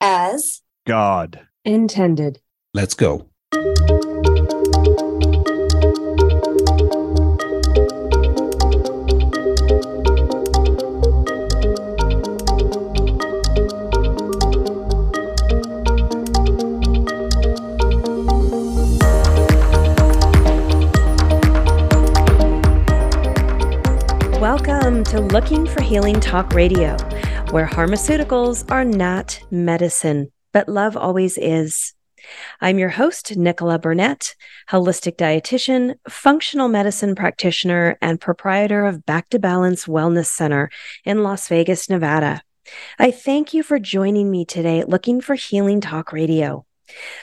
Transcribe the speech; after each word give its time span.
as 0.00 0.62
God 0.86 1.40
intended. 1.64 2.40
Let's 2.72 2.94
go. 2.94 3.26
Welcome 24.40 25.04
to 25.04 25.20
Looking 25.20 25.66
for 25.66 25.82
Healing 25.82 26.18
Talk 26.18 26.54
Radio, 26.54 26.96
where 27.52 27.66
pharmaceuticals 27.66 28.70
are 28.70 28.84
not 28.84 29.40
medicine, 29.50 30.30
but 30.52 30.68
love 30.68 30.96
always 30.96 31.36
is. 31.36 31.94
I'm 32.60 32.78
your 32.78 32.90
host, 32.90 33.36
Nichola 33.36 33.80
Burnett, 33.80 34.36
holistic 34.68 35.16
dietitian, 35.16 35.96
functional 36.08 36.68
medicine 36.68 37.16
practitioner, 37.16 37.98
and 38.00 38.20
proprietor 38.20 38.86
of 38.86 39.04
Back 39.04 39.30
to 39.30 39.40
Balance 39.40 39.86
Wellness 39.86 40.26
Center 40.26 40.70
in 41.04 41.24
Las 41.24 41.48
Vegas, 41.48 41.90
Nevada. 41.90 42.42
I 43.00 43.10
thank 43.10 43.52
you 43.52 43.64
for 43.64 43.80
joining 43.80 44.30
me 44.30 44.44
today 44.44 44.84
Looking 44.84 45.20
for 45.20 45.34
Healing 45.34 45.80
Talk 45.80 46.12
Radio. 46.12 46.66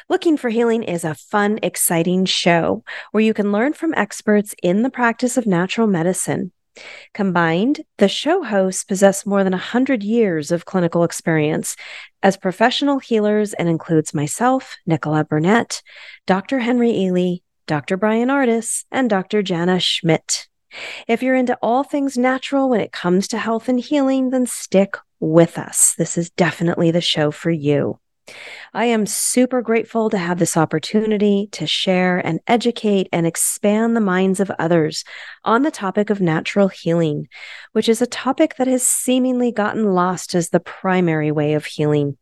Looking 0.10 0.36
for 0.36 0.50
Healing 0.50 0.84
is 0.84 1.06
a 1.06 1.16
fun, 1.16 1.60
exciting 1.64 2.26
show 2.26 2.84
where 3.12 3.24
you 3.24 3.34
can 3.34 3.54
learn 3.54 3.72
from 3.72 3.94
experts 3.94 4.54
in 4.62 4.82
the 4.82 4.90
practice 4.90 5.38
of 5.38 5.48
natural 5.48 5.88
medicine. 5.88 6.52
Combined, 7.14 7.82
the 7.98 8.08
show 8.08 8.44
hosts 8.44 8.84
possess 8.84 9.26
more 9.26 9.44
than 9.44 9.54
100 9.54 10.04
years 10.04 10.52
of 10.52 10.66
clinical 10.66 11.04
experience 11.04 11.76
as 12.24 12.38
professional 12.38 13.00
healers 13.00 13.54
and 13.54 13.70
includes 13.70 14.14
myself, 14.14 14.76
Nichola 14.88 15.28
Burnett, 15.28 15.82
Dr. 16.26 16.60
Henry 16.60 16.92
Ealy, 16.92 17.42
Dr. 17.68 17.98
Brian 17.98 18.30
Artis, 18.30 18.86
and 18.92 19.10
Dr. 19.10 19.42
Jana 19.42 19.80
Schmidt. 19.80 20.48
If 21.08 21.24
you're 21.24 21.36
into 21.36 21.58
all 21.62 21.84
things 21.84 22.18
natural 22.18 22.70
when 22.70 22.82
it 22.82 22.92
comes 22.92 23.28
to 23.30 23.38
health 23.38 23.70
and 23.70 23.80
healing, 23.80 24.30
then 24.30 24.46
stick 24.46 24.98
with 25.20 25.58
us. 25.58 25.96
This 25.98 26.18
is 26.18 26.30
definitely 26.32 26.92
the 26.92 27.02
show 27.02 27.32
for 27.32 27.52
you. 27.52 28.00
I 28.74 28.86
am 28.86 29.06
super 29.06 29.62
grateful 29.62 30.10
to 30.10 30.18
have 30.18 30.40
this 30.40 30.58
opportunity 30.58 31.50
to 31.54 31.66
share 31.66 32.18
and 32.18 32.40
educate 32.48 33.08
and 33.12 33.26
expand 33.26 33.96
the 33.96 34.02
minds 34.02 34.40
of 34.40 34.52
others 34.60 35.04
on 35.44 35.62
the 35.62 35.72
topic 35.72 36.10
of 36.10 36.22
natural 36.22 36.68
healing, 36.68 37.28
which 37.72 37.90
is 37.90 38.02
a 38.02 38.08
topic 38.08 38.56
that 38.58 38.68
has 38.68 38.84
seemingly 38.84 39.52
gotten 39.52 39.94
lost 39.94 40.36
as 40.36 40.50
the 40.50 40.60
primary 40.60 41.32
way 41.32 41.54
of 41.54 41.66
healing. 41.66 42.18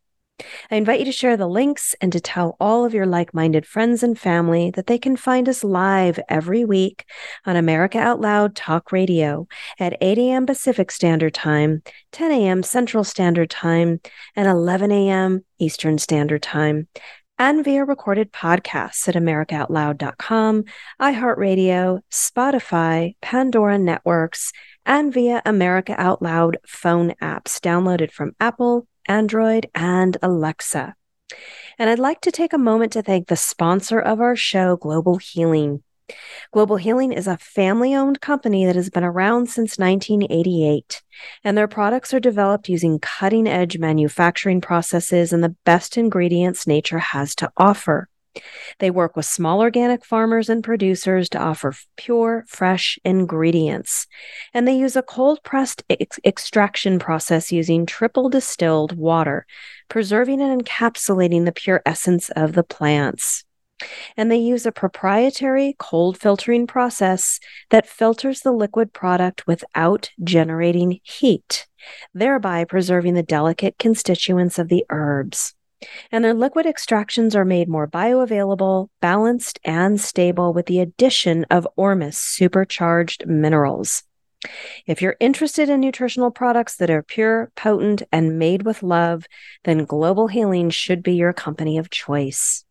I 0.69 0.75
invite 0.75 0.99
you 0.99 1.05
to 1.05 1.11
share 1.11 1.37
the 1.37 1.47
links 1.47 1.95
and 2.01 2.11
to 2.11 2.19
tell 2.19 2.57
all 2.59 2.83
of 2.83 2.93
your 2.93 3.05
like 3.05 3.33
minded 3.33 3.65
friends 3.65 4.03
and 4.03 4.19
family 4.19 4.71
that 4.71 4.87
they 4.87 4.97
can 4.97 5.15
find 5.15 5.47
us 5.47 5.63
live 5.63 6.19
every 6.27 6.65
week 6.65 7.05
on 7.45 7.55
America 7.55 7.99
Out 7.99 8.19
Loud 8.19 8.55
Talk 8.55 8.91
Radio 8.91 9.47
at 9.79 9.97
8 10.01 10.17
a.m. 10.17 10.45
Pacific 10.45 10.91
Standard 10.91 11.33
Time, 11.33 11.83
10 12.11 12.31
a.m. 12.31 12.63
Central 12.63 13.03
Standard 13.03 13.49
Time, 13.49 14.01
and 14.35 14.47
11 14.47 14.91
a.m. 14.91 15.45
Eastern 15.59 15.97
Standard 15.97 16.41
Time. 16.41 16.87
And 17.37 17.63
via 17.65 17.83
recorded 17.83 18.31
podcasts 18.31 19.07
at 19.09 19.15
AmericaOutloud.com, 19.15 20.63
iHeartRadio, 21.01 21.99
Spotify, 22.09 23.15
Pandora 23.21 23.77
Networks, 23.77 24.53
and 24.85 25.13
via 25.13 25.41
America 25.45 25.95
Out 25.97 26.21
Loud 26.21 26.57
phone 26.65 27.13
apps 27.21 27.59
downloaded 27.59 28.11
from 28.11 28.35
Apple, 28.39 28.87
Android, 29.07 29.69
and 29.73 30.17
Alexa. 30.21 30.95
And 31.77 31.89
I'd 31.89 31.99
like 31.99 32.21
to 32.21 32.31
take 32.31 32.53
a 32.53 32.57
moment 32.57 32.93
to 32.93 33.01
thank 33.01 33.27
the 33.27 33.35
sponsor 33.35 33.99
of 33.99 34.21
our 34.21 34.35
show, 34.35 34.77
Global 34.77 35.17
Healing. 35.17 35.83
Global 36.51 36.77
Healing 36.77 37.11
is 37.11 37.27
a 37.27 37.37
family 37.37 37.95
owned 37.95 38.21
company 38.21 38.65
that 38.65 38.75
has 38.75 38.89
been 38.89 39.03
around 39.03 39.47
since 39.47 39.77
1988, 39.77 41.01
and 41.43 41.57
their 41.57 41.67
products 41.67 42.13
are 42.13 42.19
developed 42.19 42.69
using 42.69 42.99
cutting 42.99 43.47
edge 43.47 43.77
manufacturing 43.77 44.61
processes 44.61 45.33
and 45.33 45.43
the 45.43 45.55
best 45.65 45.97
ingredients 45.97 46.67
nature 46.67 46.99
has 46.99 47.35
to 47.35 47.51
offer. 47.57 48.07
They 48.79 48.91
work 48.91 49.15
with 49.15 49.25
small 49.25 49.61
organic 49.61 50.05
farmers 50.05 50.49
and 50.49 50.63
producers 50.63 51.29
to 51.29 51.39
offer 51.39 51.73
pure, 51.97 52.45
fresh 52.47 52.99
ingredients. 53.03 54.07
And 54.53 54.67
they 54.67 54.77
use 54.77 54.95
a 54.95 55.01
cold 55.01 55.41
pressed 55.43 55.83
ex- 55.89 56.19
extraction 56.25 56.99
process 56.99 57.51
using 57.51 57.85
triple 57.85 58.29
distilled 58.29 58.97
water, 58.97 59.45
preserving 59.89 60.41
and 60.41 60.61
encapsulating 60.61 61.45
the 61.45 61.51
pure 61.51 61.81
essence 61.85 62.29
of 62.29 62.53
the 62.53 62.63
plants. 62.63 63.43
And 64.15 64.31
they 64.31 64.37
use 64.37 64.65
a 64.65 64.71
proprietary 64.71 65.75
cold 65.77 66.17
filtering 66.17 66.65
process 66.65 67.39
that 67.71 67.87
filters 67.87 68.41
the 68.41 68.53
liquid 68.53 68.93
product 68.93 69.47
without 69.47 70.11
generating 70.23 71.01
heat, 71.03 71.67
thereby 72.13 72.63
preserving 72.63 73.15
the 73.15 73.23
delicate 73.23 73.77
constituents 73.77 74.57
of 74.57 74.69
the 74.69 74.85
herbs 74.89 75.54
and 76.11 76.23
their 76.23 76.33
liquid 76.33 76.65
extractions 76.65 77.35
are 77.35 77.45
made 77.45 77.67
more 77.67 77.87
bioavailable, 77.87 78.89
balanced, 79.01 79.59
and 79.63 79.99
stable 79.99 80.53
with 80.53 80.65
the 80.65 80.79
addition 80.79 81.45
of 81.49 81.67
Ormus 81.75 82.17
supercharged 82.17 83.27
minerals. 83.27 84.03
If 84.85 85.01
you're 85.01 85.17
interested 85.19 85.69
in 85.69 85.79
nutritional 85.79 86.31
products 86.31 86.75
that 86.77 86.89
are 86.89 87.01
pure, 87.01 87.51
potent, 87.55 88.03
and 88.11 88.37
made 88.37 88.63
with 88.63 88.83
love, 88.83 89.25
then 89.63 89.85
Global 89.85 90.27
Healing 90.27 90.69
should 90.69 91.01
be 91.01 91.15
your 91.15 91.33
company 91.33 91.77
of 91.77 91.89
choice. 91.89 92.63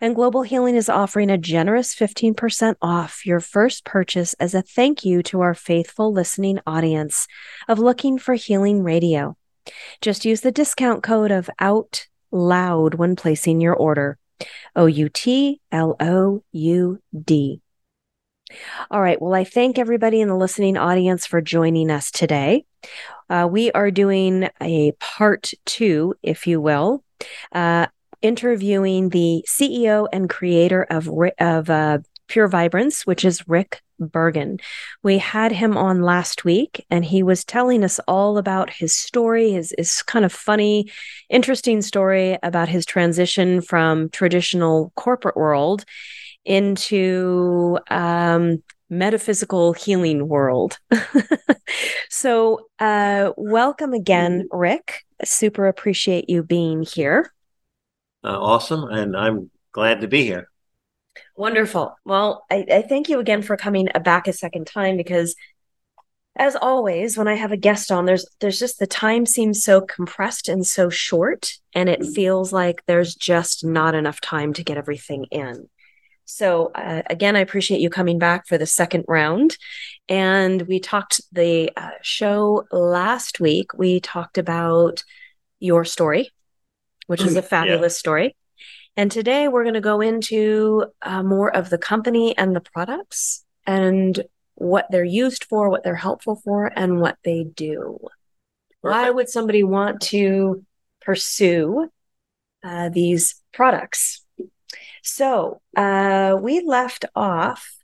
And 0.00 0.14
Global 0.14 0.42
Healing 0.42 0.76
is 0.76 0.88
offering 0.88 1.30
a 1.30 1.38
generous 1.38 1.94
15% 1.94 2.74
off 2.82 3.24
your 3.24 3.40
first 3.40 3.84
purchase 3.84 4.34
as 4.34 4.54
a 4.54 4.60
thank 4.60 5.04
you 5.04 5.22
to 5.24 5.40
our 5.40 5.54
faithful 5.54 6.12
listening 6.12 6.58
audience 6.66 7.26
of 7.68 7.78
Looking 7.78 8.18
for 8.18 8.34
Healing 8.34 8.82
Radio. 8.82 9.36
Just 10.02 10.26
use 10.26 10.42
the 10.42 10.52
discount 10.52 11.02
code 11.02 11.30
of 11.30 11.48
OUT 11.58 12.08
loud 12.34 12.94
when 12.94 13.16
placing 13.16 13.60
your 13.60 13.74
order. 13.74 14.18
O 14.76 14.86
U 14.86 15.08
T 15.08 15.60
L 15.72 15.96
O 16.00 16.42
U 16.52 16.98
D. 17.24 17.60
All 18.90 19.00
right. 19.00 19.20
Well, 19.20 19.34
I 19.34 19.44
thank 19.44 19.78
everybody 19.78 20.20
in 20.20 20.28
the 20.28 20.36
listening 20.36 20.76
audience 20.76 21.26
for 21.26 21.40
joining 21.40 21.90
us 21.90 22.10
today. 22.10 22.64
Uh, 23.30 23.48
we 23.50 23.72
are 23.72 23.90
doing 23.90 24.48
a 24.60 24.92
part 25.00 25.52
two, 25.64 26.14
if 26.22 26.46
you 26.46 26.60
will, 26.60 27.02
uh, 27.52 27.86
interviewing 28.20 29.08
the 29.10 29.44
CEO 29.48 30.08
and 30.12 30.28
creator 30.28 30.82
of 30.82 31.08
of 31.38 31.70
uh, 31.70 31.98
Pure 32.28 32.48
Vibranz, 32.48 33.06
which 33.06 33.24
is 33.24 33.46
Rick 33.48 33.82
Bergen. 33.98 34.58
We 35.02 35.18
had 35.18 35.52
him 35.52 35.76
on 35.76 36.02
last 36.02 36.44
week 36.44 36.84
and 36.90 37.04
he 37.04 37.22
was 37.22 37.44
telling 37.44 37.84
us 37.84 38.00
all 38.08 38.38
about 38.38 38.70
his 38.70 38.94
story, 38.94 39.52
his, 39.52 39.74
his 39.76 40.02
kind 40.02 40.24
of 40.24 40.32
funny, 40.32 40.90
interesting 41.30 41.82
story 41.82 42.38
about 42.42 42.68
his 42.68 42.84
transition 42.84 43.60
from 43.60 44.08
traditional 44.10 44.92
corporate 44.96 45.36
world 45.36 45.84
into 46.44 47.78
um, 47.90 48.62
metaphysical 48.90 49.72
healing 49.72 50.28
world. 50.28 50.78
so, 52.10 52.66
uh, 52.78 53.32
welcome 53.36 53.92
again, 53.92 54.48
Rick. 54.50 55.04
Super 55.24 55.66
appreciate 55.66 56.28
you 56.28 56.42
being 56.42 56.82
here. 56.82 57.32
Uh, 58.22 58.38
awesome. 58.40 58.84
And 58.84 59.16
I'm 59.16 59.50
glad 59.72 60.00
to 60.00 60.08
be 60.08 60.24
here. 60.24 60.48
Wonderful. 61.36 61.96
Well, 62.04 62.44
I, 62.50 62.64
I 62.70 62.82
thank 62.82 63.08
you 63.08 63.18
again 63.18 63.42
for 63.42 63.56
coming 63.56 63.88
back 64.02 64.28
a 64.28 64.32
second 64.32 64.66
time 64.66 64.96
because 64.96 65.34
as 66.36 66.56
always 66.56 67.16
when 67.16 67.28
i 67.28 67.34
have 67.34 67.52
a 67.52 67.56
guest 67.56 67.92
on 67.92 68.06
there's 68.06 68.26
there's 68.40 68.58
just 68.58 68.78
the 68.78 68.86
time 68.86 69.24
seems 69.24 69.62
so 69.62 69.80
compressed 69.80 70.48
and 70.48 70.66
so 70.66 70.90
short 70.90 71.52
and 71.74 71.88
it 71.88 72.04
feels 72.04 72.52
like 72.52 72.82
there's 72.86 73.14
just 73.14 73.64
not 73.64 73.94
enough 73.94 74.20
time 74.20 74.52
to 74.52 74.64
get 74.64 74.76
everything 74.76 75.26
in. 75.30 75.68
So 76.24 76.72
uh, 76.74 77.02
again 77.08 77.36
i 77.36 77.40
appreciate 77.40 77.80
you 77.80 77.90
coming 77.90 78.18
back 78.18 78.46
for 78.46 78.58
the 78.58 78.66
second 78.66 79.04
round. 79.08 79.56
And 80.08 80.62
we 80.62 80.80
talked 80.80 81.20
the 81.32 81.70
uh, 81.76 81.90
show 82.02 82.64
last 82.72 83.40
week 83.40 83.74
we 83.74 84.00
talked 84.00 84.38
about 84.38 85.04
your 85.60 85.84
story 85.84 86.30
which 87.06 87.22
is 87.22 87.36
a 87.36 87.42
fabulous 87.42 87.94
yeah. 87.94 87.98
story 87.98 88.36
and 88.96 89.10
today 89.10 89.48
we're 89.48 89.64
going 89.64 89.74
to 89.74 89.80
go 89.80 90.00
into 90.00 90.86
uh, 91.02 91.22
more 91.22 91.54
of 91.54 91.70
the 91.70 91.78
company 91.78 92.36
and 92.36 92.54
the 92.54 92.60
products 92.60 93.44
and 93.66 94.22
what 94.54 94.86
they're 94.90 95.04
used 95.04 95.44
for, 95.44 95.68
what 95.68 95.82
they're 95.82 95.94
helpful 95.96 96.40
for, 96.44 96.66
and 96.76 97.00
what 97.00 97.16
they 97.24 97.44
do. 97.44 97.98
Perfect. 98.02 98.12
Why 98.82 99.10
would 99.10 99.28
somebody 99.28 99.62
want 99.62 100.00
to 100.02 100.64
pursue 101.00 101.90
uh, 102.62 102.88
these 102.90 103.42
products? 103.52 104.24
So 105.02 105.60
uh, 105.76 106.36
we 106.40 106.60
left 106.60 107.04
off 107.14 107.74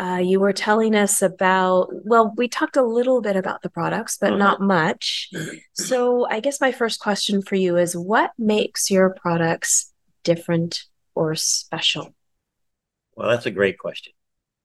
uh, 0.00 0.16
you 0.16 0.40
were 0.40 0.52
telling 0.52 0.94
us 0.94 1.20
about, 1.20 1.88
well, 2.04 2.32
we 2.36 2.48
talked 2.48 2.76
a 2.76 2.82
little 2.82 3.20
bit 3.20 3.36
about 3.36 3.60
the 3.60 3.68
products, 3.68 4.16
but 4.18 4.30
uh-huh. 4.30 4.38
not 4.38 4.60
much. 4.62 5.28
So, 5.74 6.26
I 6.26 6.40
guess 6.40 6.60
my 6.60 6.72
first 6.72 7.00
question 7.00 7.42
for 7.42 7.56
you 7.56 7.76
is 7.76 7.94
what 7.94 8.30
makes 8.38 8.90
your 8.90 9.10
products 9.10 9.89
different 10.22 10.84
or 11.14 11.34
special? 11.34 12.14
Well, 13.14 13.30
that's 13.30 13.46
a 13.46 13.50
great 13.50 13.78
question. 13.78 14.12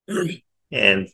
and, 0.72 1.10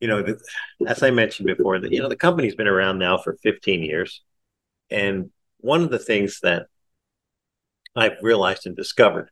you 0.00 0.08
know, 0.08 0.22
the, 0.22 0.40
as 0.86 1.02
I 1.02 1.10
mentioned 1.10 1.46
before, 1.46 1.78
that, 1.78 1.92
you 1.92 2.00
know, 2.00 2.08
the 2.08 2.16
company's 2.16 2.54
been 2.54 2.68
around 2.68 2.98
now 2.98 3.18
for 3.18 3.36
15 3.42 3.82
years. 3.82 4.22
And 4.90 5.30
one 5.58 5.82
of 5.82 5.90
the 5.90 5.98
things 5.98 6.40
that 6.42 6.66
I've 7.94 8.16
realized 8.22 8.66
and 8.66 8.74
discovered 8.74 9.30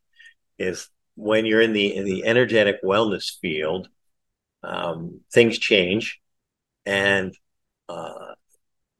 is 0.58 0.88
when 1.16 1.46
you're 1.46 1.60
in 1.60 1.72
the 1.72 1.94
in 1.94 2.04
the 2.04 2.25
energetic 2.25 2.82
wellness 2.82 3.38
field, 3.40 3.88
um, 4.62 5.20
things 5.32 5.58
change, 5.58 6.20
and 6.86 7.34
uh, 7.88 8.34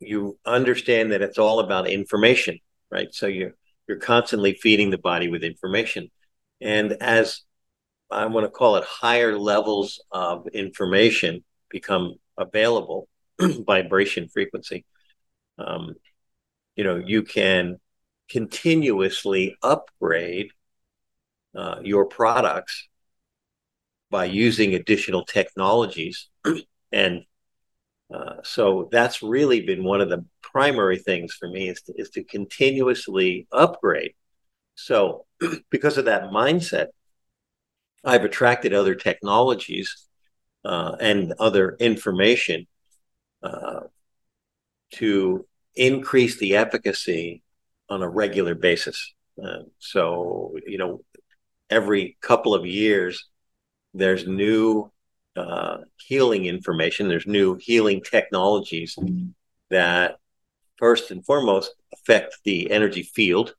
you 0.01 0.39
understand 0.45 1.13
that 1.13 1.23
it's 1.23 1.39
all 1.39 1.61
about 1.61 1.89
information, 1.89 2.59
right? 2.91 3.15
So 3.15 3.27
you're 3.27 3.55
you're 3.91 3.99
constantly 3.99 4.55
feeding 4.55 4.91
the 4.91 4.99
body 4.99 5.29
with 5.29 5.43
information, 5.43 6.13
and 6.61 6.93
as 7.01 7.43
I 8.09 8.27
want 8.27 8.47
to 8.47 8.51
call 8.51 8.77
it 8.77 8.85
higher 8.85 9.37
levels 9.37 10.01
of 10.13 10.47
information 10.47 11.43
become 11.71 12.15
available, 12.39 13.09
vibration 13.41 14.29
frequency. 14.29 14.85
Um, 15.59 15.97
you 16.77 16.85
know, 16.85 17.03
you 17.05 17.25
can 17.25 17.81
continuously 18.29 19.57
upgrade 19.61 20.53
uh, 21.57 21.81
your 21.83 22.07
products 22.07 22.87
by 24.09 24.27
using 24.27 24.73
additional 24.75 25.25
technologies. 25.25 26.29
and 26.93 27.25
uh, 28.13 28.37
so 28.43 28.89
that's 28.91 29.23
really 29.23 29.61
been 29.61 29.85
one 29.85 30.01
of 30.01 30.09
the 30.09 30.25
primary 30.43 30.99
things 30.99 31.33
for 31.33 31.49
me 31.49 31.69
is 31.69 31.81
to, 31.83 31.95
is 31.97 32.11
to 32.11 32.25
continuously 32.25 33.47
upgrade. 33.53 34.15
So 34.75 35.27
because 35.71 35.97
of 35.97 36.07
that 36.07 36.25
mindset, 36.25 36.89
I've 38.05 38.25
attracted 38.25 38.73
other 38.73 38.95
technologies 38.95 40.09
uh, 40.65 40.97
and 41.01 41.35
other 41.39 41.77
information 41.79 42.67
uh, 43.43 43.81
to 44.95 45.47
increase 45.77 46.39
the 46.39 46.57
efficacy 46.57 47.43
on 47.89 48.03
a 48.03 48.09
regular 48.09 48.55
basis. 48.55 49.15
Uh, 49.43 49.63
so, 49.79 50.57
you 50.67 50.79
know, 50.79 51.03
every 51.69 52.17
couple 52.21 52.55
of 52.55 52.67
years, 52.67 53.29
there's 53.95 54.27
new 54.27 54.91
uh, 55.37 55.79
healing 55.97 56.47
information, 56.47 57.09
there's 57.09 57.27
new 57.27 57.57
healing 57.57 58.03
technologies 58.03 58.99
that 59.71 60.19
first 60.77 61.11
and 61.11 61.25
foremost 61.25 61.75
affect 61.93 62.39
the 62.45 62.71
energy 62.71 63.03
field. 63.03 63.55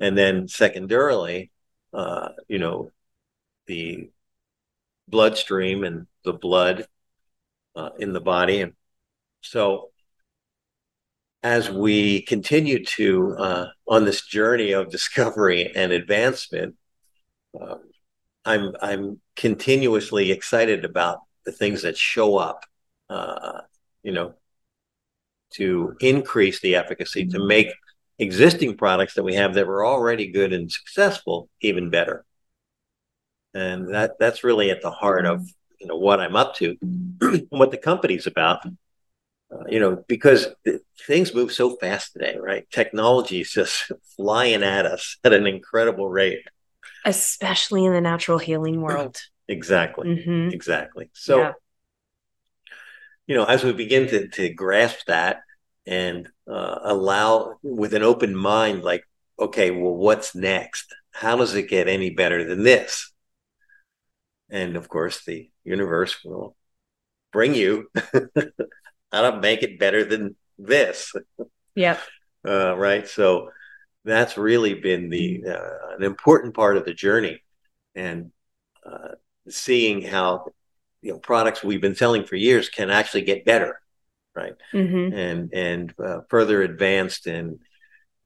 And 0.00 0.18
then 0.18 0.48
secondarily, 0.48 1.50
uh, 1.92 2.30
you 2.48 2.58
know, 2.58 2.90
the 3.66 4.10
bloodstream 5.08 5.84
and 5.84 6.06
the 6.24 6.32
blood 6.32 6.86
uh, 7.76 7.90
in 7.98 8.12
the 8.12 8.20
body. 8.20 8.60
And 8.60 8.72
so 9.42 9.90
as 11.42 11.70
we 11.70 12.22
continue 12.22 12.82
to 12.84 13.36
uh, 13.38 13.66
on 13.86 14.04
this 14.04 14.26
journey 14.26 14.72
of 14.72 14.90
discovery 14.90 15.70
and 15.76 15.92
advancement, 15.92 16.74
uh, 17.58 17.76
I'm 18.44 18.74
I'm 18.80 19.20
continuously 19.36 20.30
excited 20.30 20.84
about 20.84 21.20
the 21.44 21.52
things 21.52 21.82
that 21.82 21.96
show 21.96 22.36
up, 22.36 22.64
uh, 23.08 23.60
you 24.02 24.12
know, 24.12 24.34
to 25.54 25.96
increase 26.00 26.60
the 26.60 26.76
efficacy 26.76 27.26
to 27.26 27.44
make 27.44 27.68
existing 28.18 28.76
products 28.76 29.14
that 29.14 29.22
we 29.22 29.34
have 29.34 29.54
that 29.54 29.66
were 29.66 29.84
already 29.84 30.28
good 30.30 30.52
and 30.52 30.70
successful 30.70 31.48
even 31.60 31.90
better. 31.90 32.24
And 33.54 33.94
that 33.94 34.18
that's 34.18 34.44
really 34.44 34.70
at 34.70 34.82
the 34.82 34.90
heart 34.90 35.26
of 35.26 35.48
you 35.80 35.86
know 35.86 35.96
what 35.96 36.20
I'm 36.20 36.36
up 36.36 36.54
to, 36.56 36.76
and 37.20 37.46
what 37.50 37.70
the 37.70 37.78
company's 37.78 38.26
about 38.26 38.66
uh, 39.54 39.64
you 39.68 39.78
know, 39.78 40.02
because 40.08 40.48
things 41.06 41.34
move 41.34 41.52
so 41.52 41.76
fast 41.76 42.12
today, 42.12 42.36
right? 42.40 42.68
Technology 42.70 43.40
is 43.40 43.50
just 43.50 43.92
flying 44.16 44.62
at 44.62 44.86
us 44.86 45.18
at 45.24 45.32
an 45.32 45.46
incredible 45.46 46.08
rate, 46.08 46.40
especially 47.04 47.84
in 47.84 47.92
the 47.92 48.00
natural 48.00 48.38
healing 48.38 48.80
world. 48.80 49.20
exactly, 49.48 50.08
mm-hmm. 50.08 50.48
exactly. 50.52 51.10
So, 51.12 51.38
yeah. 51.38 51.52
you 53.26 53.34
know, 53.34 53.44
as 53.44 53.64
we 53.64 53.72
begin 53.72 54.08
to 54.08 54.28
to 54.28 54.48
grasp 54.50 55.06
that 55.06 55.42
and 55.86 56.28
uh, 56.48 56.78
allow 56.82 57.56
with 57.62 57.94
an 57.94 58.02
open 58.02 58.34
mind, 58.34 58.82
like, 58.82 59.04
okay, 59.38 59.70
well, 59.70 59.94
what's 59.94 60.34
next? 60.34 60.94
How 61.12 61.36
does 61.36 61.54
it 61.54 61.68
get 61.68 61.88
any 61.88 62.10
better 62.10 62.44
than 62.44 62.64
this? 62.64 63.12
And 64.50 64.76
of 64.76 64.88
course, 64.88 65.24
the 65.24 65.50
universe 65.64 66.24
will 66.24 66.56
bring 67.32 67.54
you 67.54 67.90
how 69.12 69.30
to 69.30 69.40
make 69.40 69.62
it 69.62 69.78
better 69.78 70.04
than 70.04 70.36
this. 70.58 71.12
Yep. 71.74 72.00
Uh, 72.46 72.76
right. 72.76 73.08
So 73.08 73.48
that's 74.04 74.36
really 74.36 74.74
been 74.74 75.08
the 75.08 75.44
uh, 75.48 75.96
an 75.96 76.02
important 76.02 76.54
part 76.54 76.76
of 76.76 76.84
the 76.84 76.94
journey, 76.94 77.42
and 77.94 78.30
uh, 78.84 79.14
seeing 79.48 80.02
how 80.02 80.46
you 81.02 81.12
know 81.12 81.18
products 81.18 81.62
we've 81.62 81.80
been 81.80 81.94
selling 81.94 82.24
for 82.24 82.36
years 82.36 82.68
can 82.68 82.90
actually 82.90 83.22
get 83.22 83.44
better, 83.44 83.80
right? 84.34 84.54
Mm-hmm. 84.72 85.16
And 85.16 85.52
and 85.52 85.94
uh, 85.98 86.20
further 86.28 86.62
advanced 86.62 87.26
in 87.26 87.60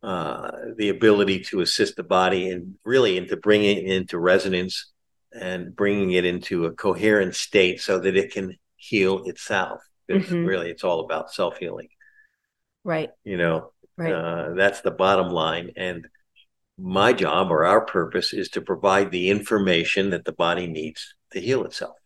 uh, 0.02 0.50
the 0.76 0.88
ability 0.88 1.40
to 1.40 1.60
assist 1.60 1.96
the 1.96 2.04
body 2.04 2.50
and 2.50 2.74
really 2.84 3.16
into 3.16 3.36
bringing 3.36 3.78
it 3.78 3.84
into 3.84 4.18
resonance 4.18 4.92
and 5.32 5.74
bringing 5.74 6.12
it 6.12 6.24
into 6.24 6.64
a 6.64 6.72
coherent 6.72 7.34
state 7.34 7.80
so 7.80 7.98
that 7.98 8.16
it 8.16 8.32
can 8.32 8.56
heal 8.76 9.24
itself 9.24 9.82
mm-hmm. 10.08 10.44
really 10.44 10.70
it's 10.70 10.84
all 10.84 11.00
about 11.00 11.32
self 11.32 11.58
healing. 11.58 11.88
Right. 12.84 13.10
You 13.24 13.36
know, 13.36 13.72
right. 13.98 14.12
Uh, 14.12 14.54
that's 14.54 14.80
the 14.80 14.90
bottom 14.90 15.28
line. 15.30 15.72
And 15.76 16.06
my 16.78 17.12
job 17.12 17.50
or 17.50 17.64
our 17.64 17.84
purpose 17.84 18.32
is 18.32 18.48
to 18.50 18.60
provide 18.60 19.10
the 19.10 19.30
information 19.30 20.10
that 20.10 20.24
the 20.24 20.32
body 20.32 20.66
needs 20.66 21.14
to 21.32 21.40
heal 21.40 21.64
itself. 21.64 21.96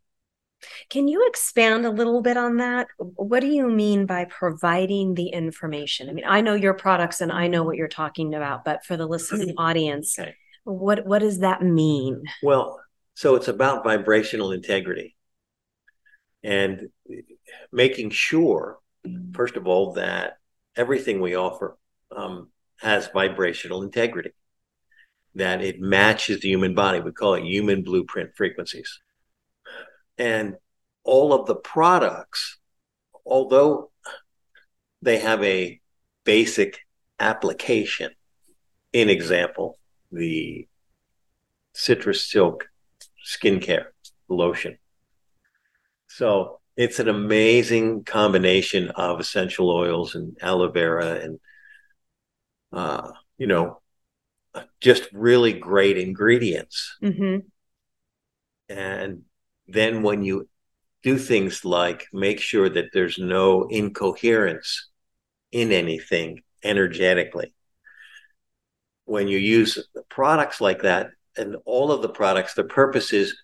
Can 0.88 1.08
you 1.08 1.26
expand 1.26 1.84
a 1.84 1.90
little 1.90 2.22
bit 2.22 2.36
on 2.36 2.58
that? 2.58 2.86
What 2.96 3.40
do 3.40 3.48
you 3.48 3.68
mean 3.68 4.06
by 4.06 4.26
providing 4.26 5.14
the 5.14 5.28
information? 5.28 6.08
I 6.08 6.12
mean, 6.12 6.24
I 6.26 6.40
know 6.40 6.54
your 6.54 6.74
products 6.74 7.20
and 7.20 7.32
I 7.32 7.48
know 7.48 7.64
what 7.64 7.76
you're 7.76 7.88
talking 7.88 8.34
about, 8.34 8.64
but 8.64 8.84
for 8.84 8.96
the 8.96 9.06
listening 9.08 9.54
audience, 9.58 10.18
okay. 10.18 10.34
what 10.64 11.04
what 11.04 11.18
does 11.18 11.40
that 11.40 11.62
mean? 11.62 12.22
Well, 12.42 12.80
so 13.14 13.34
it's 13.34 13.48
about 13.48 13.84
vibrational 13.84 14.52
integrity. 14.52 15.16
And 16.44 16.88
making 17.70 18.10
sure, 18.10 18.78
first 19.32 19.56
of 19.56 19.66
all, 19.66 19.92
that 19.94 20.38
everything 20.74 21.20
we 21.20 21.36
offer 21.36 21.76
um, 22.16 22.48
has 22.80 23.08
vibrational 23.08 23.82
integrity, 23.82 24.30
that 25.34 25.62
it 25.62 25.80
matches 25.80 26.40
the 26.40 26.48
human 26.48 26.74
body. 26.74 27.00
We 27.00 27.12
call 27.12 27.34
it 27.34 27.44
human 27.44 27.82
blueprint 27.82 28.30
frequencies. 28.36 29.00
And 30.18 30.56
all 31.04 31.32
of 31.32 31.46
the 31.46 31.56
products, 31.56 32.58
although 33.24 33.90
they 35.00 35.18
have 35.18 35.42
a 35.42 35.80
basic 36.24 36.78
application, 37.18 38.10
in 38.92 39.08
example, 39.08 39.78
the 40.10 40.68
citrus 41.72 42.30
silk 42.30 42.68
skincare 43.24 43.86
lotion. 44.28 44.78
So 46.08 46.60
it's 46.76 46.98
an 46.98 47.08
amazing 47.08 48.04
combination 48.04 48.90
of 48.90 49.20
essential 49.20 49.70
oils 49.70 50.14
and 50.14 50.36
aloe 50.42 50.70
vera 50.70 51.20
and 51.20 51.40
uh, 52.72 53.10
you 53.38 53.46
know 53.46 53.80
just 54.80 55.08
really 55.12 55.52
great 55.52 55.96
ingredients 55.98 56.96
mm-hmm. 57.02 57.38
and 58.68 59.22
then 59.68 60.02
when 60.02 60.22
you 60.22 60.48
do 61.02 61.16
things 61.18 61.64
like 61.64 62.06
make 62.12 62.40
sure 62.40 62.68
that 62.68 62.90
there's 62.92 63.18
no 63.18 63.66
incoherence 63.68 64.90
in 65.50 65.72
anything 65.72 66.42
energetically 66.62 67.54
when 69.04 69.26
you 69.26 69.38
use 69.38 69.78
products 70.10 70.60
like 70.60 70.82
that 70.82 71.10
and 71.36 71.56
all 71.64 71.90
of 71.90 72.02
the 72.02 72.08
products 72.08 72.54
the 72.54 72.64
purpose 72.64 73.12
is 73.12 73.34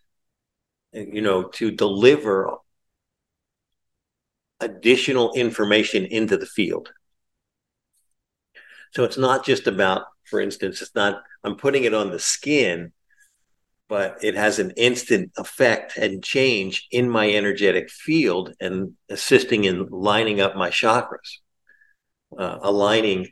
you 0.93 1.23
know 1.23 1.45
to 1.45 1.71
deliver 1.71 2.59
additional 4.61 5.33
information 5.35 6.05
into 6.05 6.37
the 6.37 6.47
field. 6.47 6.93
So 8.93 9.05
it's 9.05 9.19
not 9.19 9.45
just 9.45 9.67
about, 9.67 10.07
for 10.25 10.41
instance, 10.41 10.83
it's 10.83 10.95
not, 10.95 11.23
I'm 11.45 11.57
putting 11.57 11.85
it 11.85 11.95
on 11.95 12.11
the 12.11 12.19
skin 12.19 12.93
but 13.89 14.23
it 14.23 14.35
has 14.35 14.59
an 14.59 14.71
instant 14.73 15.33
effect 15.39 15.97
and 15.97 16.23
change 16.23 16.87
in 16.91 17.09
my 17.09 17.31
energetic 17.31 17.91
field 17.91 18.53
and 18.61 18.93
assisting 19.09 19.65
in 19.65 19.87
lining 19.89 20.41
up 20.41 20.55
my 20.55 20.69
chakras, 20.69 21.39
uh, 22.39 22.59
aligning 22.63 23.29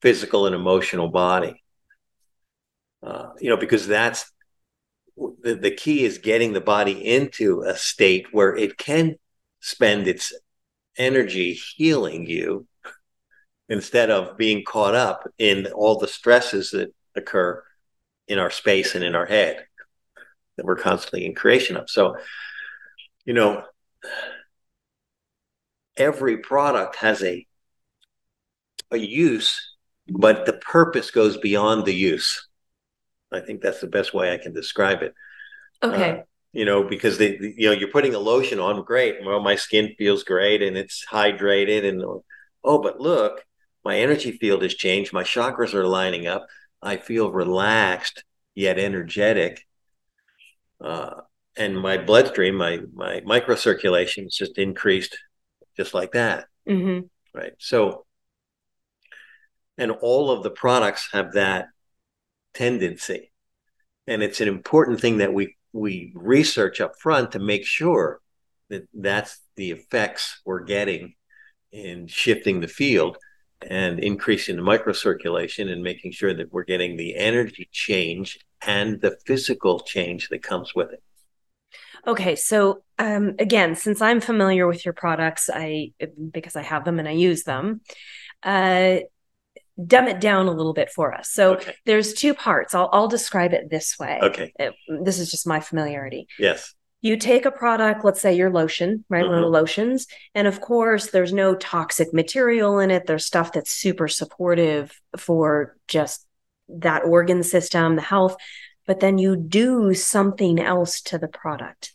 physical 0.00 0.46
and 0.46 0.54
emotional 0.54 1.08
body. 1.08 1.62
Uh, 3.02 3.30
you 3.40 3.50
know, 3.50 3.58
because 3.58 3.86
that's 3.86 4.32
the, 5.42 5.54
the 5.54 5.70
key 5.70 6.04
is 6.04 6.16
getting 6.16 6.54
the 6.54 6.60
body 6.60 6.92
into 6.92 7.62
a 7.62 7.76
state 7.76 8.26
where 8.32 8.56
it 8.56 8.78
can 8.78 9.16
spend 9.60 10.08
its 10.08 10.32
energy 10.96 11.52
healing 11.52 12.26
you 12.26 12.66
instead 13.70 14.10
of 14.10 14.36
being 14.36 14.64
caught 14.64 14.94
up 14.94 15.26
in 15.38 15.66
all 15.68 15.96
the 15.96 16.08
stresses 16.08 16.72
that 16.72 16.92
occur 17.14 17.62
in 18.28 18.38
our 18.38 18.50
space 18.50 18.94
and 18.94 19.02
in 19.04 19.14
our 19.14 19.26
head 19.26 19.64
that 20.56 20.66
we're 20.66 20.76
constantly 20.76 21.24
in 21.24 21.34
creation 21.34 21.76
of. 21.76 21.88
So, 21.88 22.16
you 23.24 23.32
know, 23.32 23.62
every 25.96 26.38
product 26.38 26.96
has 26.96 27.22
a 27.22 27.46
a 28.90 28.98
use, 28.98 29.76
but 30.08 30.46
the 30.46 30.54
purpose 30.54 31.12
goes 31.12 31.36
beyond 31.36 31.86
the 31.86 31.94
use. 31.94 32.48
I 33.32 33.38
think 33.38 33.60
that's 33.60 33.80
the 33.80 33.86
best 33.86 34.12
way 34.12 34.34
I 34.34 34.38
can 34.38 34.52
describe 34.52 35.02
it. 35.02 35.14
Okay. 35.80 36.10
Uh, 36.10 36.22
you 36.52 36.64
know, 36.64 36.82
because 36.82 37.16
they, 37.16 37.38
you 37.56 37.68
know, 37.68 37.72
you're 37.72 37.92
putting 37.92 38.16
a 38.16 38.18
lotion 38.18 38.58
on, 38.58 38.84
great. 38.84 39.24
Well, 39.24 39.38
my 39.38 39.54
skin 39.54 39.94
feels 39.96 40.24
great 40.24 40.60
and 40.62 40.76
it's 40.76 41.06
hydrated, 41.08 41.88
and 41.88 42.02
oh, 42.02 42.78
but 42.82 43.00
look, 43.00 43.44
my 43.84 43.98
energy 43.98 44.32
field 44.32 44.62
has 44.62 44.74
changed. 44.74 45.12
My 45.12 45.22
chakras 45.22 45.74
are 45.74 45.86
lining 45.86 46.26
up. 46.26 46.46
I 46.82 46.96
feel 46.96 47.30
relaxed 47.30 48.24
yet 48.54 48.78
energetic. 48.78 49.66
Uh, 50.82 51.22
and 51.56 51.78
my 51.78 51.98
bloodstream, 51.98 52.54
my 52.56 52.80
my 52.94 53.20
microcirculation 53.20 54.26
is 54.26 54.36
just 54.36 54.58
increased, 54.58 55.18
just 55.76 55.94
like 55.94 56.12
that. 56.12 56.46
Mm-hmm. 56.68 57.06
Right. 57.36 57.52
So, 57.58 58.06
and 59.76 59.90
all 59.90 60.30
of 60.30 60.42
the 60.42 60.50
products 60.50 61.08
have 61.12 61.32
that 61.32 61.66
tendency, 62.54 63.30
and 64.06 64.22
it's 64.22 64.40
an 64.40 64.48
important 64.48 65.00
thing 65.00 65.18
that 65.18 65.34
we 65.34 65.56
we 65.72 66.12
research 66.14 66.80
up 66.80 66.98
front 66.98 67.32
to 67.32 67.38
make 67.38 67.66
sure 67.66 68.20
that 68.68 68.88
that's 68.94 69.40
the 69.56 69.70
effects 69.72 70.40
we're 70.44 70.64
getting 70.64 71.14
in 71.72 72.06
shifting 72.06 72.60
the 72.60 72.68
field 72.68 73.18
and 73.68 73.98
increasing 74.00 74.56
the 74.56 74.62
microcirculation 74.62 75.70
and 75.70 75.82
making 75.82 76.12
sure 76.12 76.34
that 76.34 76.52
we're 76.52 76.64
getting 76.64 76.96
the 76.96 77.16
energy 77.16 77.68
change 77.72 78.38
and 78.66 79.00
the 79.00 79.16
physical 79.26 79.80
change 79.80 80.28
that 80.28 80.42
comes 80.42 80.74
with 80.74 80.92
it. 80.92 81.02
Okay, 82.06 82.34
so 82.36 82.82
um, 82.98 83.34
again, 83.38 83.74
since 83.74 84.00
I'm 84.00 84.20
familiar 84.20 84.66
with 84.66 84.84
your 84.84 84.94
products, 84.94 85.50
I 85.52 85.92
because 86.30 86.56
I 86.56 86.62
have 86.62 86.84
them 86.84 86.98
and 86.98 87.06
I 87.06 87.12
use 87.12 87.44
them, 87.44 87.82
uh, 88.42 88.98
dumb 89.86 90.08
it 90.08 90.20
down 90.20 90.46
a 90.46 90.52
little 90.52 90.72
bit 90.74 90.90
for 90.90 91.14
us. 91.14 91.30
So 91.30 91.54
Okay. 91.54 91.74
there's 91.86 92.14
two 92.14 92.34
parts. 92.34 92.74
I'll 92.74 92.88
I'll 92.92 93.08
describe 93.08 93.52
it 93.52 93.70
this 93.70 93.98
way. 93.98 94.18
Okay. 94.22 94.52
It- 94.58 94.74
this 95.04 95.18
is 95.18 95.30
just 95.30 95.46
my 95.46 95.60
familiarity. 95.60 96.26
Yes. 96.38 96.74
You 97.02 97.16
take 97.16 97.46
a 97.46 97.50
product, 97.50 98.04
let's 98.04 98.20
say 98.20 98.34
your 98.34 98.50
lotion, 98.50 99.04
right? 99.08 99.24
One 99.24 99.34
of 99.34 99.40
the 99.40 99.46
mm-hmm. 99.46 99.54
lotions, 99.54 100.06
and 100.34 100.46
of 100.46 100.60
course, 100.60 101.10
there's 101.10 101.32
no 101.32 101.54
toxic 101.54 102.12
material 102.12 102.78
in 102.78 102.90
it. 102.90 103.06
There's 103.06 103.24
stuff 103.24 103.52
that's 103.52 103.70
super 103.70 104.06
supportive 104.06 105.00
for 105.16 105.76
just 105.88 106.26
that 106.68 107.04
organ 107.04 107.42
system, 107.42 107.96
the 107.96 108.02
health. 108.02 108.36
But 108.86 109.00
then 109.00 109.18
you 109.18 109.36
do 109.36 109.94
something 109.94 110.60
else 110.60 111.00
to 111.02 111.18
the 111.18 111.28
product, 111.28 111.94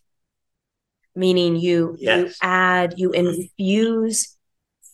meaning 1.16 1.56
you 1.56 1.96
you 2.00 2.32
add, 2.42 2.96
you 2.98 3.10
mm-hmm. 3.10 3.28
infuse 3.28 4.36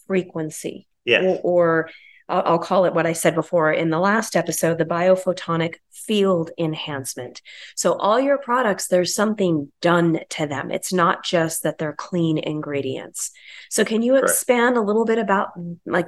frequency 0.07 0.87
Yes. 1.05 1.23
or, 1.23 1.39
or 1.43 1.89
I'll, 2.31 2.43
I'll 2.45 2.59
call 2.59 2.85
it 2.85 2.93
what 2.93 3.05
I 3.05 3.13
said 3.13 3.35
before 3.35 3.71
in 3.71 3.89
the 3.89 3.99
last 3.99 4.35
episode 4.35 4.77
the 4.77 4.85
biophotonic 4.85 5.75
field 5.91 6.51
enhancement. 6.57 7.41
So, 7.75 7.93
all 7.93 8.19
your 8.19 8.37
products, 8.37 8.87
there's 8.87 9.13
something 9.13 9.71
done 9.81 10.19
to 10.29 10.47
them. 10.47 10.71
It's 10.71 10.93
not 10.93 11.23
just 11.23 11.63
that 11.63 11.77
they're 11.77 11.93
clean 11.93 12.37
ingredients. 12.37 13.31
So, 13.69 13.83
can 13.85 14.01
you 14.01 14.15
expand 14.15 14.77
a 14.77 14.81
little 14.81 15.05
bit 15.05 15.19
about, 15.19 15.49
like, 15.85 16.07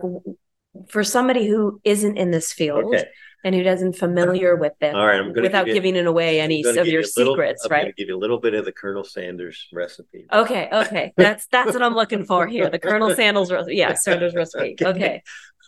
for 0.87 1.03
somebody 1.03 1.47
who 1.47 1.79
isn't 1.83 2.17
in 2.17 2.31
this 2.31 2.51
field 2.51 2.85
Okay. 2.85 3.05
and 3.43 3.53
who 3.53 3.61
doesn't 3.63 3.93
familiar 3.93 4.55
with 4.55 4.73
it, 4.81 4.95
All 4.95 5.05
right. 5.05 5.17
I'm 5.17 5.25
going 5.25 5.35
to 5.35 5.41
without 5.41 5.65
giving 5.67 5.95
it 5.95 6.07
away 6.07 6.39
any 6.39 6.63
of 6.63 6.87
your 6.87 7.03
secrets, 7.03 7.65
I'm 7.65 7.69
going 7.69 7.81
right? 7.83 7.87
to 7.87 7.93
give 7.93 8.07
you 8.07 8.15
a 8.15 8.17
little 8.17 8.39
bit 8.39 8.53
of 8.53 8.65
the 8.65 8.71
Colonel 8.71 9.03
Sanders 9.03 9.67
recipe. 9.71 10.25
Okay, 10.31 10.69
okay, 10.71 11.13
that's 11.17 11.45
that's 11.47 11.73
what 11.73 11.83
I'm 11.83 11.93
looking 11.93 12.25
for 12.25 12.47
here. 12.47 12.69
The 12.69 12.79
Colonel 12.79 13.13
Sandals, 13.13 13.51
re- 13.51 13.63
yeah, 13.69 13.93
Sanders 13.93 14.33
recipe. 14.33 14.75
Okay. 14.81 14.89
Okay, 14.89 15.23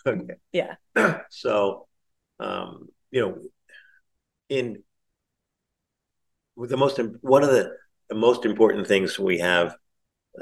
Okay. 0.07 0.35
Yeah. 0.51 0.75
so, 1.29 1.88
um, 2.39 2.89
you 3.12 3.21
know, 3.21 3.38
in 4.50 4.83
the 6.57 6.77
most 6.77 7.00
one 7.21 7.43
of 7.43 7.50
the, 7.50 7.71
the 8.09 8.15
most 8.15 8.45
important 8.45 8.88
things 8.88 9.19
we 9.19 9.39
have 9.39 9.75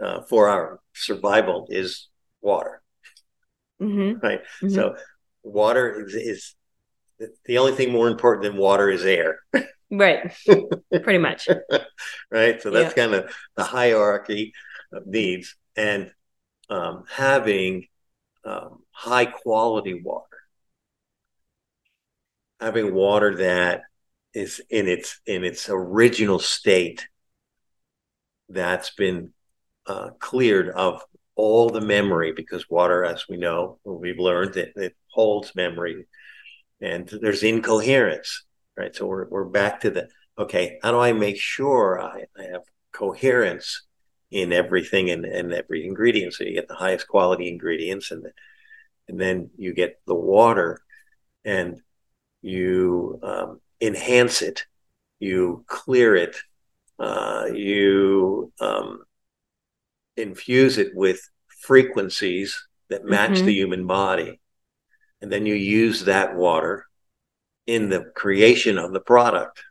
uh, 0.02 0.22
for 0.24 0.50
our 0.50 0.80
survival 0.94 1.68
is 1.70 2.10
water, 2.42 2.82
hmm 3.80 4.14
right? 4.22 4.42
Mhm. 4.62 4.72
So, 4.72 4.96
water 5.44 6.06
is, 6.06 6.14
is 6.14 6.56
the 7.46 7.58
only 7.58 7.74
thing 7.74 7.92
more 7.92 8.08
important 8.08 8.44
than 8.44 8.58
water 8.58 8.90
is 8.90 9.06
air, 9.06 9.40
right, 9.90 10.32
pretty 11.04 11.20
much. 11.20 11.48
right? 12.32 12.62
So 12.62 12.72
that's 12.72 12.94
kind 12.94 13.14
of 13.14 13.32
the 13.56 13.64
hierarchy 13.64 14.54
of 14.92 15.06
needs, 15.08 15.56
and 15.76 16.12
um, 16.70 17.04
having 17.10 17.88
um, 18.46 18.84
high 18.92 19.26
quality 19.26 20.02
water, 20.02 20.38
having 22.60 22.94
water 22.94 23.36
that 23.38 23.82
is 24.34 24.62
in 24.70 24.88
its 24.88 25.20
in 25.26 25.44
its 25.44 25.70
original 25.70 26.40
state, 26.40 27.08
that's 28.50 28.92
been 28.92 29.32
uh, 29.86 30.10
cleared 30.20 30.70
of 30.70 31.02
all 31.36 31.70
the 31.70 31.82
memory 31.82 32.32
because 32.32 32.70
water, 32.70 33.04
as 33.04 33.28
we 33.28 33.38
know, 33.38 33.80
we've 33.84 34.20
learned 34.20 34.54
that 34.54 34.76
it 34.76 34.96
holds 35.08 35.56
memory, 35.56 36.06
and 36.82 37.08
there's 37.22 37.44
incoherence, 37.44 38.46
right? 38.78 38.96
So 38.96 39.08
we're 39.08 39.28
we're 39.30 39.46
back 39.46 39.82
to 39.82 39.92
the 39.92 40.10
okay. 40.38 40.80
How 40.84 40.92
do 40.92 41.00
I 41.00 41.14
make 41.14 41.40
sure 41.40 42.02
I, 42.02 42.26
I 42.38 42.44
have 42.52 42.64
coherence 42.92 43.84
in 44.34 44.52
everything 44.52 45.12
and, 45.12 45.26
and 45.26 45.54
every 45.54 45.86
ingredient? 45.86 46.34
So 46.34 46.44
you 46.44 46.54
get 46.54 46.68
the 46.68 46.76
highest 46.76 47.08
quality 47.08 47.48
ingredients, 47.48 48.12
and 48.12 48.26
and 49.08 49.20
then 49.20 49.52
you 49.58 49.74
get 49.74 50.02
the 50.08 50.16
water, 50.16 50.82
and 51.46 51.82
you 52.42 53.20
um, 53.24 53.62
enhance 53.82 54.42
it, 54.42 54.66
you 55.20 55.64
clear 55.68 56.16
it, 56.16 56.36
uh, 57.00 57.48
you 57.54 58.52
um, 58.60 59.04
infuse 60.18 60.78
it 60.78 60.96
with 60.96 61.20
frequencies 61.48 62.68
that 62.90 63.06
match 63.06 63.40
Mhm. 63.42 63.46
the 63.46 63.54
human 63.54 63.88
body, 63.88 64.40
and 65.22 65.32
then 65.32 65.46
you 65.46 65.56
use 65.56 66.06
that 66.06 66.36
water 66.36 66.86
in 67.66 67.90
the 67.90 68.12
creation 68.16 68.78
of 68.78 68.92
the 68.94 69.00
product, 69.00 69.64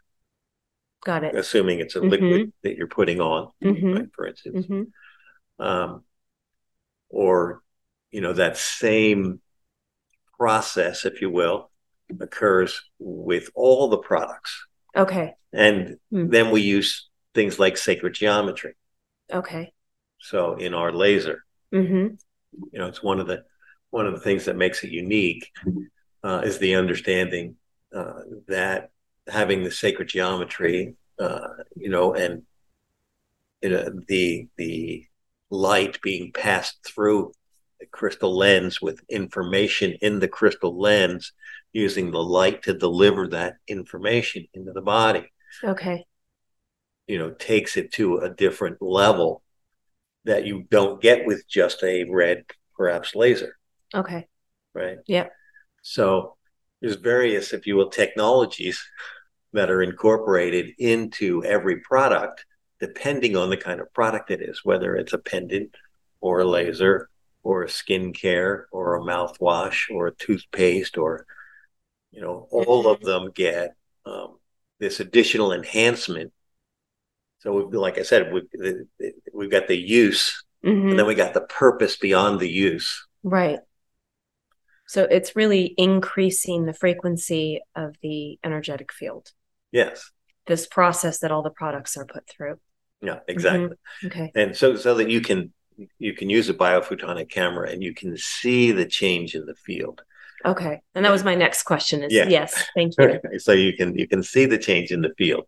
Got 1.04 1.24
it. 1.24 1.34
assuming 1.34 1.80
it's 1.80 1.96
a 1.96 2.00
liquid 2.00 2.52
that 2.62 2.76
you're 2.76 2.86
putting 2.86 3.20
on, 3.20 3.50
Mhm. 3.62 3.94
right, 3.94 4.08
for 4.14 4.26
instance 4.26 4.66
hmm 4.66 4.82
um, 5.58 6.04
or 7.10 7.62
you 8.10 8.20
know 8.20 8.32
that 8.32 8.56
same 8.56 9.40
process, 10.38 11.04
if 11.04 11.20
you 11.20 11.30
will, 11.30 11.70
occurs 12.20 12.82
with 12.98 13.50
all 13.54 13.88
the 13.88 13.98
products, 13.98 14.66
Okay. 14.96 15.34
and 15.52 15.98
Hmm. 16.10 16.28
then 16.30 16.50
we 16.50 16.60
use 16.62 17.08
things 17.34 17.58
like 17.58 17.76
sacred 17.76 18.14
geometry. 18.14 18.74
Okay. 19.32 19.72
So 20.18 20.54
in 20.54 20.74
our 20.74 20.92
laser, 20.92 21.44
hmm 21.72 22.08
you 22.72 22.78
know, 22.78 22.86
it's 22.86 23.02
one 23.02 23.20
of 23.20 23.26
the 23.26 23.44
one 23.90 24.06
of 24.06 24.14
the 24.14 24.20
things 24.20 24.46
that 24.46 24.56
makes 24.56 24.84
it 24.84 24.90
unique 24.90 25.50
uh, 26.22 26.42
is 26.44 26.58
the 26.58 26.76
understanding 26.76 27.56
uh, 27.94 28.20
that 28.48 28.90
having 29.28 29.62
the 29.64 29.70
sacred 29.70 30.08
geometry, 30.08 30.94
uh, 31.18 31.48
you 31.76 31.88
know, 31.90 32.14
and 32.14 32.42
you 33.62 33.70
know, 33.70 33.90
the 34.08 34.48
the 34.56 35.06
light 35.50 36.00
being 36.02 36.32
passed 36.32 36.78
through 36.84 37.32
the 37.80 37.86
crystal 37.86 38.36
lens 38.36 38.80
with 38.80 39.02
information 39.08 39.92
in 40.00 40.18
the 40.18 40.28
crystal 40.28 40.78
lens, 40.80 41.32
using 41.72 42.10
the 42.10 42.22
light 42.22 42.62
to 42.62 42.74
deliver 42.74 43.28
that 43.28 43.56
information 43.68 44.46
into 44.54 44.72
the 44.72 44.80
body, 44.80 45.30
Okay. 45.62 46.06
you 47.06 47.18
know, 47.18 47.30
takes 47.30 47.76
it 47.76 47.92
to 47.92 48.18
a 48.18 48.30
different 48.30 48.80
level 48.80 49.42
that 50.24 50.46
you 50.46 50.64
don't 50.70 51.02
get 51.02 51.26
with 51.26 51.46
just 51.48 51.82
a 51.82 52.04
red, 52.04 52.44
perhaps 52.76 53.14
laser 53.14 53.56
Okay. 53.94 54.26
right? 54.74 54.98
Yeah. 55.06 55.28
So 55.82 56.36
there's 56.82 56.96
various, 56.96 57.52
if 57.52 57.66
you 57.66 57.76
will, 57.76 57.88
technologies 57.88 58.84
that 59.52 59.70
are 59.70 59.82
incorporated 59.82 60.72
into 60.78 61.44
every 61.44 61.76
product, 61.80 62.44
depending 62.80 63.36
on 63.36 63.50
the 63.50 63.56
kind 63.56 63.80
of 63.80 63.92
product 63.94 64.30
it 64.30 64.42
is, 64.42 64.60
whether 64.64 64.96
it's 64.96 65.12
a 65.12 65.18
pendant 65.18 65.76
or 66.20 66.40
a 66.40 66.44
laser 66.44 67.08
or 67.44 67.62
a 67.62 67.68
skincare 67.68 68.64
or 68.72 68.96
a 68.96 69.00
mouthwash 69.00 69.94
or 69.94 70.08
a 70.08 70.14
toothpaste 70.14 70.98
or, 70.98 71.24
you 72.10 72.20
know, 72.20 72.48
all 72.50 72.88
of 72.88 73.00
them 73.00 73.30
get 73.32 73.74
um, 74.04 74.38
this 74.80 74.98
additional 74.98 75.52
enhancement. 75.52 76.32
So, 77.38 77.54
like 77.54 77.98
I 77.98 78.02
said, 78.02 78.32
we've, 78.32 78.84
we've 79.32 79.50
got 79.50 79.68
the 79.68 79.76
use 79.76 80.44
mm-hmm. 80.64 80.90
and 80.90 80.98
then 80.98 81.06
we 81.06 81.14
got 81.14 81.34
the 81.34 81.42
purpose 81.42 81.96
beyond 81.96 82.40
the 82.40 82.50
use. 82.50 83.06
Right. 83.22 83.60
So 84.92 85.04
it's 85.04 85.34
really 85.34 85.72
increasing 85.78 86.66
the 86.66 86.74
frequency 86.74 87.60
of 87.74 87.96
the 88.02 88.38
energetic 88.44 88.92
field. 88.92 89.32
Yes. 89.70 90.10
This 90.46 90.66
process 90.66 91.20
that 91.20 91.32
all 91.32 91.42
the 91.42 91.48
products 91.48 91.96
are 91.96 92.04
put 92.04 92.28
through. 92.28 92.60
Yeah, 93.00 93.20
exactly. 93.26 93.68
Mm-hmm. 93.68 94.06
Okay. 94.08 94.32
And 94.34 94.54
so 94.54 94.76
so 94.76 94.96
that 94.96 95.08
you 95.08 95.22
can 95.22 95.54
you 95.98 96.12
can 96.12 96.28
use 96.28 96.50
a 96.50 96.54
biophotonic 96.54 97.30
camera 97.30 97.70
and 97.70 97.82
you 97.82 97.94
can 97.94 98.18
see 98.18 98.70
the 98.70 98.84
change 98.84 99.34
in 99.34 99.46
the 99.46 99.54
field. 99.54 100.02
Okay. 100.44 100.82
And 100.94 101.06
that 101.06 101.10
was 101.10 101.24
my 101.24 101.36
next 101.36 101.62
question 101.62 102.02
is 102.02 102.12
yeah. 102.12 102.28
yes, 102.28 102.62
thank 102.74 102.92
you. 102.98 103.38
so 103.38 103.52
you 103.52 103.72
can 103.72 103.96
you 103.96 104.06
can 104.06 104.22
see 104.22 104.44
the 104.44 104.58
change 104.58 104.90
in 104.90 105.00
the 105.00 105.14
field. 105.16 105.46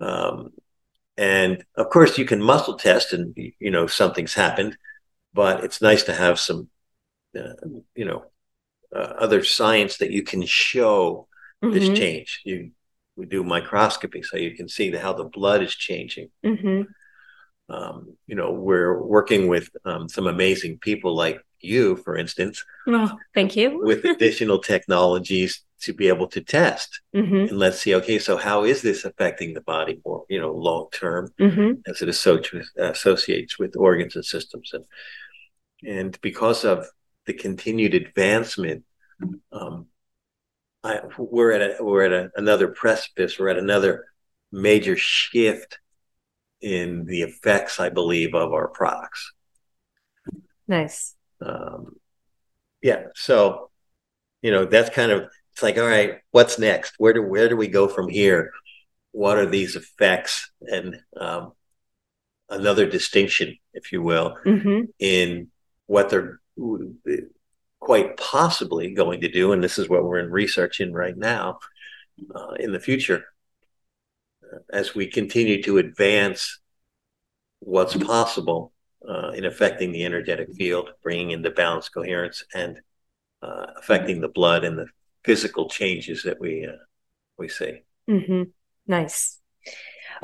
Um, 0.00 0.48
and 1.18 1.62
of 1.76 1.90
course 1.90 2.16
you 2.16 2.24
can 2.24 2.40
muscle 2.40 2.78
test 2.78 3.12
and 3.12 3.36
you 3.36 3.70
know 3.70 3.86
something's 3.86 4.32
happened, 4.32 4.78
but 5.34 5.62
it's 5.62 5.82
nice 5.82 6.04
to 6.04 6.14
have 6.14 6.40
some 6.40 6.70
uh, 7.38 7.52
you 7.94 8.06
know 8.06 8.31
uh, 8.94 9.14
other 9.18 9.42
science 9.44 9.98
that 9.98 10.10
you 10.10 10.22
can 10.22 10.44
show 10.44 11.28
mm-hmm. 11.62 11.74
this 11.74 11.98
change. 11.98 12.40
You 12.44 12.72
we 13.16 13.26
do 13.26 13.44
microscopy 13.44 14.22
so 14.22 14.36
you 14.36 14.56
can 14.56 14.68
see 14.68 14.90
the, 14.90 14.98
how 14.98 15.12
the 15.12 15.24
blood 15.24 15.62
is 15.62 15.74
changing. 15.74 16.30
Mm-hmm. 16.44 16.82
Um, 17.72 18.16
you 18.26 18.34
know, 18.34 18.52
we're 18.52 19.00
working 19.02 19.48
with 19.48 19.68
um, 19.84 20.08
some 20.08 20.26
amazing 20.26 20.78
people 20.78 21.14
like 21.14 21.40
you, 21.60 21.96
for 21.96 22.16
instance. 22.16 22.64
Oh, 22.86 23.18
thank 23.34 23.56
you. 23.56 23.80
with 23.84 24.04
additional 24.04 24.58
technologies 24.58 25.62
to 25.82 25.92
be 25.92 26.08
able 26.08 26.28
to 26.28 26.40
test 26.40 27.00
mm-hmm. 27.14 27.34
and 27.34 27.58
let's 27.58 27.80
see. 27.80 27.94
Okay, 27.96 28.18
so 28.18 28.36
how 28.36 28.64
is 28.64 28.82
this 28.82 29.04
affecting 29.04 29.52
the 29.52 29.60
body 29.62 30.00
more, 30.04 30.24
you 30.28 30.40
know, 30.40 30.52
long 30.52 30.88
term 30.92 31.32
mm-hmm. 31.40 31.80
as 31.86 32.02
it 32.02 32.08
associates 32.08 32.70
associates 32.76 33.58
with 33.58 33.76
organs 33.76 34.16
and 34.16 34.24
systems, 34.24 34.72
and 34.72 34.84
and 35.84 36.20
because 36.20 36.64
of 36.64 36.86
the 37.26 37.32
continued 37.32 37.94
advancement, 37.94 38.84
um, 39.52 39.86
I, 40.84 41.00
we're 41.16 41.52
at 41.52 41.80
a, 41.80 41.84
we're 41.84 42.04
at 42.04 42.12
a, 42.12 42.30
another 42.36 42.68
precipice. 42.68 43.38
We're 43.38 43.50
at 43.50 43.58
another 43.58 44.06
major 44.50 44.96
shift 44.96 45.78
in 46.60 47.04
the 47.06 47.22
effects, 47.22 47.80
I 47.80 47.88
believe, 47.88 48.34
of 48.34 48.52
our 48.52 48.68
products. 48.68 49.32
Nice. 50.66 51.14
Um, 51.44 51.96
yeah. 52.82 53.06
So, 53.14 53.70
you 54.42 54.50
know, 54.50 54.64
that's 54.64 54.90
kind 54.90 55.12
of 55.12 55.28
it's 55.52 55.62
like, 55.62 55.78
all 55.78 55.86
right, 55.86 56.18
what's 56.30 56.58
next? 56.58 56.94
Where 56.98 57.12
do 57.12 57.22
where 57.22 57.48
do 57.48 57.56
we 57.56 57.68
go 57.68 57.86
from 57.88 58.08
here? 58.08 58.50
What 59.12 59.38
are 59.38 59.46
these 59.46 59.76
effects? 59.76 60.50
And 60.62 60.98
um, 61.16 61.52
another 62.48 62.86
distinction, 62.86 63.56
if 63.74 63.92
you 63.92 64.02
will, 64.02 64.36
mm-hmm. 64.44 64.84
in 64.98 65.48
what 65.86 66.08
they're 66.10 66.40
quite 67.80 68.16
possibly 68.16 68.94
going 68.94 69.20
to 69.20 69.28
do, 69.28 69.52
and 69.52 69.62
this 69.62 69.78
is 69.78 69.88
what 69.88 70.04
we're 70.04 70.18
in 70.18 70.30
research 70.30 70.80
in 70.80 70.92
right 70.92 71.16
now, 71.16 71.58
uh, 72.34 72.52
in 72.60 72.72
the 72.72 72.80
future, 72.80 73.24
uh, 74.44 74.58
as 74.72 74.94
we 74.94 75.06
continue 75.06 75.62
to 75.62 75.78
advance 75.78 76.60
what's 77.58 77.96
possible 77.96 78.72
uh, 79.08 79.30
in 79.30 79.44
affecting 79.44 79.92
the 79.92 80.04
energetic 80.04 80.52
field, 80.54 80.90
bringing 81.02 81.32
into 81.32 81.50
balance, 81.50 81.88
coherence, 81.88 82.44
and 82.54 82.80
uh, 83.42 83.66
affecting 83.76 84.20
the 84.20 84.28
blood 84.28 84.64
and 84.64 84.78
the 84.78 84.86
physical 85.24 85.68
changes 85.68 86.22
that 86.22 86.40
we 86.40 86.66
uh, 86.66 86.76
we 87.38 87.48
see. 87.48 87.82
Mm-hmm. 88.08 88.42
Nice. 88.86 89.40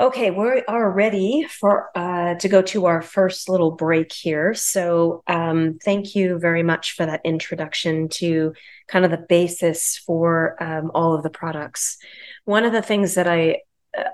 Okay, 0.01 0.31
we 0.31 0.63
are 0.65 0.89
ready 0.89 1.45
for 1.49 1.89
uh, 1.93 2.35
to 2.35 2.47
go 2.47 2.61
to 2.61 2.85
our 2.85 3.01
first 3.01 3.49
little 3.49 3.71
break 3.71 4.13
here. 4.13 4.53
So, 4.53 5.23
um, 5.27 5.77
thank 5.83 6.15
you 6.15 6.39
very 6.39 6.63
much 6.63 6.93
for 6.93 7.05
that 7.05 7.19
introduction 7.25 8.07
to 8.09 8.53
kind 8.87 9.03
of 9.03 9.11
the 9.11 9.25
basis 9.27 9.97
for 9.97 10.55
um, 10.63 10.89
all 10.93 11.15
of 11.15 11.23
the 11.23 11.29
products. 11.29 11.97
One 12.45 12.63
of 12.63 12.71
the 12.71 12.81
things 12.81 13.15
that 13.15 13.27
I, 13.27 13.57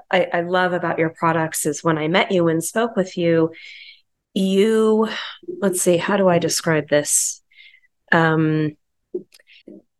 I 0.09 0.27
I 0.33 0.41
love 0.41 0.73
about 0.73 0.97
your 0.97 1.11
products 1.11 1.67
is 1.67 1.83
when 1.83 1.99
I 1.99 2.07
met 2.07 2.31
you 2.31 2.47
and 2.47 2.63
spoke 2.63 2.95
with 2.95 3.15
you, 3.15 3.51
you 4.33 5.07
let's 5.59 5.83
see, 5.83 5.97
how 5.97 6.17
do 6.17 6.27
I 6.27 6.39
describe 6.39 6.89
this? 6.89 7.43
Um, 8.11 8.75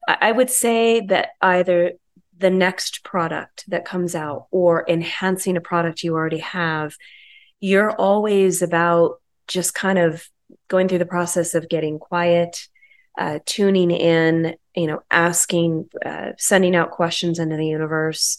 I 0.08 0.32
would 0.32 0.50
say 0.50 1.02
that 1.02 1.30
either 1.42 1.92
the 2.38 2.50
next 2.50 3.04
product 3.04 3.64
that 3.70 3.86
comes 3.86 4.16
out 4.16 4.48
or 4.52 4.86
enhancing 4.88 5.58
a 5.58 5.62
product 5.62 6.04
you 6.04 6.14
already 6.14 6.40
have, 6.40 6.96
you're 7.60 7.92
always 7.92 8.62
about 8.62 9.22
just 9.48 9.74
kind 9.74 9.98
of 9.98 10.28
going 10.68 10.88
through 10.88 11.00
the 11.00 11.06
process 11.06 11.56
of 11.56 11.70
getting 11.70 12.00
quiet, 12.00 12.68
uh, 13.18 13.40
tuning 13.46 13.92
in, 13.92 14.56
you 14.76 14.88
know, 14.88 15.02
asking, 15.10 15.90
uh, 16.06 16.32
sending 16.38 16.76
out 16.76 16.92
questions 16.92 17.40
into 17.40 17.56
the 17.56 17.68
universe, 17.68 18.38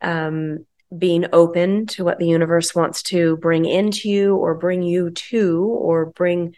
um, 0.00 0.64
being 0.96 1.26
open 1.32 1.86
to 1.86 2.04
what 2.04 2.18
the 2.18 2.28
universe 2.28 2.74
wants 2.74 3.02
to 3.02 3.36
bring 3.38 3.64
into 3.64 4.08
you 4.08 4.36
or 4.36 4.54
bring 4.54 4.82
you 4.82 5.10
to 5.10 5.64
or 5.64 6.06
bring 6.06 6.54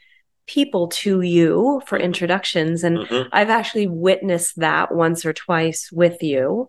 people 0.47 0.89
to 0.89 1.23
you 1.23 1.81
for 1.87 1.99
introductions 1.99 2.85
and 2.85 2.99
mm-hmm. 2.99 3.29
i've 3.33 3.51
actually 3.51 3.87
witnessed 3.87 4.57
that 4.57 4.95
once 4.95 5.25
or 5.25 5.33
twice 5.33 5.91
with 5.91 6.23
you 6.23 6.69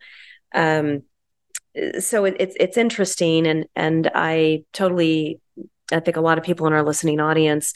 um, 0.53 1.03
so 1.99 2.25
it, 2.25 2.35
it's 2.39 2.55
it's 2.59 2.77
interesting 2.77 3.45
and 3.45 3.65
and 3.75 4.09
i 4.15 4.63
totally 4.71 5.39
i 5.91 5.99
think 5.99 6.17
a 6.17 6.21
lot 6.21 6.37
of 6.37 6.43
people 6.43 6.67
in 6.67 6.73
our 6.73 6.83
listening 6.83 7.19
audience 7.19 7.73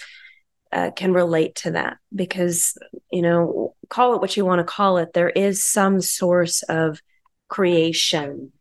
uh, 0.71 0.91
can 0.91 1.13
relate 1.13 1.55
to 1.55 1.71
that 1.71 1.97
because 2.13 2.77
you 3.11 3.21
know 3.21 3.75
call 3.89 4.13
it 4.13 4.21
what 4.21 4.37
you 4.37 4.45
want 4.45 4.59
to 4.59 4.63
call 4.63 4.97
it 4.97 5.13
there 5.13 5.29
is 5.29 5.63
some 5.63 5.99
source 5.99 6.61
of 6.63 7.01
creation 7.47 8.51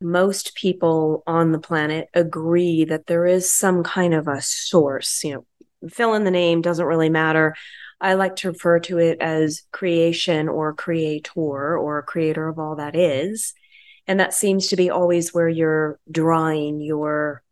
most 0.00 0.54
people 0.54 1.22
on 1.26 1.52
the 1.52 1.58
planet 1.58 2.08
agree 2.14 2.84
that 2.84 3.06
there 3.06 3.26
is 3.26 3.50
some 3.50 3.82
kind 3.82 4.14
of 4.14 4.28
a 4.28 4.40
source 4.40 5.24
you 5.24 5.34
know 5.34 5.46
fill 5.88 6.14
in 6.14 6.24
the 6.24 6.30
name 6.30 6.62
doesn't 6.62 6.84
really 6.84 7.10
matter. 7.10 7.54
I 8.00 8.14
like 8.14 8.36
to 8.36 8.48
refer 8.48 8.78
to 8.80 8.98
it 8.98 9.18
as 9.20 9.62
creation 9.72 10.48
or 10.48 10.74
creator 10.74 11.78
or 11.78 12.02
creator 12.02 12.48
of 12.48 12.58
all 12.58 12.76
that 12.76 12.94
is. 12.94 13.54
And 14.06 14.20
that 14.20 14.34
seems 14.34 14.68
to 14.68 14.76
be 14.76 14.90
always 14.90 15.32
where 15.34 15.48
you're 15.48 15.98
drawing 16.10 16.80
your 16.80 17.42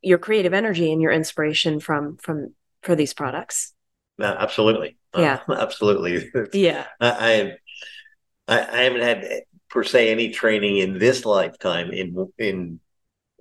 your 0.00 0.18
creative 0.18 0.52
energy 0.52 0.90
and 0.92 1.00
your 1.00 1.12
inspiration 1.12 1.78
from 1.78 2.16
from 2.16 2.54
for 2.82 2.96
these 2.96 3.14
products. 3.14 3.72
Uh, 4.20 4.34
absolutely. 4.38 4.96
Yeah. 5.16 5.40
Uh, 5.48 5.52
absolutely. 5.58 6.30
yeah. 6.52 6.86
I, 7.00 7.56
I 8.48 8.58
I 8.58 8.82
haven't 8.82 9.02
had 9.02 9.42
per 9.70 9.84
se 9.84 10.10
any 10.10 10.30
training 10.30 10.78
in 10.78 10.98
this 10.98 11.24
lifetime 11.24 11.90
in 11.92 12.32
in 12.38 12.80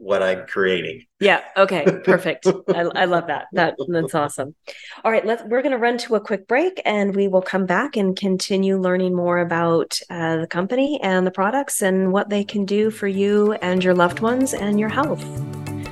what 0.01 0.23
I'm 0.23 0.47
creating. 0.47 1.05
Yeah. 1.19 1.41
Okay. 1.55 1.85
Perfect. 2.03 2.47
I, 2.47 2.81
I, 2.95 3.05
love 3.05 3.27
that. 3.27 3.45
That 3.53 3.75
that's 3.87 4.15
awesome. 4.15 4.55
All 5.03 5.11
right. 5.11 5.25
Let's. 5.25 5.43
We're 5.43 5.61
going 5.61 5.73
to 5.73 5.77
run 5.77 5.97
to 5.99 6.15
a 6.15 6.19
quick 6.19 6.47
break, 6.47 6.81
and 6.85 7.15
we 7.15 7.27
will 7.27 7.41
come 7.41 7.67
back 7.67 7.95
and 7.95 8.17
continue 8.17 8.79
learning 8.79 9.15
more 9.15 9.37
about 9.37 9.99
uh, 10.09 10.37
the 10.37 10.47
company 10.47 10.99
and 11.03 11.25
the 11.25 11.31
products 11.31 11.81
and 11.81 12.11
what 12.11 12.29
they 12.29 12.43
can 12.43 12.65
do 12.65 12.89
for 12.89 13.07
you 13.07 13.53
and 13.53 13.83
your 13.83 13.93
loved 13.93 14.19
ones 14.21 14.53
and 14.53 14.79
your 14.79 14.89
health. 14.89 15.23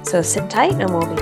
So 0.06 0.22
sit 0.24 0.50
tight, 0.50 0.74
and 0.74 0.89
we'll 0.89 1.08
be. 1.08 1.22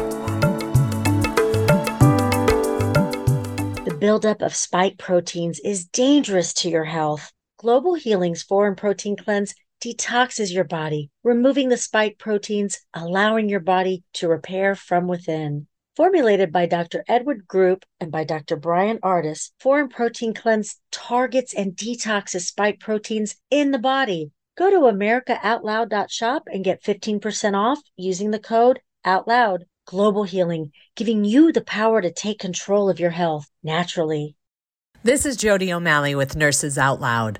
The 3.84 3.98
buildup 4.00 4.42
of 4.42 4.56
spike 4.56 4.98
proteins 4.98 5.60
is 5.60 5.86
dangerous 5.86 6.54
to 6.56 6.70
your 6.70 6.86
health. 6.86 7.34
Global 7.58 7.96
Healing's 7.96 8.44
Foreign 8.44 8.76
Protein 8.76 9.18
Cleanse 9.18 9.54
detoxes 9.82 10.54
your 10.54 10.64
body, 10.64 11.10
removing 11.24 11.70
the 11.70 11.78
spike 11.78 12.18
proteins, 12.18 12.80
allowing 12.94 13.50
your 13.50 13.60
body 13.60 14.04
to 14.14 14.28
repair 14.28 14.76
from 14.76 15.08
within. 15.08 15.68
Formulated 15.96 16.52
by 16.52 16.66
Dr. 16.66 17.04
Edward 17.08 17.48
Group 17.48 17.84
and 18.00 18.12
by 18.12 18.24
Dr. 18.24 18.56
Brian 18.56 19.00
Artis, 19.02 19.52
Foreign 19.60 19.90
Protein 19.90 20.34
Cleanse 20.34 20.80
targets 20.92 21.54
and 21.54 21.76
detoxes 21.76 22.42
spike 22.42 22.80
proteins 22.80 23.36
in 23.50 23.72
the 23.72 23.80
body. 23.80 24.32
Go 24.58 24.70
to 24.70 24.96
americaoutloud.shop 24.96 26.44
and 26.52 26.64
get 26.64 26.84
15% 26.84 27.56
off 27.56 27.80
using 27.96 28.32
the 28.32 28.40
code 28.40 28.80
OUTLOUD. 29.06 29.66
Global 29.88 30.24
Healing, 30.24 30.74
giving 30.98 31.24
you 31.24 31.54
the 31.54 31.62
power 31.62 32.02
to 32.02 32.12
take 32.12 32.40
control 32.40 32.90
of 32.90 33.00
your 33.00 33.12
health 33.12 33.50
naturally. 33.64 34.36
This 35.02 35.26
is 35.26 35.38
Jody 35.38 35.72
O'Malley 35.72 36.14
with 36.14 36.36
Nurses 36.36 36.78
Out 36.78 37.00
Loud. 37.00 37.40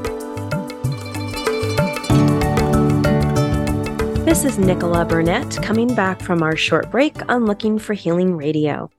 This 4.23 4.45
is 4.45 4.57
Nichola 4.57 5.09
Burnett 5.09 5.57
coming 5.63 5.95
back 5.95 6.21
from 6.21 6.43
our 6.43 6.55
short 6.55 6.91
break 6.91 7.27
on 7.27 7.47
Looking 7.47 7.79
for 7.79 7.93
Healing 7.93 8.37
Radio. 8.37 8.91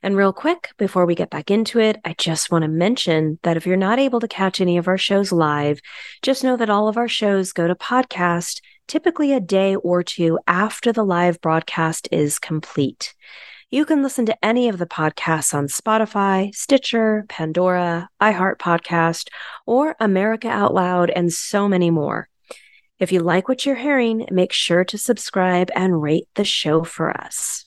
And 0.00 0.16
real 0.16 0.32
quick, 0.32 0.70
before 0.78 1.06
we 1.06 1.16
get 1.16 1.28
back 1.28 1.50
into 1.50 1.80
it, 1.80 1.98
I 2.04 2.14
just 2.16 2.52
want 2.52 2.62
to 2.62 2.68
mention 2.68 3.40
that 3.42 3.56
if 3.56 3.66
you're 3.66 3.76
not 3.76 3.98
able 3.98 4.20
to 4.20 4.28
catch 4.28 4.60
any 4.60 4.78
of 4.78 4.86
our 4.86 4.96
shows 4.96 5.32
live, 5.32 5.80
just 6.22 6.44
know 6.44 6.56
that 6.56 6.70
all 6.70 6.86
of 6.86 6.96
our 6.96 7.08
shows 7.08 7.52
go 7.52 7.66
to 7.66 7.74
podcast 7.74 8.60
typically 8.86 9.32
a 9.32 9.40
day 9.40 9.74
or 9.74 10.04
two 10.04 10.38
after 10.46 10.92
the 10.92 11.04
live 11.04 11.40
broadcast 11.40 12.08
is 12.12 12.38
complete. 12.38 13.12
You 13.70 13.84
can 13.84 14.04
listen 14.04 14.24
to 14.26 14.44
any 14.44 14.68
of 14.68 14.78
the 14.78 14.86
podcasts 14.86 15.52
on 15.52 15.66
Spotify, 15.66 16.54
Stitcher, 16.54 17.26
Pandora, 17.28 18.08
iHeart 18.20 18.58
Podcast, 18.58 19.28
or 19.66 19.96
America 20.00 20.48
Out 20.48 20.72
Loud, 20.72 21.10
and 21.10 21.32
so 21.32 21.68
many 21.68 21.90
more. 21.90 22.29
If 23.00 23.12
you 23.12 23.20
like 23.20 23.48
what 23.48 23.64
you're 23.64 23.76
hearing, 23.76 24.26
make 24.30 24.52
sure 24.52 24.84
to 24.84 24.98
subscribe 24.98 25.70
and 25.74 26.02
rate 26.02 26.28
the 26.34 26.44
show 26.44 26.84
for 26.84 27.10
us. 27.10 27.64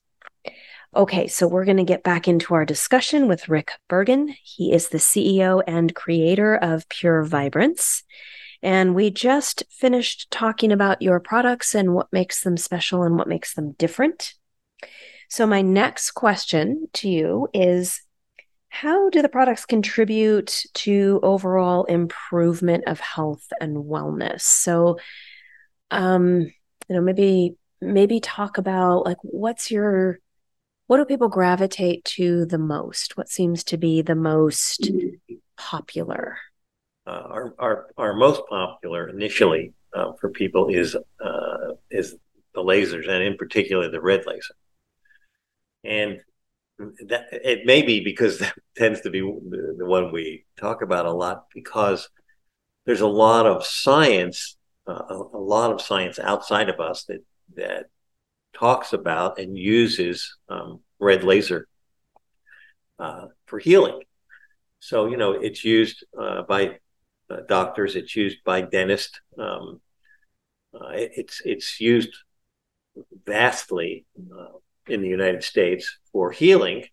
Okay, 0.96 1.26
so 1.26 1.48
we're 1.48 1.66
going 1.66 1.78
to 1.78 1.84
get 1.84 2.04
back 2.04 2.28
into 2.28 2.54
our 2.54 2.66
discussion 2.66 3.28
with 3.28 3.50
Rick 3.50 3.72
Bergen. 3.90 4.36
He 4.44 4.72
is 4.72 4.90
the 4.90 5.00
CEO 5.00 5.64
and 5.66 5.96
creator 5.96 6.56
of 6.56 6.88
Pure 6.88 7.26
Vibranz. 7.26 8.04
And 8.62 8.94
we 8.94 9.10
just 9.10 9.64
finished 9.72 10.30
talking 10.30 10.72
about 10.72 11.02
your 11.02 11.20
products 11.20 11.74
and 11.74 11.96
what 11.96 12.14
makes 12.14 12.44
them 12.44 12.56
special 12.56 13.02
and 13.02 13.18
what 13.18 13.28
makes 13.28 13.56
them 13.56 13.72
different. 13.72 14.36
So, 15.30 15.48
my 15.48 15.64
next 15.64 16.12
question 16.12 16.90
to 16.94 17.10
you 17.10 17.48
is 17.56 18.04
How 18.74 19.12
do 19.12 19.22
the 19.22 19.30
products 19.30 19.68
contribute 19.68 20.66
to 20.74 21.20
overall 21.22 21.84
improvement 21.84 22.86
of 22.88 23.00
health 23.00 23.54
and 23.62 23.78
wellness? 23.78 24.42
So, 24.42 24.98
um, 25.92 26.40
you 26.90 26.96
know, 26.96 27.00
maybe 27.00 27.56
maybe 27.80 28.20
talk 28.20 28.58
about 28.58 29.06
like 29.06 29.20
what's 29.22 29.70
your 29.70 30.18
what 30.88 30.98
do 30.98 31.06
people 31.06 31.30
gravitate 31.30 32.04
to 32.16 32.48
the 32.48 32.58
most? 32.58 33.16
What 33.16 33.30
seems 33.30 33.64
to 33.66 33.78
be 33.78 34.02
the 34.02 34.16
most 34.16 34.90
popular? 35.56 36.40
Uh, 37.06 37.12
our, 37.30 37.54
our 37.60 37.88
our 37.96 38.14
most 38.16 38.42
popular 38.50 39.08
initially 39.08 39.74
uh, 39.94 40.14
for 40.20 40.32
people 40.32 40.70
is 40.70 40.96
uh, 41.24 41.74
is 41.92 42.16
the 42.56 42.62
lasers, 42.62 43.08
and 43.08 43.24
in 43.24 43.38
particular 43.38 43.92
the 43.92 44.02
red 44.02 44.24
laser. 44.26 44.56
And 45.84 46.22
that 46.80 47.28
it 47.32 47.66
may 47.66 47.82
be 47.82 48.00
because 48.00 48.40
that 48.40 48.54
tends 48.76 49.02
to 49.02 49.10
be 49.10 49.22
the, 49.22 49.86
one 49.86 50.12
we 50.12 50.46
talk 50.58 50.82
about 50.82 51.06
a 51.06 51.12
lot 51.12 51.46
because 51.54 52.10
there's 52.86 53.02
a 53.02 53.08
lot 53.08 53.46
of 53.46 53.66
science 53.66 54.58
uh, 54.86 55.02
a, 55.10 55.16
a, 55.16 55.38
lot 55.38 55.72
of 55.72 55.82
science 55.82 56.20
outside 56.20 56.70
of 56.70 56.80
us 56.82 57.06
that 57.06 57.24
that 57.56 57.86
talks 58.54 58.92
about 58.92 59.40
and 59.40 59.58
uses 59.58 60.38
um, 60.50 60.82
red 61.00 61.24
laser 61.24 61.68
uh, 63.00 63.28
for 63.46 63.60
healing. 63.60 64.02
So 64.80 65.06
you 65.06 65.16
know 65.16 65.32
it's 65.32 65.64
used 65.64 66.04
uh, 66.20 66.42
by 66.44 66.80
uh, 67.30 67.38
doctors, 67.48 67.96
it's 67.96 68.16
used 68.16 68.44
by 68.44 68.62
dentists. 68.62 69.20
Um, 69.38 69.80
uh, 70.74 70.90
it, 70.90 71.12
it's 71.16 71.42
it's 71.46 71.80
used 71.80 72.14
vastly 73.26 74.06
uh, 74.20 74.58
in 74.88 75.02
the 75.02 75.08
United 75.08 75.44
States 75.44 75.98
for 76.14 76.32
healing, 76.32 76.86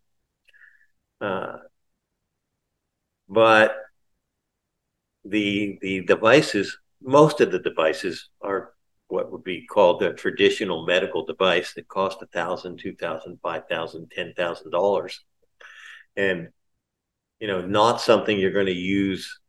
but 3.28 3.76
the 5.24 5.78
the 5.80 6.00
devices 6.06 6.78
most 7.02 7.40
of 7.40 7.52
the 7.52 7.61
devices 7.61 8.30
are 8.40 8.72
what 9.09 9.30
would 9.30 9.44
be 9.44 9.66
called 9.66 10.02
a 10.02 10.14
traditional 10.14 10.87
medical 10.87 11.24
device 11.26 11.74
that 11.74 11.87
cost 11.88 12.22
a 12.22 12.26
thousand, 12.26 12.78
two 12.78 12.94
thousand, 12.96 13.38
five 13.42 13.64
thousand, 13.68 14.11
ten 14.11 14.33
thousand 14.35 14.70
dollars, 14.70 15.22
and 16.16 16.48
you 17.40 17.48
know, 17.48 17.61
not 17.66 18.00
something 18.00 18.38
you're 18.38 18.50
going 18.50 18.66
to 18.66 18.72
use 18.72 19.40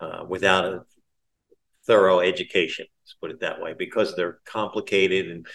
uh, 0.00 0.24
without 0.28 0.64
a 0.64 0.84
thorough 1.86 2.20
education. 2.20 2.86
Let's 3.02 3.16
put 3.20 3.30
it 3.30 3.40
that 3.40 3.60
way, 3.60 3.74
because 3.78 4.16
they're 4.16 4.40
complicated 4.46 5.30
and 5.30 5.46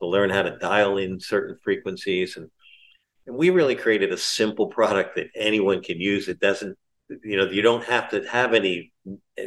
to 0.00 0.06
learn 0.06 0.30
how 0.30 0.42
to 0.42 0.58
dial 0.58 0.98
in 0.98 1.20
certain 1.20 1.56
frequencies 1.62 2.36
and 2.36 2.50
and 3.26 3.36
we 3.36 3.50
really 3.50 3.74
created 3.74 4.12
a 4.12 4.18
simple 4.18 4.68
product 4.68 5.16
that 5.16 5.28
anyone 5.34 5.82
can 5.82 6.00
use. 6.00 6.28
It 6.28 6.40
doesn't 6.40 6.76
you 7.22 7.36
know 7.36 7.44
you 7.46 7.62
don't 7.62 7.84
have 7.84 8.10
to 8.10 8.26
have 8.28 8.54
any 8.54 8.92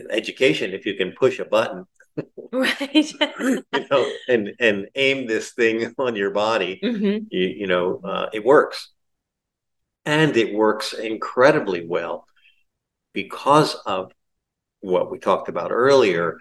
education 0.09 0.71
if 0.73 0.85
you 0.85 0.95
can 0.95 1.11
push 1.11 1.39
a 1.39 1.45
button 1.45 1.85
right 2.51 2.91
you 3.39 3.63
know 3.91 4.11
and 4.27 4.51
and 4.59 4.87
aim 4.95 5.27
this 5.27 5.51
thing 5.51 5.93
on 5.99 6.15
your 6.15 6.31
body 6.31 6.79
mm-hmm. 6.81 7.25
you, 7.29 7.47
you 7.47 7.67
know 7.67 7.99
uh, 8.03 8.27
it 8.33 8.45
works 8.45 8.91
and 10.05 10.37
it 10.37 10.53
works 10.53 10.93
incredibly 10.93 11.85
well 11.85 12.25
because 13.13 13.75
of 13.85 14.11
what 14.81 15.11
we 15.11 15.19
talked 15.19 15.49
about 15.49 15.71
earlier 15.71 16.37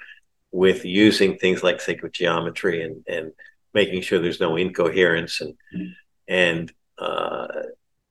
with 0.52 0.84
using 0.84 1.36
things 1.36 1.62
like 1.62 1.80
sacred 1.80 2.12
geometry 2.12 2.82
and 2.82 3.04
and 3.08 3.32
making 3.74 4.00
sure 4.00 4.18
there's 4.18 4.40
no 4.40 4.56
incoherence 4.56 5.40
and 5.40 5.54
mm-hmm. 5.74 5.90
and 6.28 6.72
uh, 7.00 7.46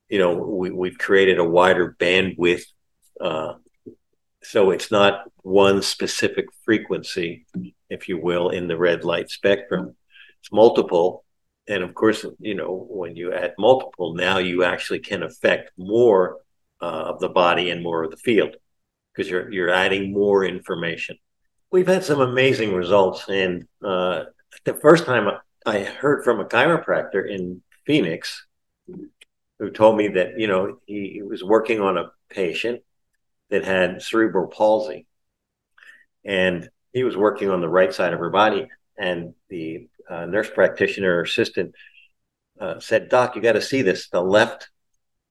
you 0.10 0.20
know 0.20 0.34
we, 0.34 0.72
we've 0.72 0.98
created 0.98 1.40
a 1.40 1.44
wider 1.44 1.96
bandwidth 2.00 2.64
uh, 3.20 3.54
so 4.48 4.72
it's 4.72 4.92
not 4.92 5.30
one 5.42 5.82
specific 5.82 6.46
frequency, 6.64 7.46
if 7.90 8.08
you 8.08 8.18
will, 8.18 8.50
in 8.50 8.70
the 8.70 8.78
red 8.78 9.04
light 9.04 9.30
spectrum. 9.30 9.94
It's 10.40 10.54
multiple. 10.54 11.26
And 11.68 11.84
of 11.84 11.94
course, 11.94 12.26
you 12.40 12.56
know, 12.56 12.88
when 12.90 13.18
you 13.18 13.34
add 13.34 13.56
multiple, 13.60 14.14
now 14.14 14.38
you 14.38 14.64
actually 14.64 15.00
can 15.00 15.24
affect 15.24 15.72
more 15.78 16.38
uh, 16.82 16.86
of 16.86 17.20
the 17.20 17.28
body 17.28 17.72
and 17.72 17.84
more 17.84 18.04
of 18.04 18.12
the 18.12 18.18
field 18.18 18.56
because 19.12 19.30
you're 19.30 19.52
you're 19.52 19.70
adding 19.70 20.14
more 20.14 20.46
information. 20.46 21.18
We've 21.70 21.88
had 21.88 22.06
some 22.06 22.22
amazing 22.22 22.74
results, 22.74 23.28
and 23.28 23.68
uh, 23.84 24.26
the 24.64 24.76
first 24.76 25.06
time 25.06 25.28
I 25.66 25.80
heard 25.80 26.24
from 26.24 26.40
a 26.40 26.46
chiropractor 26.46 27.30
in 27.30 27.62
Phoenix 27.86 28.47
who 29.60 29.70
told 29.72 29.98
me 29.98 30.10
that 30.10 30.40
you 30.40 30.48
know 30.48 30.80
he 30.86 31.22
was 31.24 31.44
working 31.44 31.82
on 31.82 31.98
a 31.98 32.12
patient 32.30 32.82
that 33.50 33.64
had 33.64 34.02
cerebral 34.02 34.48
palsy. 34.48 35.06
And 36.26 36.70
he 36.94 37.04
was 37.04 37.16
working 37.16 37.50
on 37.50 37.62
the 37.62 37.70
right 37.70 37.94
side 37.94 38.14
of 38.14 38.20
her 38.20 38.30
body. 38.30 38.68
And 38.98 39.34
the 39.50 39.88
uh, 40.10 40.26
nurse 40.26 40.50
practitioner 40.50 41.22
assistant 41.22 41.74
uh, 42.60 42.80
said, 42.80 43.10
Doc, 43.10 43.36
you 43.36 43.42
got 43.42 43.54
to 43.54 43.62
see 43.62 43.82
this. 43.82 44.10
The 44.10 44.22
left 44.22 44.70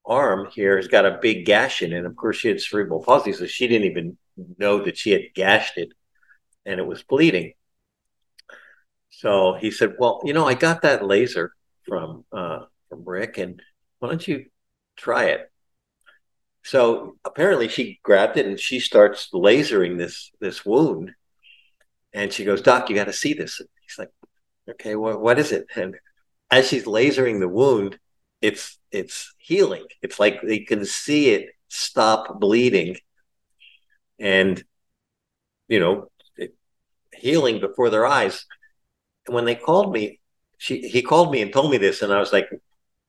arm 0.04 0.48
here 0.52 0.76
has 0.76 0.88
got 0.88 1.04
a 1.04 1.18
big 1.20 1.44
gash 1.44 1.82
in 1.82 1.92
it. 1.92 1.98
And 1.98 2.06
of 2.06 2.16
course, 2.16 2.36
she 2.36 2.48
had 2.48 2.60
cerebral 2.60 3.02
palsy, 3.02 3.32
so 3.32 3.46
she 3.46 3.66
didn't 3.66 3.90
even 3.90 4.16
know 4.58 4.84
that 4.84 4.96
she 4.96 5.10
had 5.10 5.34
gashed 5.34 5.76
it 5.76 5.88
and 6.64 6.80
it 6.80 6.86
was 6.86 7.02
bleeding. 7.02 7.52
So 9.10 9.54
he 9.54 9.70
said, 9.70 9.94
Well, 9.98 10.20
you 10.24 10.32
know, 10.32 10.46
I 10.46 10.54
got 10.54 10.82
that 10.82 11.04
laser 11.04 11.52
from 11.86 12.24
uh, 12.32 12.60
from 12.88 13.04
Rick, 13.04 13.38
and 13.38 13.60
why 13.98 14.08
don't 14.08 14.26
you 14.26 14.46
try 14.96 15.26
it? 15.26 15.50
So 16.64 17.16
apparently 17.24 17.68
she 17.68 18.00
grabbed 18.02 18.36
it 18.36 18.46
and 18.46 18.58
she 18.58 18.80
starts 18.80 19.28
lasering 19.32 19.98
this 19.98 20.32
this 20.40 20.64
wound. 20.64 21.12
And 22.12 22.32
she 22.32 22.44
goes, 22.44 22.62
Doc, 22.62 22.88
you 22.88 22.96
got 22.96 23.04
to 23.04 23.12
see 23.12 23.34
this. 23.34 23.60
And 23.60 23.68
he's 23.82 23.98
like, 23.98 24.10
Okay, 24.68 24.96
well, 24.96 25.18
what 25.18 25.38
is 25.38 25.52
it? 25.52 25.66
And 25.76 25.96
as 26.50 26.68
she's 26.68 26.84
lasering 26.84 27.40
the 27.40 27.48
wound, 27.48 27.98
it's 28.40 28.78
it's 28.90 29.34
healing. 29.38 29.84
It's 30.02 30.18
like 30.18 30.42
they 30.42 30.60
can 30.60 30.84
see 30.84 31.30
it 31.30 31.50
stop 31.68 32.40
bleeding, 32.40 32.96
and 34.18 34.62
you 35.68 35.80
know, 35.80 36.10
it, 36.36 36.54
healing 37.12 37.60
before 37.60 37.90
their 37.90 38.06
eyes. 38.06 38.44
And 39.26 39.34
when 39.34 39.44
they 39.44 39.54
called 39.54 39.92
me, 39.92 40.20
she 40.58 40.88
he 40.88 41.02
called 41.02 41.30
me 41.30 41.42
and 41.42 41.52
told 41.52 41.70
me 41.70 41.78
this, 41.78 42.02
and 42.02 42.12
I 42.12 42.18
was 42.18 42.32
like, 42.32 42.48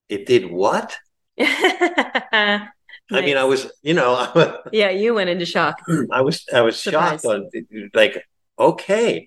"It 0.09 0.25
did 0.25 0.51
what?" 0.51 0.97
nice. 1.37 2.69
I 3.11 3.21
mean, 3.21 3.37
I 3.37 3.43
was, 3.43 3.71
you 3.81 3.93
know, 3.93 4.61
yeah, 4.71 4.89
you 4.89 5.13
went 5.13 5.29
into 5.29 5.45
shock. 5.45 5.79
I 6.11 6.21
was, 6.21 6.43
I 6.53 6.61
was 6.61 6.79
Surprise. 6.79 7.21
shocked 7.21 7.25
on, 7.25 7.49
like, 7.93 8.23
okay, 8.59 9.25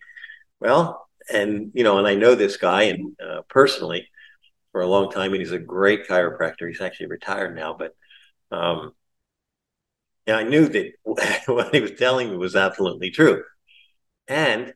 well, 0.59 1.09
and 1.33 1.71
you 1.75 1.85
know, 1.85 1.99
and 1.99 2.07
I 2.07 2.15
know 2.15 2.35
this 2.35 2.57
guy 2.57 2.85
and 2.85 3.17
uh, 3.21 3.43
personally, 3.49 4.09
for 4.73 4.81
a 4.81 4.87
long 4.87 5.11
time, 5.11 5.33
and 5.33 5.41
he's 5.41 5.53
a 5.53 5.59
great 5.59 6.07
chiropractor. 6.07 6.69
He's 6.69 6.81
actually 6.81 7.07
retired 7.07 7.55
now, 7.57 7.77
but 7.79 7.95
um, 8.51 8.93
yeah, 10.27 10.37
I 10.37 10.45
knew 10.45 10.69
that 10.69 10.93
what 11.47 11.75
he 11.75 11.81
was 11.81 11.93
telling 11.93 12.31
me 12.31 12.37
was 12.37 12.57
absolutely 12.57 13.11
true. 13.11 13.43
And 14.29 14.75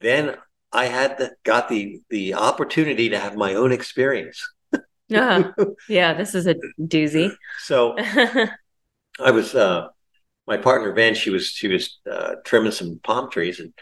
then 0.00 0.36
I 0.72 0.86
had 0.86 1.18
the, 1.18 1.32
got 1.44 1.68
the 1.68 2.00
the 2.10 2.34
opportunity 2.34 3.10
to 3.10 3.18
have 3.18 3.36
my 3.36 3.54
own 3.54 3.72
experience. 3.72 4.42
Uh, 5.14 5.52
yeah, 5.88 6.14
this 6.14 6.34
is 6.34 6.46
a 6.46 6.56
doozy. 6.80 7.34
So 7.64 7.94
I 7.98 9.30
was 9.30 9.54
uh, 9.54 9.88
my 10.46 10.56
partner 10.56 10.92
Van. 10.92 11.14
She 11.14 11.30
was 11.30 11.48
she 11.48 11.68
was 11.68 11.98
uh, 12.10 12.36
trimming 12.44 12.72
some 12.72 13.00
palm 13.02 13.30
trees 13.30 13.60
and 13.60 13.72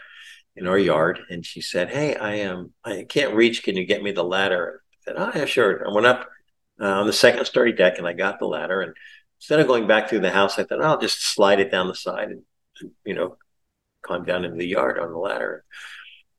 in 0.55 0.67
our 0.67 0.77
yard, 0.77 1.19
and 1.29 1.45
she 1.45 1.61
said, 1.61 1.89
"Hey, 1.89 2.15
I 2.15 2.35
am 2.35 2.57
um, 2.57 2.73
I 2.83 3.05
can't 3.07 3.33
reach. 3.33 3.63
Can 3.63 3.77
you 3.77 3.85
get 3.85 4.03
me 4.03 4.11
the 4.11 4.23
ladder?" 4.23 4.81
And 5.07 5.17
I 5.17 5.29
said, 5.29 5.35
"Oh 5.35 5.39
yeah, 5.39 5.45
sure." 5.45 5.87
I 5.87 5.93
went 5.93 6.07
up 6.07 6.27
uh, 6.81 6.85
on 6.85 7.07
the 7.07 7.13
second 7.13 7.45
story 7.45 7.71
deck 7.71 7.97
and 7.97 8.07
I 8.07 8.13
got 8.13 8.39
the 8.39 8.47
ladder. 8.47 8.81
And 8.81 8.93
instead 9.39 9.59
of 9.59 9.67
going 9.67 9.87
back 9.87 10.09
through 10.09 10.21
the 10.21 10.31
house, 10.31 10.57
I 10.57 10.63
thought, 10.63 10.81
oh, 10.81 10.85
I'll 10.85 10.99
just 10.99 11.23
slide 11.23 11.59
it 11.59 11.71
down 11.71 11.87
the 11.87 11.95
side 11.95 12.29
and, 12.29 12.41
you 13.05 13.13
know, 13.13 13.37
climb 14.01 14.23
down 14.23 14.45
into 14.45 14.57
the 14.57 14.65
yard 14.65 14.97
on 14.97 15.11
the 15.11 15.17
ladder. 15.17 15.63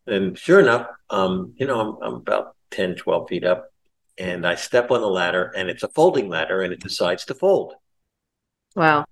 And 0.07 0.37
sure 0.37 0.59
enough, 0.59 0.88
um, 1.11 1.55
you 1.57 1.66
know, 1.66 1.81
I'm, 1.81 2.02
I'm 2.02 2.14
about 2.14 2.57
10, 2.72 2.96
12 2.96 3.28
feet 3.28 3.44
up 3.44 3.71
and 4.18 4.46
I 4.46 4.55
step 4.55 4.90
on 4.90 5.01
the 5.01 5.09
ladder 5.09 5.53
and 5.57 5.68
it's 5.68 5.83
a 5.83 5.88
folding 5.88 6.29
ladder 6.29 6.62
and 6.62 6.72
it 6.72 6.81
decides 6.81 7.25
to 7.27 7.35
fold. 7.35 7.75
Wow. 8.77 9.05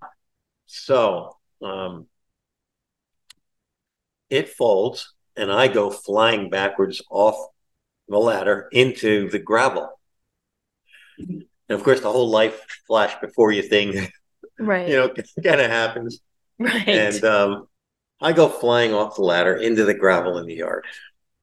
So 0.65 1.37
um, 1.61 2.07
it 4.29 4.49
folds 4.49 5.13
and 5.35 5.51
I 5.51 5.67
go 5.67 5.89
flying 5.89 6.49
backwards 6.49 7.01
off 7.09 7.35
the 8.07 8.17
ladder 8.17 8.67
into 8.71 9.29
the 9.29 9.39
gravel. 9.39 9.89
And 11.17 11.45
of 11.69 11.83
course, 11.83 12.01
the 12.01 12.11
whole 12.11 12.29
life 12.29 12.65
flash 12.87 13.15
before 13.21 13.51
you 13.51 13.61
thing, 13.61 14.09
right? 14.59 14.89
You 14.89 14.95
know, 14.95 15.09
kind 15.43 15.61
of 15.61 15.69
happens, 15.69 16.19
right? 16.59 16.87
And 16.87 17.23
um, 17.23 17.67
I 18.19 18.33
go 18.33 18.49
flying 18.49 18.93
off 18.93 19.15
the 19.15 19.21
ladder 19.21 19.55
into 19.55 19.85
the 19.85 19.93
gravel 19.93 20.37
in 20.37 20.47
the 20.47 20.55
yard, 20.55 20.85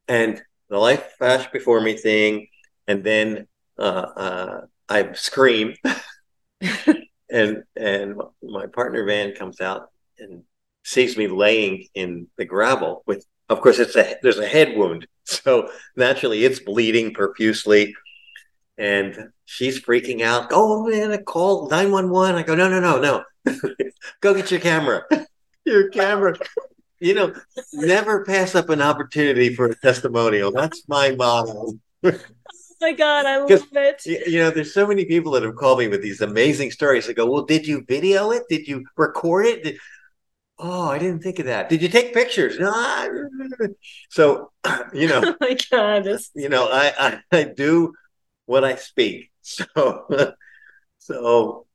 and 0.06 0.42
the 0.68 0.78
life 0.78 1.14
flash 1.16 1.50
before 1.50 1.80
me 1.80 1.96
thing, 1.96 2.48
and 2.88 3.04
then 3.04 3.46
uh, 3.78 3.82
uh, 3.82 4.60
I 4.88 5.12
scream, 5.12 5.74
and 7.30 7.62
and 7.76 8.20
my 8.42 8.66
partner 8.66 9.04
Van 9.04 9.34
comes 9.34 9.60
out 9.60 9.90
and 10.18 10.42
sees 10.82 11.16
me 11.16 11.28
laying 11.28 11.86
in 11.94 12.26
the 12.36 12.44
gravel 12.44 13.04
with 13.06 13.24
of 13.48 13.60
course, 13.60 13.78
it's 13.78 13.96
a 13.96 14.16
there's 14.22 14.38
a 14.38 14.46
head 14.46 14.76
wound, 14.76 15.06
so 15.24 15.70
naturally 15.96 16.44
it's 16.44 16.60
bleeding 16.60 17.14
profusely, 17.14 17.94
and 18.76 19.30
she's 19.44 19.80
freaking 19.80 20.22
out. 20.22 20.48
Oh 20.50 20.88
man, 20.88 21.22
call 21.24 21.68
nine 21.68 21.90
one 21.90 22.10
one. 22.10 22.34
I 22.34 22.42
go, 22.42 22.54
no, 22.54 22.68
no, 22.68 22.80
no, 22.80 23.00
no. 23.00 23.54
go 24.20 24.34
get 24.34 24.50
your 24.50 24.60
camera. 24.60 25.02
your 25.64 25.88
camera. 25.88 26.36
You 27.00 27.14
know, 27.14 27.34
never 27.72 28.24
pass 28.24 28.54
up 28.54 28.70
an 28.70 28.82
opportunity 28.82 29.54
for 29.54 29.66
a 29.66 29.76
testimonial. 29.76 30.50
That's 30.50 30.82
my 30.88 31.12
motto. 31.12 31.74
Oh 32.80 32.86
my 32.86 32.92
god, 32.92 33.26
I 33.26 33.38
love 33.38 33.68
it. 33.72 34.06
You 34.06 34.38
know, 34.38 34.50
there's 34.50 34.74
so 34.74 34.86
many 34.86 35.04
people 35.04 35.32
that 35.32 35.42
have 35.42 35.56
called 35.56 35.78
me 35.78 35.88
with 35.88 36.02
these 36.02 36.20
amazing 36.20 36.70
stories. 36.70 37.08
I 37.08 37.12
go, 37.12 37.30
well, 37.30 37.42
did 37.42 37.66
you 37.66 37.84
video 37.86 38.30
it? 38.30 38.44
Did 38.48 38.66
you 38.66 38.84
record 38.96 39.46
it? 39.46 39.64
Did, 39.64 39.78
Oh, 40.60 40.88
I 40.88 40.98
didn't 40.98 41.22
think 41.22 41.38
of 41.38 41.46
that. 41.46 41.68
Did 41.68 41.82
you 41.82 41.88
take 41.88 42.12
pictures? 42.12 42.58
No. 42.58 43.28
So, 44.10 44.50
you 44.92 45.08
know, 45.08 45.22
oh 45.24 45.36
my 45.40 45.56
God, 45.70 46.06
you 46.34 46.48
know, 46.48 46.68
I, 46.70 46.92
I, 46.98 47.20
I 47.36 47.44
do 47.44 47.94
what 48.46 48.64
I 48.64 48.76
speak. 48.76 49.30
So, 49.40 50.34
so 50.98 51.66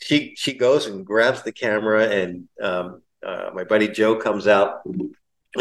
she 0.00 0.34
she 0.36 0.54
goes 0.54 0.86
and 0.86 1.06
grabs 1.06 1.42
the 1.44 1.52
camera, 1.52 2.08
and 2.08 2.48
um, 2.60 3.02
uh, 3.24 3.50
my 3.54 3.62
buddy 3.62 3.86
Joe 3.86 4.16
comes 4.16 4.48
out, 4.48 4.80
and 4.84 5.14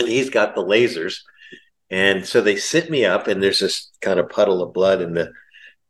he's 0.08 0.32
got 0.32 0.56
the 0.56 0.64
lasers, 0.64 1.20
and 1.92 2.26
so 2.26 2.42
they 2.42 2.56
sit 2.56 2.90
me 2.90 3.06
up, 3.06 3.28
and 3.28 3.44
there's 3.44 3.60
this 3.60 3.92
kind 4.02 4.20
of 4.20 4.30
puddle 4.30 4.64
of 4.64 4.74
blood 4.74 5.02
in 5.02 5.14
the 5.14 5.32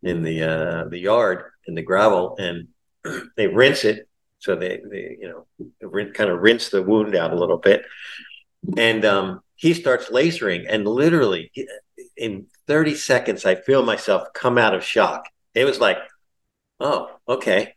in 0.03 0.23
the 0.23 0.43
uh, 0.43 0.89
the 0.89 0.99
yard 0.99 1.45
in 1.67 1.75
the 1.75 1.81
gravel, 1.81 2.35
and 2.37 2.67
they 3.37 3.47
rinse 3.47 3.85
it 3.85 4.09
so 4.41 4.55
they, 4.55 4.81
they 4.89 5.17
you 5.21 5.45
know, 5.81 6.05
kind 6.13 6.29
of 6.31 6.41
rinse 6.41 6.69
the 6.69 6.81
wound 6.81 7.15
out 7.15 7.31
a 7.31 7.39
little 7.39 7.59
bit. 7.59 7.83
And 8.75 9.05
um, 9.05 9.41
he 9.55 9.73
starts 9.75 10.09
lasering, 10.09 10.65
and 10.67 10.87
literally 10.87 11.51
in 12.17 12.47
30 12.67 12.95
seconds, 12.95 13.45
I 13.45 13.55
feel 13.55 13.83
myself 13.83 14.29
come 14.33 14.57
out 14.57 14.73
of 14.73 14.83
shock. 14.83 15.25
It 15.53 15.65
was 15.65 15.79
like, 15.79 15.97
oh, 16.79 17.11
okay. 17.27 17.75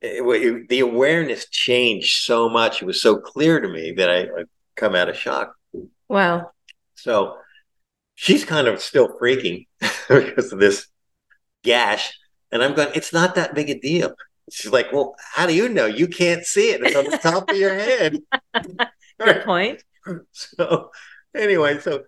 It, 0.00 0.22
it, 0.22 0.68
the 0.68 0.80
awareness 0.80 1.48
changed 1.48 2.22
so 2.22 2.48
much. 2.48 2.80
It 2.80 2.86
was 2.86 3.02
so 3.02 3.16
clear 3.16 3.60
to 3.60 3.68
me 3.68 3.92
that 3.92 4.08
I, 4.08 4.20
I 4.22 4.44
come 4.76 4.94
out 4.94 5.08
of 5.08 5.16
shock. 5.16 5.54
Wow. 6.08 6.52
So 6.96 7.36
she's 8.14 8.44
kind 8.44 8.66
of 8.66 8.80
still 8.80 9.16
freaking 9.20 9.66
because 10.08 10.52
of 10.52 10.58
this 10.58 10.86
gash. 11.62 12.12
And 12.50 12.62
I'm 12.62 12.74
going, 12.74 12.88
it's 12.94 13.12
not 13.12 13.34
that 13.36 13.54
big 13.54 13.70
a 13.70 13.78
deal. 13.78 14.14
She's 14.50 14.72
like, 14.72 14.92
well, 14.92 15.16
how 15.34 15.46
do 15.46 15.54
you 15.54 15.68
know? 15.68 15.86
You 15.86 16.06
can't 16.08 16.44
see 16.44 16.70
it. 16.70 16.80
It's 16.82 16.96
on 16.96 17.10
the 17.10 17.18
top 17.18 17.50
of 17.50 17.56
your 17.56 17.74
head. 17.74 18.18
Good 19.20 19.44
point. 19.44 19.82
So 20.30 20.92
anyway, 21.34 21.80
so 21.80 22.04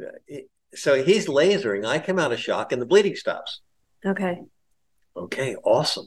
uh, 0.00 0.36
so 0.72 1.02
he's 1.02 1.26
lasering. 1.26 1.84
I 1.84 1.98
come 1.98 2.20
out 2.20 2.30
of 2.30 2.38
shock 2.38 2.70
and 2.70 2.80
the 2.80 2.86
bleeding 2.86 3.16
stops. 3.16 3.60
Okay. 4.06 4.40
Okay, 5.16 5.56
awesome. 5.64 6.06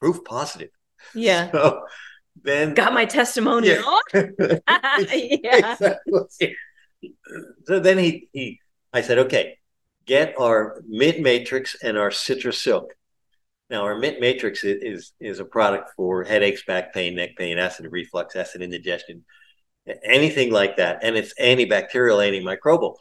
Proof 0.00 0.22
positive. 0.22 0.68
Yeah. 1.14 1.50
So 1.50 1.80
then 2.42 2.74
got 2.74 2.92
my 2.92 3.04
testimonial. 3.04 3.82
Yeah. 4.14 4.26
yeah. 4.64 5.72
Exactly. 5.72 6.56
So 7.64 7.80
then 7.80 7.98
he 7.98 8.28
he 8.32 8.60
I 8.92 9.02
said, 9.02 9.18
okay, 9.18 9.58
get 10.06 10.34
our 10.38 10.82
mint 10.86 11.20
matrix 11.20 11.76
and 11.82 11.96
our 11.96 12.10
citrus 12.10 12.62
silk. 12.62 12.94
Now, 13.70 13.84
our 13.84 13.96
Mint 13.96 14.20
Matrix 14.20 14.64
is, 14.64 15.12
is, 15.20 15.38
a 15.38 15.44
product 15.44 15.90
for 15.96 16.24
headaches, 16.24 16.64
back 16.64 16.92
pain, 16.92 17.14
neck 17.14 17.36
pain, 17.36 17.56
acid 17.56 17.86
reflux, 17.88 18.34
acid 18.34 18.62
indigestion, 18.62 19.24
anything 20.02 20.50
like 20.50 20.78
that, 20.78 20.98
and 21.04 21.16
it's 21.16 21.32
antibacterial, 21.40 22.18
antimicrobial. 22.18 22.96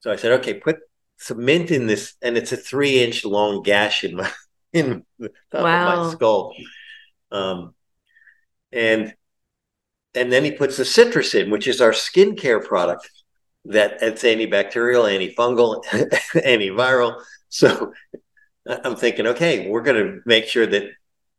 So 0.00 0.10
I 0.10 0.16
said, 0.16 0.32
okay, 0.40 0.54
put 0.54 0.78
some 1.16 1.44
mint 1.44 1.70
in 1.70 1.86
this, 1.86 2.14
and 2.22 2.36
it's 2.36 2.50
a 2.50 2.56
three 2.56 3.00
inch 3.04 3.24
long 3.24 3.62
gash 3.62 4.02
in 4.02 4.16
my 4.16 4.30
in 4.72 5.04
the 5.20 5.30
top 5.52 5.62
wow. 5.62 5.92
of 5.92 6.06
my 6.06 6.12
skull. 6.12 6.54
Um, 7.30 7.74
and 8.72 9.14
and 10.14 10.32
then 10.32 10.44
he 10.44 10.52
puts 10.52 10.76
the 10.76 10.84
citrus 10.84 11.34
in, 11.34 11.50
which 11.50 11.68
is 11.68 11.80
our 11.80 11.92
skincare 11.92 12.64
product 12.64 13.08
that 13.66 13.98
it's 14.02 14.22
antibacterial, 14.24 15.06
antifungal, 15.08 15.84
antiviral. 16.34 17.20
So 17.48 17.92
I'm 18.66 18.96
thinking, 18.96 19.26
okay, 19.28 19.68
we're 19.68 19.82
going 19.82 20.04
to 20.04 20.20
make 20.26 20.46
sure 20.46 20.66
that, 20.66 20.84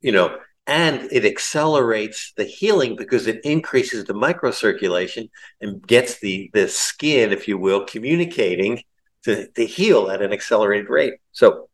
you 0.01 0.11
know, 0.11 0.37
and 0.67 1.09
it 1.11 1.25
accelerates 1.25 2.33
the 2.37 2.43
healing 2.45 2.95
because 2.95 3.27
it 3.27 3.41
increases 3.43 4.05
the 4.05 4.13
microcirculation 4.13 5.29
and 5.61 5.85
gets 5.85 6.19
the 6.19 6.49
the 6.53 6.67
skin, 6.67 7.31
if 7.31 7.47
you 7.47 7.57
will, 7.57 7.85
communicating 7.85 8.83
to, 9.23 9.47
to 9.49 9.65
heal 9.65 10.09
at 10.11 10.21
an 10.21 10.33
accelerated 10.33 10.89
rate. 10.89 11.15
So 11.31 11.69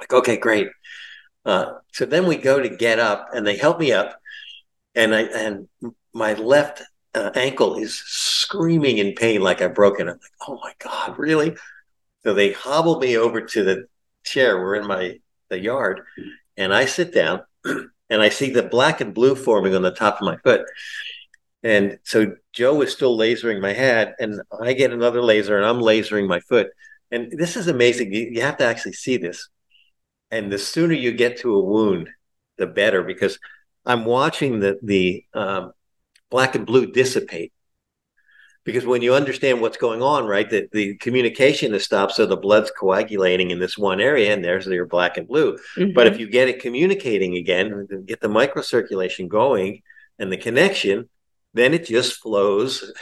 Like, 0.00 0.12
okay, 0.12 0.36
great. 0.36 0.68
Uh, 1.44 1.74
so 1.92 2.06
then 2.06 2.26
we 2.26 2.36
go 2.36 2.60
to 2.60 2.68
get 2.68 2.98
up, 2.98 3.28
and 3.34 3.46
they 3.46 3.56
help 3.56 3.78
me 3.80 3.92
up, 3.92 4.20
and 4.96 5.14
I 5.14 5.20
and 5.22 5.68
my 6.12 6.32
left 6.32 6.82
uh, 7.14 7.30
ankle 7.34 7.76
is 7.76 8.02
screaming 8.04 8.98
in 8.98 9.14
pain, 9.14 9.42
like 9.42 9.60
I've 9.62 9.74
broken 9.74 10.08
it. 10.08 10.12
I'm 10.12 10.18
like, 10.18 10.48
oh 10.48 10.60
my 10.62 10.72
god, 10.78 11.18
really? 11.18 11.54
So 12.24 12.34
they 12.34 12.52
hobble 12.52 12.98
me 12.98 13.16
over 13.16 13.42
to 13.42 13.62
the 13.62 13.86
chair. 14.24 14.58
We're 14.58 14.76
in 14.76 14.86
my 14.86 15.20
the 15.48 15.60
yard, 15.60 16.00
and 16.56 16.74
I 16.74 16.86
sit 16.86 17.14
down, 17.14 17.42
and 17.64 18.22
I 18.22 18.30
see 18.30 18.50
the 18.50 18.64
black 18.64 19.00
and 19.00 19.14
blue 19.14 19.36
forming 19.36 19.74
on 19.76 19.82
the 19.82 19.92
top 19.92 20.16
of 20.16 20.26
my 20.26 20.38
foot. 20.38 20.62
And 21.62 21.98
so 22.04 22.34
Joe 22.52 22.80
is 22.82 22.92
still 22.92 23.16
lasering 23.16 23.60
my 23.60 23.72
head, 23.72 24.14
and 24.18 24.40
I 24.60 24.72
get 24.72 24.92
another 24.92 25.22
laser, 25.22 25.56
and 25.56 25.66
I'm 25.66 25.80
lasering 25.80 26.26
my 26.26 26.40
foot. 26.40 26.68
And 27.10 27.32
this 27.32 27.56
is 27.56 27.68
amazing. 27.68 28.12
You, 28.12 28.28
you 28.32 28.40
have 28.42 28.56
to 28.58 28.64
actually 28.64 28.94
see 28.94 29.16
this. 29.16 29.48
And 30.30 30.50
the 30.50 30.58
sooner 30.58 30.94
you 30.94 31.12
get 31.12 31.38
to 31.38 31.54
a 31.54 31.62
wound, 31.62 32.08
the 32.58 32.66
better, 32.66 33.02
because 33.02 33.38
I'm 33.86 34.04
watching 34.04 34.60
the 34.60 34.78
the 34.82 35.24
um, 35.32 35.72
black 36.30 36.54
and 36.54 36.66
blue 36.66 36.86
dissipate. 36.92 37.52
Because 38.64 38.84
when 38.84 39.00
you 39.00 39.14
understand 39.14 39.60
what's 39.60 39.76
going 39.76 40.02
on, 40.02 40.26
right, 40.26 40.50
that 40.50 40.72
the 40.72 40.96
communication 40.96 41.72
is 41.72 41.84
stopped, 41.84 42.14
so 42.14 42.26
the 42.26 42.36
blood's 42.36 42.72
coagulating 42.72 43.52
in 43.52 43.60
this 43.60 43.78
one 43.78 44.00
area, 44.00 44.34
and 44.34 44.44
there's 44.44 44.66
your 44.66 44.86
black 44.86 45.16
and 45.16 45.28
blue. 45.28 45.56
Mm-hmm. 45.76 45.92
But 45.94 46.08
if 46.08 46.18
you 46.18 46.28
get 46.28 46.48
it 46.48 46.60
communicating 46.60 47.36
again, 47.36 47.86
get 48.06 48.20
the 48.20 48.28
microcirculation 48.28 49.28
going 49.28 49.82
and 50.18 50.32
the 50.32 50.36
connection, 50.36 51.08
then 51.54 51.74
it 51.74 51.86
just 51.86 52.14
flows, 52.14 52.92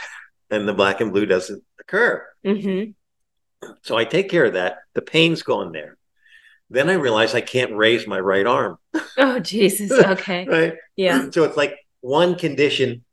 and 0.51 0.67
the 0.67 0.73
black 0.73 1.01
and 1.01 1.11
blue 1.11 1.25
doesn't 1.25 1.63
occur. 1.79 2.23
Mm-hmm. 2.45 2.91
So 3.81 3.97
I 3.97 4.05
take 4.05 4.29
care 4.29 4.45
of 4.45 4.53
that. 4.53 4.77
The 4.93 5.01
pain's 5.01 5.41
gone 5.41 5.71
there. 5.71 5.97
Then 6.69 6.89
I 6.89 6.93
realize 6.93 7.35
I 7.35 7.41
can't 7.41 7.75
raise 7.75 8.07
my 8.07 8.19
right 8.19 8.45
arm. 8.45 8.77
Oh 9.17 9.39
Jesus! 9.39 9.91
Okay. 10.05 10.45
right. 10.47 10.73
Yeah. 10.95 11.29
So 11.31 11.43
it's 11.43 11.57
like 11.57 11.75
one 12.01 12.35
condition 12.35 13.03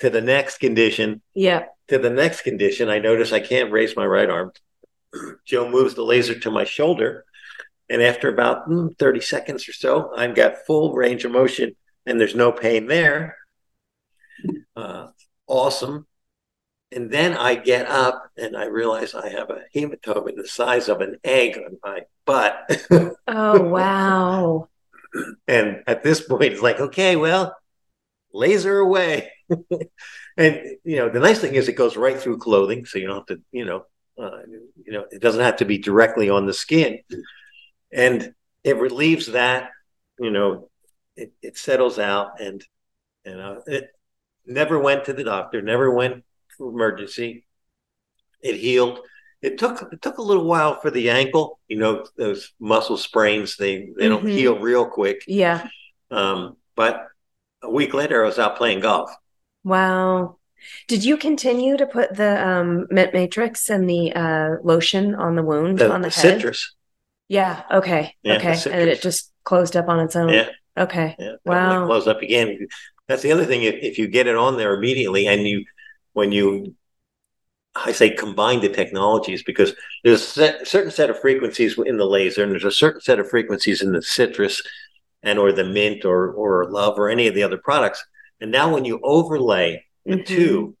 to 0.00 0.10
the 0.10 0.20
next 0.20 0.58
condition. 0.58 1.22
Yeah. 1.34 1.66
To 1.88 1.98
the 1.98 2.10
next 2.10 2.42
condition, 2.42 2.88
I 2.88 2.98
notice 2.98 3.32
I 3.32 3.40
can't 3.40 3.70
raise 3.72 3.96
my 3.96 4.06
right 4.06 4.28
arm. 4.28 4.52
Joe 5.44 5.68
moves 5.68 5.94
the 5.94 6.02
laser 6.02 6.38
to 6.40 6.50
my 6.50 6.64
shoulder. 6.64 7.24
And 7.88 8.02
after 8.02 8.28
about 8.28 8.68
mm, 8.68 8.96
30 8.98 9.20
seconds 9.20 9.68
or 9.68 9.72
so, 9.72 10.12
I've 10.16 10.34
got 10.34 10.64
full 10.66 10.94
range 10.94 11.24
of 11.24 11.32
motion 11.32 11.76
and 12.06 12.18
there's 12.18 12.34
no 12.34 12.50
pain 12.50 12.86
there. 12.86 13.36
Uh, 14.74 15.08
awesome. 15.46 16.06
And 16.94 17.10
then 17.10 17.34
I 17.34 17.54
get 17.54 17.88
up 17.88 18.30
and 18.36 18.56
I 18.56 18.66
realize 18.66 19.14
I 19.14 19.28
have 19.30 19.50
a 19.50 19.62
hematoma 19.74 20.36
the 20.36 20.46
size 20.46 20.88
of 20.88 21.00
an 21.00 21.16
egg 21.24 21.56
on 21.56 21.78
my 21.82 22.02
butt. 22.26 22.86
oh, 23.26 23.62
wow. 23.62 24.68
and 25.48 25.82
at 25.86 26.02
this 26.02 26.20
point, 26.20 26.52
it's 26.52 26.62
like, 26.62 26.80
okay, 26.80 27.16
well, 27.16 27.56
laser 28.32 28.78
away. 28.78 29.32
and 30.36 30.60
you 30.84 30.96
know, 30.96 31.08
the 31.08 31.20
nice 31.20 31.40
thing 31.40 31.54
is 31.54 31.68
it 31.68 31.74
goes 31.74 31.96
right 31.96 32.18
through 32.18 32.38
clothing, 32.38 32.84
so 32.84 32.98
you 32.98 33.06
don't 33.06 33.16
have 33.16 33.26
to, 33.26 33.42
you 33.52 33.64
know, 33.64 33.84
uh, 34.18 34.40
you 34.84 34.92
know, 34.92 35.06
it 35.10 35.20
doesn't 35.20 35.42
have 35.42 35.56
to 35.56 35.64
be 35.64 35.78
directly 35.78 36.28
on 36.30 36.46
the 36.46 36.52
skin, 36.52 37.00
and 37.92 38.34
it 38.64 38.76
relieves 38.76 39.26
that. 39.26 39.70
You 40.18 40.30
know, 40.30 40.68
it, 41.16 41.32
it 41.42 41.56
settles 41.56 41.98
out, 41.98 42.40
and 42.40 42.64
and 43.24 43.40
uh, 43.40 43.60
it 43.66 43.90
never 44.46 44.78
went 44.78 45.06
to 45.06 45.12
the 45.12 45.24
doctor, 45.24 45.62
never 45.62 45.90
went 45.90 46.24
emergency. 46.60 47.44
It 48.42 48.56
healed. 48.56 49.00
It 49.40 49.58
took 49.58 49.92
it 49.92 50.02
took 50.02 50.18
a 50.18 50.22
little 50.22 50.44
while 50.44 50.80
for 50.80 50.90
the 50.90 51.10
ankle. 51.10 51.58
You 51.68 51.78
know, 51.78 52.06
those 52.16 52.52
muscle 52.60 52.96
sprains 52.96 53.56
they 53.56 53.90
they 53.96 54.08
don't 54.08 54.24
mm-hmm. 54.24 54.36
heal 54.36 54.58
real 54.58 54.86
quick. 54.86 55.24
Yeah. 55.26 55.66
Um, 56.10 56.56
but 56.76 57.06
a 57.62 57.70
week 57.70 57.94
later, 57.94 58.22
I 58.22 58.26
was 58.26 58.38
out 58.38 58.56
playing 58.56 58.80
golf. 58.80 59.10
Wow. 59.64 60.38
Did 60.86 61.04
you 61.04 61.16
continue 61.16 61.76
to 61.76 61.86
put 61.86 62.14
the 62.14 62.46
um, 62.46 62.86
mint 62.90 63.12
matrix 63.12 63.68
and 63.68 63.88
the 63.88 64.12
uh, 64.12 64.56
lotion 64.62 65.14
on 65.14 65.34
the 65.34 65.42
wound 65.42 65.78
the, 65.78 65.92
on 65.92 66.02
the, 66.02 66.08
the 66.08 66.14
head? 66.14 66.36
citrus? 66.36 66.74
Yeah. 67.28 67.62
Okay. 67.70 68.14
Yeah, 68.22 68.34
okay. 68.34 68.58
And 68.70 68.90
it 68.90 69.02
just 69.02 69.32
closed 69.44 69.76
up 69.76 69.88
on 69.88 70.00
its 70.00 70.14
own. 70.14 70.28
Yeah. 70.28 70.50
Okay. 70.76 71.16
Yeah. 71.18 71.32
Wow. 71.44 71.86
Close 71.86 72.06
up 72.06 72.22
again. 72.22 72.68
That's 73.08 73.22
the 73.22 73.32
other 73.32 73.44
thing. 73.44 73.62
If, 73.62 73.76
if 73.76 73.98
you 73.98 74.06
get 74.06 74.26
it 74.26 74.36
on 74.36 74.56
there 74.56 74.74
immediately, 74.74 75.26
and 75.26 75.46
you, 75.46 75.64
when 76.12 76.32
you, 76.32 76.74
I 77.74 77.92
say 77.92 78.10
combine 78.10 78.60
the 78.60 78.68
technologies 78.68 79.42
because 79.42 79.74
there's 80.04 80.22
a 80.22 80.24
set, 80.24 80.68
certain 80.68 80.90
set 80.90 81.10
of 81.10 81.20
frequencies 81.20 81.78
in 81.78 81.96
the 81.96 82.06
laser, 82.06 82.42
and 82.42 82.52
there's 82.52 82.64
a 82.64 82.70
certain 82.70 83.00
set 83.00 83.18
of 83.18 83.30
frequencies 83.30 83.82
in 83.82 83.92
the 83.92 84.02
citrus, 84.02 84.62
and 85.22 85.38
or 85.38 85.52
the 85.52 85.64
mint 85.64 86.04
or 86.04 86.32
or 86.32 86.70
love 86.70 86.98
or 86.98 87.08
any 87.08 87.28
of 87.28 87.34
the 87.34 87.42
other 87.42 87.58
products 87.58 88.04
and 88.42 88.50
now 88.50 88.74
when 88.74 88.84
you 88.84 88.98
overlay 89.04 89.84
the 90.04 90.14
mm-hmm. 90.14 90.24
two, 90.24 90.76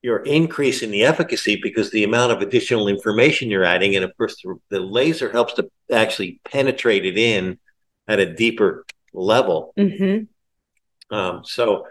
you're 0.00 0.22
increasing 0.22 0.90
the 0.90 1.04
efficacy 1.04 1.60
because 1.62 1.90
the 1.90 2.04
amount 2.04 2.32
of 2.32 2.40
additional 2.40 2.88
information 2.88 3.50
you're 3.50 3.64
adding, 3.64 3.94
and 3.94 4.04
of 4.04 4.16
course 4.16 4.40
the, 4.42 4.56
the 4.70 4.80
laser 4.80 5.30
helps 5.30 5.52
to 5.54 5.70
actually 5.92 6.40
penetrate 6.44 7.04
it 7.04 7.18
in 7.18 7.58
at 8.08 8.18
a 8.18 8.34
deeper 8.34 8.86
level. 9.12 9.74
Mm-hmm. 9.76 11.14
Um, 11.14 11.42
so 11.44 11.86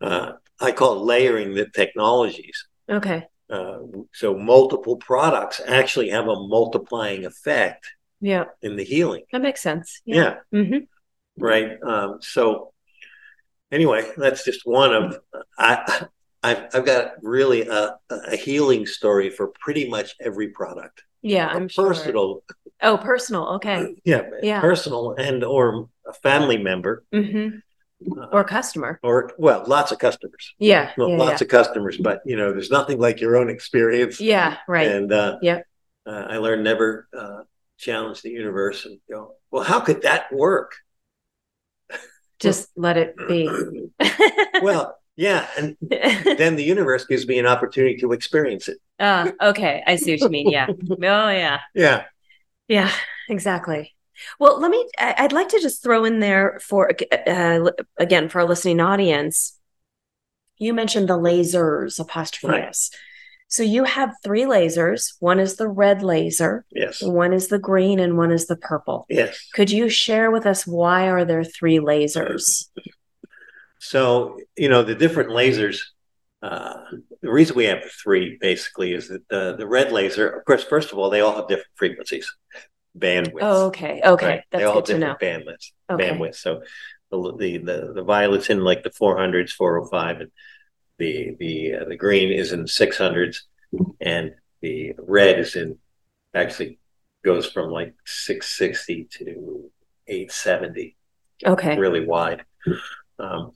uh, 0.00 0.32
I 0.62 0.72
call 0.72 0.96
it 0.96 1.04
layering 1.04 1.54
the 1.54 1.66
technologies. 1.66 2.66
Okay. 2.88 3.24
Uh, 3.50 3.78
so 4.12 4.36
multiple 4.36 4.96
products 4.96 5.60
actually 5.66 6.10
have 6.10 6.28
a 6.28 6.46
multiplying 6.46 7.24
effect. 7.24 7.86
Yeah. 8.20 8.44
In 8.62 8.76
the 8.76 8.84
healing. 8.84 9.24
That 9.32 9.42
makes 9.42 9.60
sense. 9.60 10.00
Yeah. 10.04 10.36
yeah. 10.52 10.60
Mm-hmm. 10.60 10.78
Right. 11.44 11.82
Um, 11.82 12.18
so 12.20 12.72
anyway, 13.70 14.08
that's 14.16 14.44
just 14.44 14.60
one 14.64 14.94
of 14.94 15.18
I. 15.58 16.06
I've, 16.44 16.66
I've 16.74 16.84
got 16.84 17.12
really 17.22 17.68
a, 17.68 17.96
a 18.10 18.36
healing 18.36 18.84
story 18.86 19.30
for 19.30 19.52
pretty 19.60 19.88
much 19.88 20.16
every 20.20 20.48
product. 20.48 21.04
Yeah, 21.22 21.46
I'm 21.46 21.68
personal. 21.68 22.42
Sure. 22.50 22.56
Oh, 22.82 22.98
personal. 22.98 23.46
Okay. 23.54 23.94
Yeah, 24.04 24.22
yeah. 24.42 24.60
personal 24.60 25.14
and 25.16 25.44
or 25.44 25.88
a 26.04 26.12
family 26.12 26.58
member. 26.58 27.04
Mm-hmm. 27.14 27.58
Or 28.32 28.44
customer. 28.44 29.00
Or 29.02 29.30
well, 29.38 29.64
lots 29.66 29.92
of 29.92 29.98
customers. 29.98 30.54
Yeah, 30.58 30.92
well, 30.96 31.10
yeah 31.10 31.16
lots 31.16 31.40
yeah. 31.40 31.44
of 31.44 31.50
customers, 31.50 31.96
but 31.98 32.20
you 32.24 32.36
know, 32.36 32.52
there's 32.52 32.70
nothing 32.70 32.98
like 32.98 33.20
your 33.20 33.36
own 33.36 33.50
experience. 33.50 34.20
Yeah, 34.20 34.58
right. 34.68 34.88
And 34.88 35.12
uh, 35.12 35.38
yeah, 35.42 35.60
uh, 36.06 36.26
I 36.28 36.36
learned 36.38 36.64
never 36.64 37.08
uh, 37.16 37.42
challenge 37.78 38.22
the 38.22 38.30
universe 38.30 38.86
and 38.86 38.98
go, 39.10 39.34
well, 39.50 39.62
how 39.62 39.80
could 39.80 40.02
that 40.02 40.32
work? 40.32 40.72
just 42.38 42.70
let 42.76 42.96
it 42.96 43.16
be. 43.28 43.48
well, 44.62 44.98
yeah, 45.16 45.46
and 45.58 45.76
then 45.82 46.56
the 46.56 46.64
universe 46.64 47.04
gives 47.06 47.26
me 47.26 47.38
an 47.38 47.46
opportunity 47.46 47.96
to 47.98 48.12
experience 48.12 48.68
it. 48.68 48.78
Uh, 48.98 49.30
okay, 49.40 49.82
I 49.86 49.96
see 49.96 50.12
what 50.12 50.20
you 50.20 50.28
mean. 50.28 50.50
Yeah. 50.50 50.66
Oh, 50.90 51.28
yeah. 51.28 51.60
Yeah. 51.74 52.04
Yeah. 52.68 52.90
Exactly. 53.28 53.94
Well, 54.38 54.60
let 54.60 54.70
me. 54.70 54.88
I'd 54.98 55.32
like 55.32 55.48
to 55.48 55.60
just 55.60 55.82
throw 55.82 56.04
in 56.04 56.20
there 56.20 56.60
for 56.62 56.90
uh, 57.26 57.70
again 57.98 58.28
for 58.28 58.40
our 58.40 58.46
listening 58.46 58.80
audience. 58.80 59.58
You 60.58 60.74
mentioned 60.74 61.08
the 61.08 61.18
lasers 61.18 61.98
apostrophe 61.98 62.52
right. 62.52 62.76
So 63.52 63.62
you 63.62 63.84
have 63.84 64.14
three 64.24 64.44
lasers. 64.44 65.12
One 65.20 65.38
is 65.38 65.56
the 65.56 65.68
red 65.68 66.02
laser. 66.02 66.64
Yes. 66.70 67.02
One 67.02 67.34
is 67.34 67.48
the 67.48 67.58
green 67.58 68.00
and 68.00 68.16
one 68.16 68.32
is 68.32 68.46
the 68.46 68.56
purple. 68.56 69.04
Yes. 69.10 69.46
Could 69.52 69.70
you 69.70 69.90
share 69.90 70.30
with 70.30 70.46
us 70.46 70.66
why 70.66 71.10
are 71.10 71.26
there 71.26 71.44
three 71.44 71.78
lasers? 71.78 72.70
So, 73.78 74.38
you 74.56 74.70
know, 74.70 74.82
the 74.82 74.94
different 74.94 75.30
lasers, 75.30 75.80
uh, 76.40 76.76
the 77.20 77.30
reason 77.30 77.54
we 77.54 77.64
have 77.66 77.84
three 78.02 78.38
basically 78.40 78.94
is 78.94 79.08
that 79.08 79.28
the, 79.28 79.54
the 79.58 79.66
red 79.66 79.92
laser, 79.92 80.30
of 80.30 80.46
course, 80.46 80.64
first 80.64 80.90
of 80.90 80.98
all, 80.98 81.10
they 81.10 81.20
all 81.20 81.36
have 81.36 81.46
different 81.46 81.68
frequencies, 81.74 82.32
bandwidth. 82.96 83.38
Oh, 83.40 83.66
okay. 83.66 84.00
Okay. 84.04 84.26
Right? 84.26 84.42
That's 84.50 84.62
they 84.62 84.64
all 84.64 84.74
good 84.76 84.86
to 84.86 84.98
know. 84.98 85.16
different 85.18 85.46
bandwidths. 85.46 85.72
Okay. 85.90 86.10
Bandwidth. 86.10 86.36
So 86.36 86.62
the, 87.10 87.36
the, 87.38 87.58
the, 87.58 87.92
the 87.94 88.02
violet's 88.02 88.50
in 88.50 88.64
like 88.64 88.82
the 88.82 88.90
400s, 88.90 89.50
405, 89.50 90.20
and 90.20 90.30
the 90.98 91.36
the 91.38 91.74
uh, 91.74 91.84
the 91.88 91.96
green 91.96 92.32
is 92.32 92.52
in 92.52 92.64
600s, 92.64 93.38
and 94.00 94.34
the 94.60 94.94
red 94.98 95.38
is 95.38 95.56
in 95.56 95.78
actually 96.34 96.78
goes 97.24 97.46
from 97.46 97.70
like 97.70 97.94
660 98.04 99.08
to 99.18 99.70
870. 100.06 100.96
Okay. 101.44 101.78
Really 101.78 102.04
wide. 102.04 102.44
Um, 103.18 103.52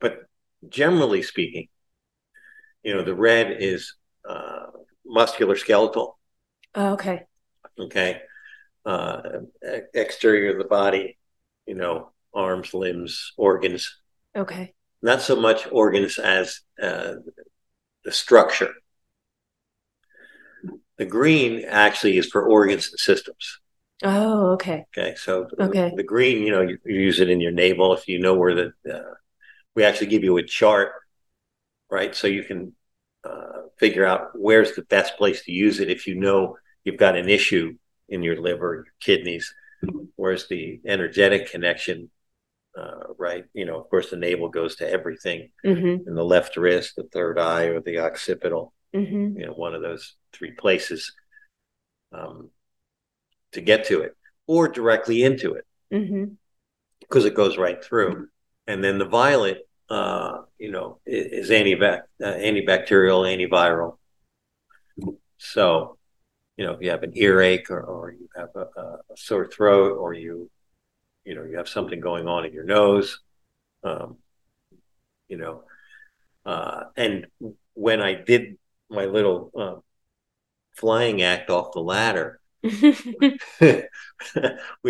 but 0.00 0.24
generally 0.68 1.22
speaking, 1.22 1.68
you 2.82 2.94
know, 2.94 3.02
the 3.02 3.14
red 3.14 3.56
is 3.58 3.94
uh, 4.28 4.66
muscular 5.04 5.56
skeletal. 5.56 6.18
Oh, 6.74 6.92
okay. 6.92 7.22
Okay. 7.78 8.22
Uh, 8.84 9.20
exterior 9.94 10.52
of 10.52 10.58
the 10.58 10.64
body, 10.64 11.18
you 11.66 11.74
know, 11.74 12.10
arms, 12.34 12.72
limbs, 12.72 13.32
organs. 13.36 14.00
Okay 14.34 14.74
not 15.02 15.22
so 15.22 15.36
much 15.36 15.66
organs 15.70 16.18
as 16.18 16.60
uh, 16.82 17.14
the 18.04 18.12
structure. 18.12 18.72
The 20.98 21.06
green 21.06 21.64
actually 21.66 22.18
is 22.18 22.26
for 22.26 22.42
organs 22.42 22.88
and 22.90 22.98
systems. 22.98 23.60
Oh, 24.02 24.52
okay. 24.52 24.84
Okay, 24.96 25.14
so 25.16 25.48
Okay. 25.58 25.92
the 25.96 26.02
green, 26.02 26.42
you 26.42 26.50
know, 26.50 26.62
you, 26.62 26.78
you 26.84 27.00
use 27.00 27.20
it 27.20 27.30
in 27.30 27.40
your 27.40 27.52
navel 27.52 27.94
if 27.94 28.08
you 28.08 28.18
know 28.18 28.34
where 28.34 28.54
the. 28.54 28.72
Uh, 28.90 29.14
we 29.76 29.84
actually 29.84 30.08
give 30.08 30.24
you 30.24 30.36
a 30.36 30.42
chart, 30.42 30.92
right? 31.90 32.14
So 32.14 32.26
you 32.26 32.42
can 32.42 32.74
uh, 33.24 33.62
figure 33.78 34.04
out 34.04 34.30
where's 34.34 34.74
the 34.74 34.82
best 34.82 35.16
place 35.16 35.44
to 35.44 35.52
use 35.52 35.80
it 35.80 35.90
if 35.90 36.06
you 36.06 36.16
know 36.16 36.56
you've 36.84 36.96
got 36.98 37.16
an 37.16 37.28
issue 37.28 37.76
in 38.10 38.22
your 38.22 38.40
liver, 38.40 38.74
your 38.74 38.84
kidneys. 39.00 39.54
Where's 40.16 40.46
the 40.48 40.80
energetic 40.86 41.50
connection, 41.50 42.10
uh, 42.76 43.14
right? 43.16 43.44
You 43.54 43.64
know, 43.64 43.80
of 43.80 43.88
course, 43.88 44.10
the 44.10 44.16
navel 44.16 44.48
goes 44.50 44.76
to 44.76 44.90
everything, 44.90 45.50
Mm-hmm. 45.64 46.06
and 46.08 46.16
the 46.16 46.24
left 46.24 46.56
wrist, 46.56 46.96
the 46.96 47.04
third 47.04 47.38
eye, 47.38 47.64
or 47.66 47.80
the 47.80 48.00
occipital. 48.00 48.74
Mm-hmm. 48.94 49.38
You 49.38 49.46
know, 49.46 49.52
one 49.52 49.74
of 49.74 49.82
those 49.82 50.16
three 50.32 50.50
places 50.50 51.12
um, 52.12 52.50
to 53.52 53.60
get 53.60 53.86
to 53.86 54.00
it, 54.02 54.16
or 54.46 54.68
directly 54.68 55.22
into 55.22 55.54
it 55.54 55.64
Mm-hmm. 55.92 56.24
because 57.00 57.24
it 57.24 57.34
goes 57.34 57.56
right 57.56 57.82
through. 57.82 58.28
And 58.66 58.84
then 58.84 58.98
the 58.98 59.06
violet, 59.06 59.66
uh, 59.88 60.42
you 60.58 60.70
know, 60.70 61.00
is 61.06 61.50
antibac- 61.50 62.02
uh, 62.22 62.34
antibacterial, 62.34 63.24
antiviral. 63.26 63.96
So, 65.38 65.96
you 66.60 66.66
know, 66.66 66.72
if 66.72 66.82
you 66.82 66.90
have 66.90 67.02
an 67.02 67.12
earache 67.14 67.70
or, 67.70 67.80
or 67.80 68.12
you 68.12 68.28
have 68.36 68.50
a, 68.54 68.66
a 68.76 68.98
sore 69.16 69.46
throat 69.46 69.96
or 69.96 70.12
you, 70.12 70.50
you 71.24 71.34
know, 71.34 71.42
you 71.42 71.56
have 71.56 71.70
something 71.70 72.00
going 72.00 72.28
on 72.28 72.44
in 72.44 72.52
your 72.52 72.64
nose, 72.64 73.20
um, 73.82 74.18
you 75.26 75.38
know, 75.38 75.62
uh, 76.44 76.82
and 76.98 77.28
when 77.72 78.02
I 78.02 78.12
did 78.12 78.58
my 78.90 79.06
little 79.06 79.50
uh, 79.58 79.76
flying 80.76 81.22
act 81.22 81.48
off 81.48 81.72
the 81.72 81.80
ladder, 81.80 82.42
we 82.62 83.38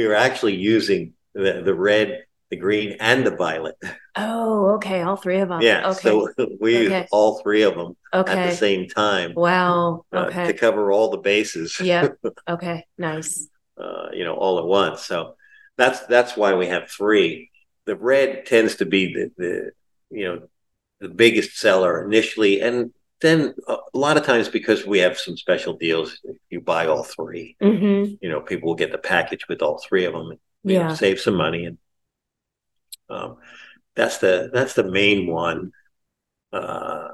were 0.09 0.17
actually 0.17 0.57
using 0.57 1.13
the, 1.35 1.63
the 1.65 1.75
red, 1.75 2.25
the 2.51 2.57
green, 2.57 2.97
and 3.01 3.25
the 3.25 3.31
violet. 3.31 3.77
oh, 4.17 4.75
okay. 4.75 5.03
All 5.03 5.17
three 5.17 5.39
of 5.41 5.49
them. 5.49 5.63
Yeah. 5.63 5.91
Okay. 5.91 6.01
So 6.01 6.29
we 6.61 6.87
Okay. 6.87 7.07
all 7.13 7.41
three 7.41 7.63
of 7.63 7.75
them 7.77 7.97
at 8.13 8.27
the 8.27 8.57
same 8.57 8.89
time 8.89 9.35
Wow. 9.35 10.05
uh, 10.13 10.27
Okay. 10.27 10.47
to 10.49 10.53
cover 10.53 10.91
all 10.93 11.11
the 11.11 11.19
bases. 11.19 11.79
Yeah. 11.81 12.09
Okay. 12.49 12.85
Nice. 12.99 13.49
Uh, 13.79 14.09
you 14.13 14.25
know, 14.25 14.35
all 14.35 14.59
at 14.59 14.65
once. 14.67 15.03
So 15.07 15.37
that's 15.79 16.01
that's 16.07 16.37
why 16.37 16.55
we 16.55 16.67
have 16.67 16.91
three. 16.91 17.51
The 17.87 17.97
red 17.97 18.45
tends 18.47 18.77
to 18.77 18.85
be 18.85 19.15
the, 19.15 19.31
the 19.39 19.71
you 20.11 20.25
know 20.27 20.49
the 21.01 21.09
biggest 21.09 21.57
seller 21.57 22.05
initially, 22.05 22.61
and 22.61 22.93
then 23.23 23.55
a 23.69 23.77
lot 23.95 24.17
of 24.17 24.25
times 24.25 24.49
because 24.49 24.85
we 24.87 24.99
have 24.99 25.19
some 25.19 25.37
special 25.37 25.75
deals, 25.75 26.19
you 26.51 26.61
buy 26.61 26.87
all 26.87 27.05
three. 27.05 27.57
Mm-hmm. 27.63 28.15
You 28.21 28.29
know, 28.31 28.41
people 28.41 28.69
will 28.69 28.77
get 28.77 28.93
the 28.93 28.99
package 28.99 29.47
with 29.49 29.63
all 29.63 29.79
three 29.79 30.05
of 30.07 30.13
them. 30.15 30.31
And, 30.31 30.39
you 30.65 30.79
know, 30.79 30.95
save 30.95 31.21
some 31.21 31.37
money 31.37 31.65
and 31.65 31.79
um, 33.11 33.37
that's 33.95 34.19
the 34.19 34.51
that's 34.53 34.75
the 34.75 34.85
main 34.91 35.27
one 35.27 35.73
uh, 36.53 37.09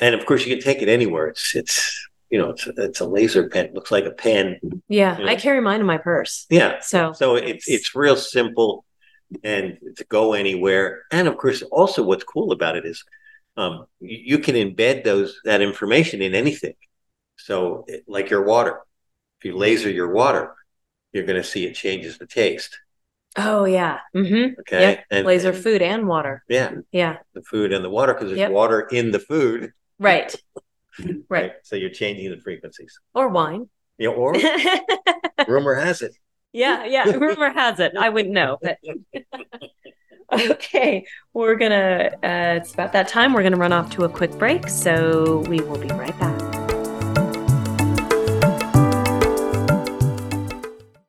and 0.00 0.14
of 0.14 0.24
course 0.26 0.44
you 0.46 0.54
can 0.54 0.62
take 0.64 0.82
it 0.82 0.88
anywhere 0.88 1.26
it's 1.28 1.54
it's 1.54 2.08
you 2.30 2.38
know 2.38 2.50
it's 2.50 2.66
it's 2.76 3.00
a 3.00 3.06
laser 3.06 3.48
pen 3.48 3.66
it 3.66 3.74
looks 3.74 3.90
like 3.90 4.04
a 4.04 4.10
pen 4.10 4.58
Yeah. 4.88 5.18
Yeah. 5.18 5.26
I 5.26 5.36
carry 5.36 5.60
mine 5.60 5.80
in 5.80 5.86
my 5.86 5.98
purse. 5.98 6.46
yeah 6.50 6.80
So. 6.80 7.12
so 7.12 7.36
it's 7.36 7.68
it's 7.68 7.94
real 7.94 8.16
simple 8.16 8.84
and 9.44 9.76
to 9.96 10.04
go 10.04 10.32
anywhere 10.32 11.02
and 11.10 11.28
of 11.28 11.36
course 11.36 11.62
also 11.62 12.02
what's 12.02 12.24
cool 12.24 12.52
about 12.52 12.76
it 12.76 12.84
is 12.86 13.04
um, 13.56 13.86
you, 14.00 14.18
you 14.36 14.38
can 14.38 14.54
embed 14.54 15.04
those 15.04 15.40
that 15.44 15.60
information 15.60 16.22
in 16.22 16.34
anything 16.34 16.74
so 17.36 17.86
like 18.06 18.30
your 18.30 18.44
water 18.44 18.80
if 19.38 19.44
you 19.44 19.56
laser 19.56 19.90
your 19.90 20.10
water 20.12 20.54
you're 21.12 21.24
going 21.26 21.40
to 21.42 21.48
see 21.48 21.66
it 21.66 21.74
changes 21.74 22.18
the 22.18 22.26
taste 22.26 22.78
Oh 23.36 23.64
yeah. 23.66 23.98
Mm-hmm. 24.16 24.60
okay 24.60 24.80
Yep. 24.80 25.04
and, 25.10 25.26
Laser 25.26 25.50
and- 25.50 25.62
food 25.62 25.82
and 25.82 26.06
water. 26.08 26.42
yeah 26.48 26.72
Yeah. 26.92 27.18
the 27.34 27.42
food 27.42 27.72
and 27.72 27.84
the 27.84 27.90
water 27.90 28.14
because 28.14 28.28
there's 28.28 28.38
Yep. 28.38 28.50
water 28.52 28.80
in 28.90 29.10
the 29.12 29.20
food. 29.20 29.72
Right. 29.98 30.34
Right. 31.28 31.52
So 31.62 31.76
you're 31.76 31.90
changing 31.90 32.28
the 32.32 32.38
frequencies. 32.40 32.98
Or 33.14 33.28
wine. 33.28 33.68
You 33.98 34.08
know, 34.08 34.14
or 34.14 34.34
rumor 35.46 35.76
has 35.76 36.02
it. 36.02 36.12
yeah. 36.52 36.84
Yeah. 36.86 37.04
Rumor 37.26 37.50
has 37.50 37.78
it. 37.78 37.92
I 37.96 38.08
wouldn't 38.08 38.34
know, 38.34 38.58
but. 38.60 38.78
Okay, 40.32 41.06
we're 41.32 41.54
gonna, 41.54 42.10
uh, 42.24 42.58
it's 42.60 42.74
about 42.74 42.92
that 42.94 43.06
time. 43.08 43.32
We're 43.32 43.44
gonna 43.44 43.56
run 43.56 43.72
off 43.72 43.90
to 43.90 44.04
a 44.04 44.08
quick 44.08 44.32
break, 44.32 44.68
so 44.68 45.38
we 45.48 45.60
will 45.60 45.78
be 45.78 45.88
right 45.88 46.18
back. 46.18 46.47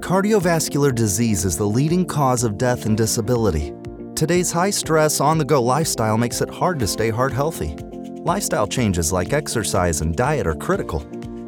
Cardiovascular 0.00 0.94
disease 0.94 1.44
is 1.44 1.58
the 1.58 1.66
leading 1.66 2.06
cause 2.06 2.44
of 2.44 2.56
death 2.56 2.86
and 2.86 2.96
disability. 2.96 3.74
Today's 4.14 4.50
high 4.50 4.70
stress, 4.70 5.20
on 5.20 5.38
the 5.38 5.44
go 5.44 5.60
lifestyle 5.60 6.16
makes 6.16 6.40
it 6.40 6.48
hard 6.48 6.78
to 6.78 6.86
stay 6.86 7.10
heart 7.10 7.32
healthy. 7.32 7.74
Lifestyle 8.22 8.66
changes 8.66 9.12
like 9.12 9.32
exercise 9.32 10.00
and 10.00 10.16
diet 10.16 10.46
are 10.46 10.54
critical, 10.54 11.00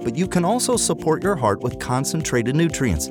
but 0.03 0.16
you 0.16 0.26
can 0.26 0.44
also 0.44 0.76
support 0.76 1.22
your 1.22 1.36
heart 1.36 1.61
with 1.61 1.78
concentrated 1.78 2.57
nutrients. 2.57 3.07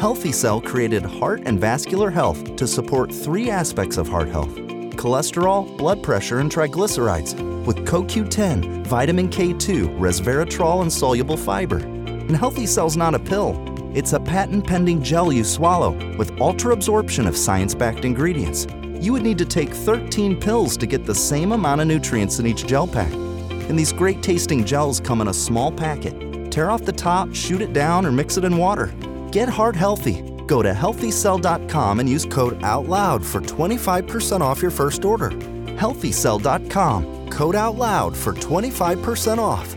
Healthy 0.00 0.32
Cell 0.32 0.60
created 0.60 1.04
Heart 1.04 1.42
and 1.46 1.60
Vascular 1.60 2.10
Health 2.10 2.56
to 2.56 2.66
support 2.66 3.14
three 3.14 3.50
aspects 3.50 3.96
of 3.96 4.08
heart 4.08 4.28
health 4.28 4.54
cholesterol, 4.96 5.76
blood 5.78 6.02
pressure, 6.02 6.40
and 6.40 6.50
triglycerides 6.50 7.34
with 7.64 7.78
CoQ10, 7.86 8.86
vitamin 8.86 9.28
K2, 9.28 9.98
resveratrol, 9.98 10.82
and 10.82 10.92
soluble 10.92 11.36
fiber. 11.36 11.78
And 11.78 12.36
Healthy 12.36 12.66
Cell's 12.66 12.96
not 12.96 13.14
a 13.14 13.18
pill. 13.18 13.71
It's 13.94 14.14
a 14.14 14.20
patent 14.20 14.66
pending 14.66 15.02
gel 15.02 15.30
you 15.30 15.44
swallow 15.44 15.90
with 16.16 16.40
ultra 16.40 16.72
absorption 16.72 17.26
of 17.26 17.36
science 17.36 17.74
backed 17.74 18.06
ingredients. 18.06 18.66
You 18.94 19.12
would 19.12 19.22
need 19.22 19.36
to 19.36 19.44
take 19.44 19.68
13 19.68 20.40
pills 20.40 20.78
to 20.78 20.86
get 20.86 21.04
the 21.04 21.14
same 21.14 21.52
amount 21.52 21.82
of 21.82 21.86
nutrients 21.86 22.38
in 22.38 22.46
each 22.46 22.66
gel 22.66 22.86
pack. 22.86 23.12
And 23.12 23.78
these 23.78 23.92
great 23.92 24.22
tasting 24.22 24.64
gels 24.64 24.98
come 24.98 25.20
in 25.20 25.28
a 25.28 25.34
small 25.34 25.70
packet. 25.70 26.50
Tear 26.50 26.70
off 26.70 26.86
the 26.86 26.92
top, 26.92 27.34
shoot 27.34 27.60
it 27.60 27.74
down, 27.74 28.06
or 28.06 28.12
mix 28.12 28.38
it 28.38 28.44
in 28.44 28.56
water. 28.56 28.94
Get 29.30 29.50
heart 29.50 29.76
healthy. 29.76 30.22
Go 30.46 30.62
to 30.62 30.72
healthycell.com 30.72 32.00
and 32.00 32.08
use 32.08 32.24
code 32.24 32.58
OUTLOUD 32.62 33.22
for 33.22 33.42
25% 33.42 34.40
off 34.40 34.62
your 34.62 34.70
first 34.70 35.04
order. 35.04 35.28
Healthycell.com, 35.30 37.28
code 37.28 37.56
OUTLOUD 37.56 38.16
for 38.16 38.32
25% 38.32 39.36
off. 39.36 39.76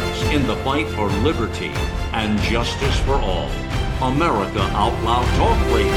in 0.31 0.47
the 0.47 0.55
fight 0.57 0.87
for 0.91 1.07
liberty 1.09 1.67
and 2.13 2.39
justice 2.43 2.97
for 3.01 3.15
all. 3.15 3.49
America 4.01 4.61
Out 4.61 5.03
Loud 5.03 5.25
Talk 5.35 5.75
Radio. 5.75 5.91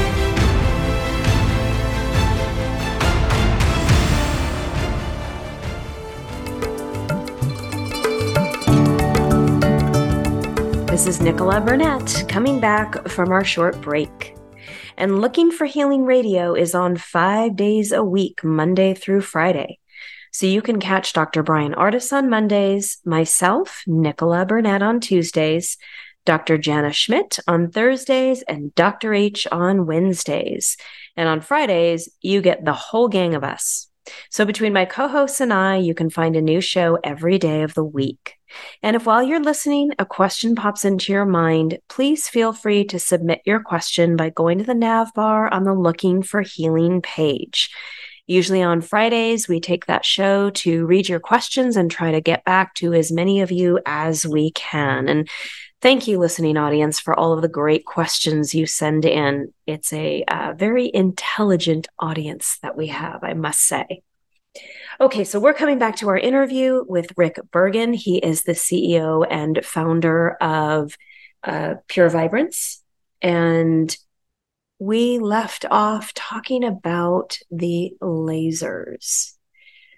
This 10.87 11.07
is 11.07 11.19
Nichola 11.19 11.65
Burnett 11.65 12.25
coming 12.27 12.59
back 12.59 13.07
from 13.07 13.31
our 13.31 13.45
short 13.45 13.79
break. 13.79 14.35
And 14.97 15.21
Looking 15.21 15.49
for 15.49 15.65
Healing 15.65 16.03
Radio 16.03 16.53
is 16.55 16.75
on 16.75 16.97
five 16.97 17.55
days 17.55 17.93
a 17.93 18.03
week, 18.03 18.43
Monday 18.43 18.93
through 18.95 19.21
Friday. 19.21 19.79
So 20.35 20.47
you 20.47 20.61
can 20.61 20.81
catch 20.81 21.13
Dr. 21.13 21.43
Bryan 21.43 21.75
Ardis 21.75 22.11
on 22.11 22.29
Mondays, 22.29 22.97
myself, 23.05 23.83
Nichola 23.87 24.45
Burnett 24.45 24.81
on 24.81 24.99
Tuesdays, 24.99 25.77
Dr. 26.25 26.57
Jana 26.57 26.91
Schmidt 26.91 27.39
on 27.47 27.71
Thursdays, 27.71 28.41
and 28.41 28.75
Dr. 28.75 29.13
H 29.13 29.47
on 29.49 29.85
Wednesdays. 29.85 30.75
And 31.15 31.29
on 31.29 31.39
Fridays, 31.39 32.09
you 32.19 32.41
get 32.41 32.65
the 32.65 32.73
whole 32.73 33.07
gang 33.07 33.33
of 33.33 33.45
us. 33.45 33.87
So 34.29 34.43
between 34.43 34.73
my 34.73 34.83
co 34.83 35.07
hosts 35.07 35.39
and 35.39 35.53
I, 35.53 35.77
you 35.77 35.93
can 35.93 36.09
find 36.09 36.35
a 36.35 36.41
new 36.41 36.59
show 36.59 36.99
every 37.01 37.37
day 37.37 37.61
of 37.61 37.73
the 37.73 37.85
week. 37.85 38.35
And 38.83 38.97
if 38.97 39.05
while 39.05 39.23
you're 39.23 39.39
listening, 39.39 39.91
a 39.99 40.05
question 40.05 40.53
pops 40.53 40.83
into 40.83 41.13
your 41.13 41.25
mind, 41.25 41.79
please 41.87 42.27
feel 42.27 42.51
free 42.51 42.83
to 42.87 42.99
submit 42.99 43.39
your 43.45 43.61
question 43.61 44.17
by 44.17 44.31
going 44.31 44.57
to 44.57 44.65
the 44.65 44.75
nav 44.75 45.13
bar 45.15 45.47
on 45.53 45.63
the 45.63 45.73
Looking 45.73 46.23
for 46.23 46.41
Healing 46.41 47.01
page. 47.01 47.69
Usually 48.27 48.63
on 48.63 48.81
Fridays, 48.81 49.47
we 49.47 49.59
take 49.59 49.85
that 49.85 50.03
show 50.03 50.49
to 50.51 50.85
read 50.87 51.07
your 51.07 51.19
questions 51.19 51.77
and 51.77 51.91
try 51.91 52.11
to 52.11 52.21
get 52.21 52.43
back 52.43 52.73
to 52.75 52.93
as 52.93 53.11
many 53.11 53.41
of 53.41 53.51
you 53.51 53.79
as 53.85 54.25
we 54.25 54.51
can. 54.51 55.07
And 55.07 55.29
thank 55.79 56.07
you, 56.07 56.17
listening 56.17 56.57
audience, 56.57 56.99
for 56.99 57.17
all 57.17 57.33
of 57.33 57.43
the 57.43 57.47
great 57.47 57.85
questions 57.85 58.55
you 58.55 58.65
send 58.65 59.05
in. 59.05 59.53
It's 59.67 59.93
a 59.93 60.23
uh, 60.27 60.53
very 60.57 60.89
intelligent 60.91 61.87
audience 61.99 62.57
that 62.63 62.75
we 62.75 62.87
have, 62.87 63.23
I 63.23 63.33
must 63.33 63.61
say. 63.61 64.01
Okay, 64.99 65.23
so 65.23 65.39
we're 65.39 65.53
coming 65.53 65.77
back 65.77 65.97
to 65.97 66.09
our 66.09 66.17
interview 66.17 66.83
with 66.87 67.11
Rick 67.17 67.37
Bergen. 67.51 67.93
He 67.93 68.17
is 68.17 68.43
the 68.43 68.53
CEO 68.53 69.27
and 69.29 69.63
founder 69.63 70.31
of 70.41 70.97
uh, 71.43 71.75
Pure 71.87 72.09
Vibranz. 72.09 72.79
And 73.21 73.95
we 74.79 75.19
left 75.19 75.65
off 75.71 76.13
talking 76.13 76.63
about 76.63 77.37
the 77.51 77.93
lasers. 78.01 79.33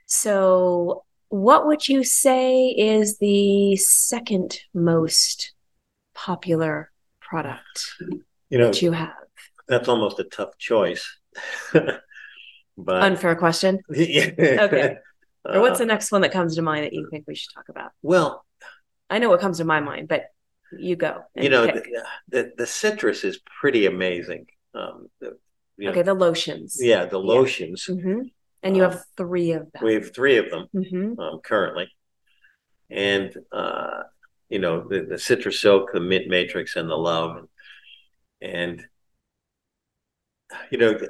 So, 0.06 1.04
what 1.30 1.68
would 1.68 1.88
you 1.88 2.04
say 2.04 2.68
is 2.70 3.18
the 3.18 3.76
second 3.76 4.60
most 4.74 5.54
popular 6.16 6.92
product 7.20 7.96
You 8.50 8.58
know, 8.58 8.66
that 8.68 8.82
you 8.82 8.92
have? 8.94 9.14
that's 9.68 9.90
almost 9.90 10.20
a 10.20 10.24
tough 10.24 10.58
choice. 10.58 11.18
but 11.74 12.00
Unfair 13.04 13.36
question. 13.36 13.80
yeah. 13.90 14.30
Okay. 14.38 14.98
Or 15.46 15.62
what's 15.62 15.76
Uh, 15.76 15.84
the 15.84 15.86
next 15.88 16.12
one 16.12 16.22
that 16.22 16.32
comes 16.32 16.56
to 16.56 16.62
mind 16.62 16.86
that 16.86 16.94
you 16.94 17.08
think 17.12 17.26
we 17.28 17.36
should 17.36 17.54
talk 17.54 17.70
about? 17.70 17.92
well, 18.02 18.46
I 19.10 19.20
know 19.20 19.30
what 19.30 19.40
comes 19.42 19.58
to 19.58 19.66
my 19.66 19.80
mind, 19.80 20.08
but 20.08 20.26
you 20.78 20.96
go. 20.96 21.24
you 21.36 21.50
know, 21.50 21.66
the, 21.66 21.84
the 22.30 22.52
the 22.58 22.68
citrus 22.68 23.24
is 23.24 23.40
pretty 23.62 23.86
amazing. 23.86 24.48
Um, 24.78 25.08
the, 25.20 25.38
you 25.78 25.86
know, 25.88 25.92
okay, 25.92 26.04
the 26.04 26.14
lotions. 26.14 26.78
yeah, 26.80 27.06
the 27.06 27.18
lotions. 27.20 27.86
hmm 27.86 28.22
And 28.64 28.76
you 28.76 28.84
Uh, 28.84 28.90
have 28.90 29.06
three 29.16 29.52
of 29.52 29.72
them. 29.72 29.84
We 29.84 29.94
have 29.96 30.14
three 30.14 30.38
of 30.38 30.50
them 30.50 30.68
hmm 30.74 31.14
um, 31.20 31.40
currently, 31.44 31.88
and 32.90 33.34
uh, 33.52 34.04
you 34.50 34.60
know 34.60 34.88
the, 34.88 35.02
the 35.04 35.18
citrus 35.20 35.62
silk, 35.62 35.92
the 35.94 36.00
mint 36.00 36.28
matrix, 36.28 36.76
and 36.76 36.90
the 36.90 36.96
love, 36.96 37.48
and 38.42 38.86
you 40.72 40.78
know, 40.78 40.94
the, 40.94 41.10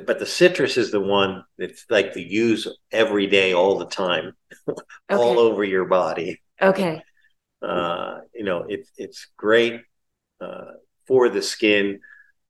but 0.00 0.18
the 0.18 0.26
citrus 0.26 0.76
is 0.76 0.90
the 0.90 1.00
one 1.00 1.44
that's 1.58 1.84
like 1.90 2.12
to 2.12 2.20
use 2.20 2.68
every 2.92 3.26
day, 3.26 3.52
all 3.52 3.78
the 3.78 3.86
time, 3.86 4.32
all 5.10 5.38
over 5.38 5.64
your 5.64 5.84
body. 5.84 6.40
Okay. 6.62 7.02
Uh, 7.62 8.20
you 8.34 8.44
know, 8.44 8.64
it's 8.68 8.90
it's 8.96 9.28
great 9.36 9.82
uh, 10.40 10.72
for 11.06 11.28
the 11.28 11.42
skin, 11.42 12.00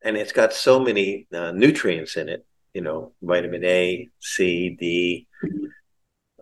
and 0.02 0.16
it's 0.16 0.32
got 0.32 0.52
so 0.52 0.80
many 0.80 1.26
uh, 1.32 1.52
nutrients 1.52 2.16
in 2.16 2.28
it. 2.28 2.46
You 2.74 2.82
know, 2.82 3.12
vitamin 3.22 3.64
A, 3.64 4.08
C, 4.20 4.76
D. 4.78 5.26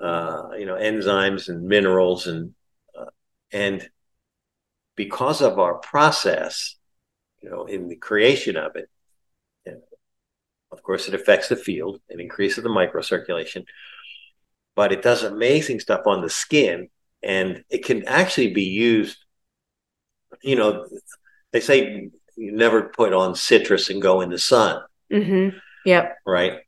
Uh, 0.00 0.50
you 0.56 0.64
know, 0.64 0.76
enzymes 0.76 1.48
and 1.48 1.66
minerals, 1.66 2.26
and 2.28 2.54
uh, 2.96 3.06
and 3.52 3.88
because 4.94 5.42
of 5.42 5.58
our 5.58 5.74
process, 5.74 6.76
you 7.42 7.50
know, 7.50 7.64
in 7.64 7.88
the 7.88 7.96
creation 7.96 8.56
of 8.56 8.76
it, 8.76 8.88
of 10.70 10.82
course, 10.82 11.08
it 11.08 11.14
affects 11.14 11.48
the 11.48 11.56
field. 11.56 12.00
It 12.08 12.20
increases 12.20 12.62
the 12.62 12.70
microcirculation, 12.70 13.64
but 14.76 14.92
it 14.92 15.02
does 15.02 15.24
amazing 15.24 15.80
stuff 15.80 16.06
on 16.06 16.20
the 16.20 16.30
skin 16.30 16.88
and 17.22 17.64
it 17.70 17.84
can 17.84 18.06
actually 18.06 18.52
be 18.52 18.64
used 18.64 19.24
you 20.42 20.56
know 20.56 20.86
they 21.52 21.60
say 21.60 22.10
you 22.38 22.52
never 22.52 22.82
put 22.84 23.12
on 23.12 23.34
citrus 23.34 23.90
and 23.90 24.00
go 24.02 24.20
in 24.20 24.30
the 24.30 24.38
sun 24.38 24.82
hmm 25.10 25.48
Yep. 25.84 26.16
right 26.26 26.60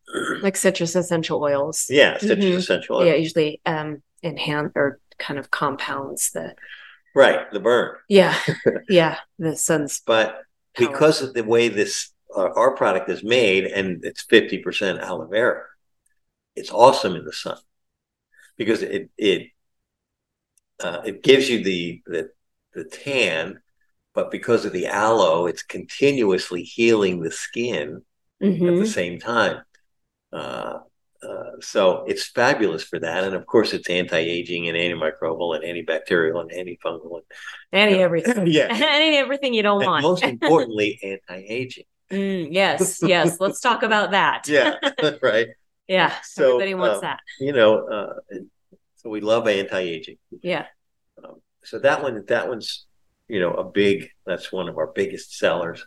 Like 0.42 0.56
citrus 0.56 0.94
essential 0.96 1.42
oils. 1.42 1.86
yeah 1.90 2.18
citrus 2.18 2.44
Mhm. 2.44 2.56
essential 2.58 2.96
oil. 2.96 3.06
Yeah, 3.06 3.14
usually 3.14 3.60
um 3.66 4.02
enhance 4.22 4.72
or 4.74 4.98
kind 5.18 5.38
of 5.38 5.50
compounds 5.50 6.30
the 6.30 6.54
right 7.14 7.50
the 7.52 7.60
burn 7.60 7.96
yeah. 8.08 8.36
yeah. 8.88 9.16
The 9.38 9.56
sun's 9.56 10.00
but 10.06 10.28
power. 10.74 10.88
because 10.88 11.22
of 11.22 11.34
the 11.34 11.44
way 11.44 11.68
this 11.68 12.10
uh, 12.36 12.50
our 12.54 12.74
product 12.76 13.10
is 13.10 13.22
made 13.24 13.64
and 13.64 14.04
it's 14.04 14.22
50% 14.24 15.00
aloe 15.00 15.26
vera 15.26 15.64
it's 16.56 16.70
awesome 16.70 17.14
in 17.16 17.24
the 17.24 17.32
sun 17.32 17.58
because 18.56 18.82
it 18.82 19.10
it 19.18 19.48
uh, 20.80 21.02
it 21.04 21.22
gives 21.22 21.48
you 21.50 21.62
the, 21.62 22.02
the 22.06 22.30
the 22.74 22.84
tan 22.84 23.60
but 24.20 24.30
because 24.30 24.66
of 24.66 24.72
the 24.72 24.86
aloe 24.86 25.46
it's 25.46 25.62
continuously 25.62 26.62
healing 26.62 27.20
the 27.22 27.30
skin 27.30 28.02
at 28.42 28.48
Mhm. 28.48 28.80
the 28.80 28.86
same 28.86 29.18
time. 29.18 29.62
Uh, 30.32 30.78
uh, 31.22 31.50
so 31.60 32.04
it's 32.06 32.28
fabulous 32.28 32.82
for 32.82 32.98
that, 32.98 33.24
and 33.24 33.34
of 33.34 33.44
course, 33.46 33.72
it's 33.74 33.90
anti-aging 33.90 34.68
and 34.68 34.76
antimicrobial 34.76 35.54
and 35.54 35.64
antibacterial 35.64 36.40
and 36.40 36.50
antifungal. 36.50 37.20
And 37.72 37.90
any 37.90 38.02
everything. 38.02 38.46
yeah, 38.58 38.68
Any 38.70 39.16
everything 39.18 39.52
you 39.52 39.62
don't 39.62 39.82
and 39.82 39.90
want. 39.90 40.02
most 40.02 40.22
importantly, 40.34 40.98
anti-aging. 41.02 41.84
Mm, 42.10 42.48
yes, 42.50 43.00
yes. 43.02 43.38
Let's 43.40 43.60
talk 43.60 43.82
about 43.82 44.12
that. 44.12 44.48
Yeah, 44.48 44.76
right. 45.22 45.48
yeah. 45.86 46.14
So, 46.22 46.44
Everybody 46.60 46.74
wants 46.74 46.96
um, 46.96 47.00
that. 47.02 47.20
You 47.38 47.52
know, 47.52 47.86
uh, 47.86 48.14
so 48.96 49.10
we 49.10 49.20
love 49.20 49.46
anti-aging. 49.46 50.16
Yeah. 50.42 50.66
Um, 51.22 51.42
so 51.64 51.78
that 51.80 52.02
one, 52.02 52.24
that 52.28 52.48
one's 52.48 52.86
you 53.30 53.40
know 53.40 53.54
a 53.54 53.64
big. 53.64 54.10
That's 54.26 54.52
one 54.52 54.68
of 54.68 54.76
our 54.78 54.88
biggest 54.88 55.38
sellers. 55.38 55.86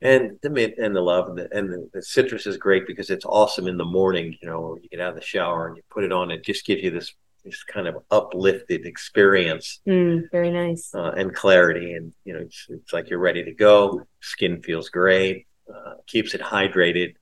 And 0.00 0.38
the 0.42 0.50
mint 0.50 0.74
and 0.78 0.94
the 0.94 1.00
love 1.00 1.28
and 1.28 1.38
the, 1.38 1.48
and 1.56 1.68
the, 1.72 1.90
the 1.92 2.02
citrus 2.02 2.46
is 2.46 2.56
great 2.56 2.86
because 2.86 3.10
it's 3.10 3.24
awesome 3.24 3.66
in 3.66 3.76
the 3.76 3.84
morning. 3.84 4.36
You 4.40 4.48
know, 4.48 4.78
you 4.80 4.88
get 4.88 5.00
out 5.00 5.10
of 5.10 5.14
the 5.16 5.20
shower 5.34 5.66
and 5.66 5.76
you 5.76 5.82
put 5.90 6.04
it 6.04 6.12
on. 6.12 6.30
It 6.30 6.44
just 6.44 6.64
gives 6.64 6.82
you 6.82 6.90
this 6.92 7.12
this 7.44 7.62
kind 7.64 7.86
of 7.88 7.96
uplifted 8.10 8.84
experience 8.86 9.80
Mm, 9.86 10.30
very 10.30 10.50
nice. 10.50 10.94
uh, 10.94 11.12
and 11.16 11.34
clarity. 11.34 11.94
And 11.94 12.12
you 12.24 12.32
know, 12.34 12.40
it's, 12.40 12.66
it's 12.68 12.92
like 12.92 13.10
you're 13.10 13.18
ready 13.18 13.42
to 13.44 13.52
go. 13.52 14.06
Skin 14.20 14.62
feels 14.62 14.88
great. 14.88 15.46
Uh, 15.72 15.94
keeps 16.06 16.34
it 16.34 16.40
hydrated. 16.40 17.14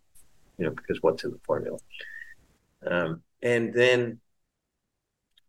You 0.58 0.66
know, 0.66 0.70
because 0.70 0.98
what's 1.02 1.24
in 1.24 1.30
the 1.30 1.40
formula. 1.46 1.78
Um, 2.86 3.22
and 3.42 3.74
then, 3.74 4.20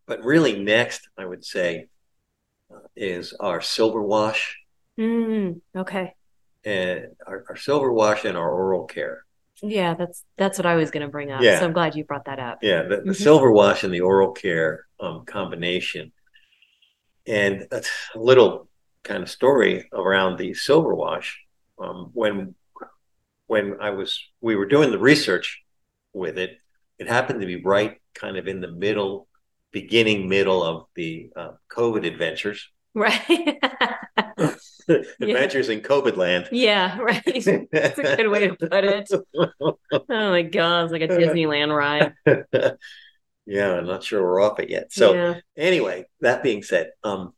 but 0.06 0.24
really, 0.24 0.62
next 0.64 1.08
I 1.18 1.26
would 1.26 1.44
say 1.46 1.88
is 2.96 3.34
our 3.40 3.62
silver 3.62 4.02
wash 4.02 4.58
Mm, 5.00 5.62
okay. 5.76 6.16
and 6.66 7.08
our, 7.28 7.46
our 7.50 7.56
silver 7.56 7.94
wash 7.94 8.26
and 8.26 8.36
our 8.36 8.52
oral 8.52 8.86
care. 8.86 9.24
Yeah, 9.62 9.94
that's 9.94 10.24
that's 10.38 10.58
what 10.58 10.66
I 10.66 10.76
was 10.76 10.92
going 10.92 11.06
to 11.06 11.12
bring 11.12 11.32
up. 11.32 11.42
Yeah. 11.42 11.60
So 11.60 11.66
I'm 11.66 11.74
glad 11.74 11.96
you 11.96 12.04
brought 12.04 12.26
that 12.26 12.40
up. 12.40 12.60
Yeah, 12.62 12.84
the, 12.84 12.98
the 12.98 13.12
Mhm. 13.12 13.16
silver 13.16 13.52
wash 13.52 13.84
and 13.84 13.94
the 13.94 14.02
oral 14.02 14.32
care 14.32 14.86
um, 15.00 15.26
combination. 15.26 16.12
And 17.28 17.68
a 17.72 17.82
little 18.16 18.70
kind 19.04 19.22
of 19.22 19.30
story 19.30 19.88
around 19.94 20.38
the 20.38 20.54
silver 20.54 20.96
wash. 20.96 21.40
Um, 21.80 22.10
when 22.14 22.56
when 23.48 23.78
I 23.82 23.92
was 23.92 24.20
we 24.42 24.56
were 24.56 24.66
doing 24.66 24.92
the 24.92 25.00
research 25.00 25.64
with 26.14 26.38
it, 26.38 26.58
it 27.00 27.08
happened 27.08 27.42
to 27.42 27.48
be 27.48 27.62
right 27.64 28.02
kind 28.14 28.38
of 28.38 28.48
in 28.48 28.62
the 28.62 28.72
middle, 28.72 29.27
beginning 29.82 30.28
middle 30.28 30.64
of 30.64 30.86
the 30.96 31.30
uh, 31.36 31.52
COVID 31.70 32.06
adventures, 32.06 32.70
Right. 32.94 33.60
adventures 35.22 35.70
in 35.70 35.82
COVID 35.82 36.18
land. 36.18 36.50
yeah, 36.52 36.98
right. 37.00 37.24
That's 37.72 38.00
a 38.00 38.16
good 38.16 38.30
way 38.30 38.48
to 38.48 38.56
put 38.56 38.84
it. 38.84 39.10
Oh 40.10 40.30
my 40.32 40.42
god, 40.42 40.86
it's 40.86 40.92
like 40.94 41.02
a 41.04 41.08
Disneyland 41.08 41.76
ride. 41.76 42.14
yeah, 43.46 43.74
I'm 43.74 43.86
not 43.86 44.04
sure 44.04 44.22
we're 44.22 44.42
off 44.42 44.60
it 44.60 44.70
yet. 44.70 44.92
So 44.92 45.14
yeah. 45.14 45.40
anyway, 45.56 46.06
that 46.22 46.44
being 46.44 46.64
said, 46.64 46.92
um, 47.04 47.34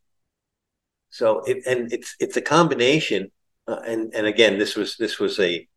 so 1.10 1.42
it 1.42 1.66
and 1.68 1.92
it's 1.92 2.16
it's 2.20 2.38
a 2.38 2.42
combination 2.42 3.32
uh, 3.70 3.82
and 3.86 4.14
and 4.16 4.26
again, 4.26 4.58
this 4.58 4.76
was 4.76 4.98
this 4.98 5.20
was 5.20 5.40
a 5.40 5.68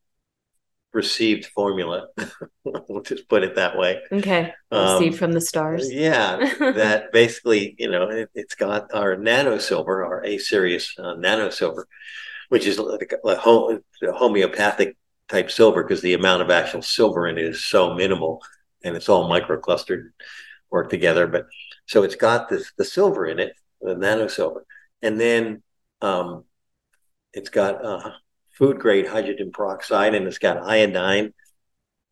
received 0.93 1.47
formula. 1.47 2.09
we'll 2.65 3.03
just 3.03 3.29
put 3.29 3.43
it 3.43 3.57
that 3.57 3.77
way. 3.77 4.01
Okay. 4.11 4.53
Um, 4.71 4.95
Received 4.95 5.19
from 5.19 5.33
the 5.33 5.41
stars. 5.41 5.91
Yeah, 5.93 6.37
that 6.59 7.13
basically, 7.13 7.75
you 7.79 7.91
know, 7.91 8.09
it, 8.09 8.31
has 8.37 8.55
got 8.57 8.93
our 8.95 9.17
nano 9.17 9.59
silver, 9.59 10.05
our 10.05 10.25
A 10.25 10.39
series 10.39 10.95
uh, 10.99 11.15
nano 11.15 11.51
silver, 11.51 11.87
which 12.49 12.67
is 12.67 12.79
like 12.79 13.13
a, 13.25 13.29
a 13.29 14.13
homeopathic 14.13 14.97
type 15.29 15.51
silver 15.51 15.83
because 15.83 16.03
the 16.03 16.15
amount 16.15 16.43
of 16.43 16.51
actual 16.51 16.83
silver 16.83 17.27
in 17.27 17.39
it 17.39 17.45
is 17.45 17.65
so 17.65 17.95
minimal 17.95 18.43
and 18.85 18.97
it's 18.97 19.09
all 19.09 19.31
microclustered 19.31 20.11
work 20.71 20.91
together. 20.91 21.27
But 21.27 21.47
so 21.87 22.03
it's 22.03 22.17
got 22.17 22.49
this 22.49 22.73
the 22.77 22.85
silver 22.85 23.27
in 23.27 23.39
it, 23.39 23.55
the 23.81 23.95
nano 23.95 24.29
silver, 24.29 24.67
and 25.01 25.19
then 25.19 25.63
um, 26.01 26.45
it's 27.33 27.49
got 27.49 27.85
uh, 27.85 28.11
food 28.63 28.79
grade 28.79 29.09
hydrogen 29.09 29.51
peroxide 29.53 30.15
and 30.15 30.29
it's 30.29 30.39
got 30.39 30.63
iodine, 30.63 31.35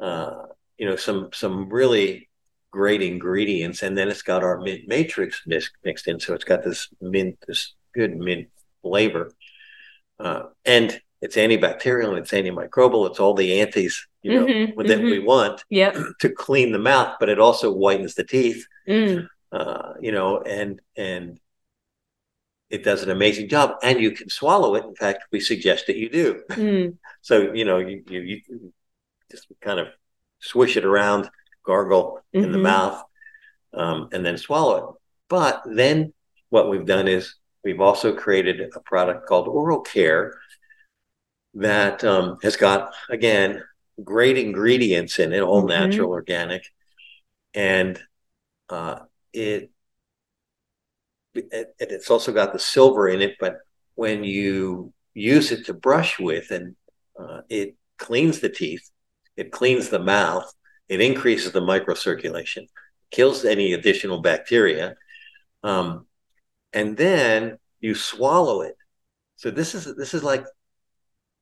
uh, 0.01 0.47
you 0.77 0.85
know, 0.85 0.97
some 0.97 1.29
some 1.33 1.69
really 1.69 2.29
great 2.73 3.03
ingredients, 3.03 3.85
and 3.85 3.97
then 3.97 4.09
it's 4.09 4.23
got 4.23 4.43
our 4.43 4.59
mint 4.59 4.81
matrix 4.89 5.43
mix, 5.47 5.71
mixed 5.85 6.09
in, 6.09 6.19
so 6.19 6.35
it's 6.35 6.43
got 6.43 6.65
this 6.65 6.89
mint, 7.01 7.39
this 7.47 7.75
good 7.95 8.17
mint 8.17 8.49
flavor, 8.83 9.31
uh, 10.19 10.43
and 10.65 11.01
it's 11.23 11.37
antibacterial, 11.37 12.19
it's 12.19 12.33
antimicrobial, 12.33 13.09
it's 13.09 13.21
all 13.21 13.35
the 13.35 13.61
antis, 13.61 14.05
you 14.23 14.35
know, 14.35 14.45
mm-hmm, 14.45 14.77
that 14.89 14.99
mm-hmm. 14.99 15.05
we 15.05 15.21
want 15.21 15.63
yep. 15.71 15.97
to 16.19 16.31
clean 16.31 16.73
the 16.73 16.81
mouth, 16.81 17.15
but 17.21 17.29
it 17.29 17.39
also 17.39 17.73
whitens 17.73 18.17
the 18.17 18.25
teeth, 18.25 18.67
mm. 18.89 19.25
uh, 19.53 19.93
you 20.01 20.11
know, 20.11 20.41
and 20.43 20.81
and 20.97 21.39
it 22.71 22.85
does 22.85 23.03
an 23.03 23.11
amazing 23.11 23.49
job 23.49 23.77
and 23.83 24.01
you 24.01 24.13
can 24.13 24.31
swallow 24.31 24.75
it 24.77 24.85
in 24.85 24.95
fact 24.95 25.25
we 25.33 25.41
suggest 25.41 25.87
that 25.87 25.97
you 25.97 26.09
do 26.09 26.43
mm. 26.51 26.97
so 27.21 27.53
you 27.53 27.65
know 27.65 27.79
you, 27.79 28.03
you, 28.09 28.21
you, 28.21 28.73
just 29.31 29.47
kind 29.61 29.79
of 29.79 29.89
swish 30.41 30.77
it 30.77 30.85
around 30.85 31.29
gargle 31.65 32.21
mm-hmm. 32.35 32.45
in 32.45 32.53
the 32.53 32.59
mm-hmm. 32.59 32.65
mouth 32.65 33.03
um, 33.75 34.09
and 34.13 34.25
then 34.25 34.39
swallow 34.39 34.77
it 34.77 34.95
but 35.29 35.63
then 35.67 36.13
what 36.49 36.71
we've 36.71 36.87
done 36.87 37.07
is 37.07 37.35
we've 37.65 37.81
also 37.81 38.15
created 38.15 38.61
a 38.75 38.81
product 38.81 39.27
called 39.29 39.47
oral 39.47 39.81
care 39.81 40.39
that 41.55 42.03
um, 42.05 42.39
has 42.43 42.57
got 42.57 42.93
again 43.09 43.63
great 44.03 44.39
ingredients 44.39 45.19
in 45.19 45.33
it 45.33 45.41
all 45.41 45.61
mm-hmm. 45.61 45.69
natural 45.69 46.11
organic 46.11 46.65
and 47.55 48.01
uh, 48.69 49.01
it 49.33 49.71
it's 51.35 52.11
also 52.11 52.33
got 52.33 52.53
the 52.53 52.59
silver 52.59 53.09
in 53.09 53.21
it, 53.21 53.37
but 53.39 53.59
when 53.95 54.25
you 54.25 54.93
use 55.15 55.53
it 55.53 55.67
to 55.67 55.75
brush 55.75 56.19
with 56.19 56.51
and 56.51 56.75
uh, 57.19 57.43
it 57.49 57.77
cleans 57.99 58.41
the 58.41 58.49
teeth, 58.49 58.91
it 59.37 59.53
cleans 59.53 59.89
the 59.89 59.99
mouth, 59.99 60.53
it 60.89 61.01
increases 61.01 61.53
the 61.53 61.61
microcirculation, 61.61 62.67
kills 63.11 63.45
any 63.45 63.73
additional 63.73 64.21
bacteria, 64.21 64.97
um, 65.63 66.07
and 66.73 66.97
then 66.97 67.59
you 67.81 67.95
swallow 67.95 68.63
it. 68.63 68.77
So 69.37 69.51
this 69.51 69.75
is 69.75 69.95
this 69.97 70.15
is 70.15 70.23
like 70.23 70.45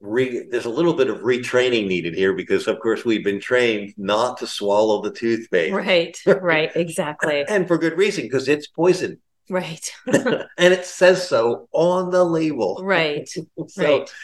re, 0.01 0.47
there's 0.51 0.66
a 0.66 0.70
little 0.70 0.95
bit 0.95 1.09
of 1.09 1.18
retraining 1.18 1.89
needed 1.89 2.14
here 2.14 2.34
because 2.34 2.66
of 2.66 2.78
course 2.80 3.05
we've 3.05 3.24
been 3.24 3.41
trained 3.41 3.95
not 3.97 4.39
to 4.39 4.47
swallow 4.47 5.03
the 5.03 5.11
toothpaste. 5.11 5.74
Right, 5.74 6.16
right, 6.26 6.70
exactly. 6.76 7.45
and 7.49 7.66
for 7.66 7.78
good 7.78 7.97
reason 7.97 8.24
because 8.24 8.49
it's 8.49 8.68
poison. 8.68 9.18
Right. 9.51 9.90
and 10.07 10.49
it 10.59 10.84
says 10.84 11.26
so 11.28 11.68
on 11.72 12.11
the 12.11 12.24
label. 12.24 12.80
Right. 12.82 13.28
so, 13.68 13.99
right. 13.99 14.14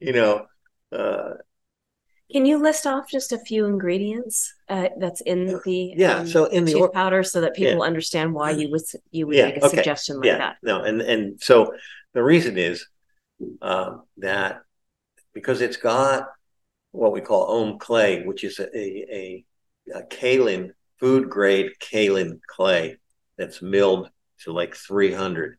you 0.00 0.12
know, 0.12 0.46
uh, 0.90 1.34
can 2.32 2.46
you 2.46 2.58
list 2.58 2.86
off 2.86 3.10
just 3.10 3.32
a 3.32 3.38
few 3.38 3.66
ingredients 3.66 4.54
uh, 4.68 4.88
that's 4.98 5.20
in 5.20 5.60
the 5.64 5.92
yeah? 5.96 6.16
Um, 6.16 6.26
so 6.26 6.46
in 6.46 6.64
the 6.64 6.74
or- 6.74 6.90
powder, 6.90 7.22
so 7.22 7.42
that 7.42 7.54
people 7.54 7.80
yeah. 7.80 7.86
understand 7.86 8.32
why 8.32 8.52
you 8.52 8.70
would 8.70 8.82
you 9.10 9.26
would 9.26 9.36
yeah, 9.36 9.46
make 9.46 9.56
a 9.58 9.66
okay. 9.66 9.76
suggestion 9.76 10.16
like 10.16 10.26
yeah. 10.26 10.38
that. 10.38 10.56
No, 10.62 10.82
and 10.82 11.02
and 11.02 11.40
so 11.42 11.74
the 12.14 12.22
reason 12.22 12.56
is 12.56 12.86
um, 13.60 14.04
that 14.16 14.62
because 15.34 15.60
it's 15.60 15.76
got 15.76 16.28
what 16.92 17.12
we 17.12 17.20
call 17.20 17.50
ohm 17.50 17.78
clay, 17.78 18.24
which 18.24 18.44
is 18.44 18.58
a 18.58 18.76
a, 18.76 19.44
a 19.94 20.02
kaolin 20.04 20.70
food 20.98 21.28
grade 21.28 21.72
kaolin 21.80 22.40
clay 22.46 22.96
that's 23.36 23.60
milled 23.60 24.08
to 24.44 24.52
like 24.52 24.74
300, 24.74 25.56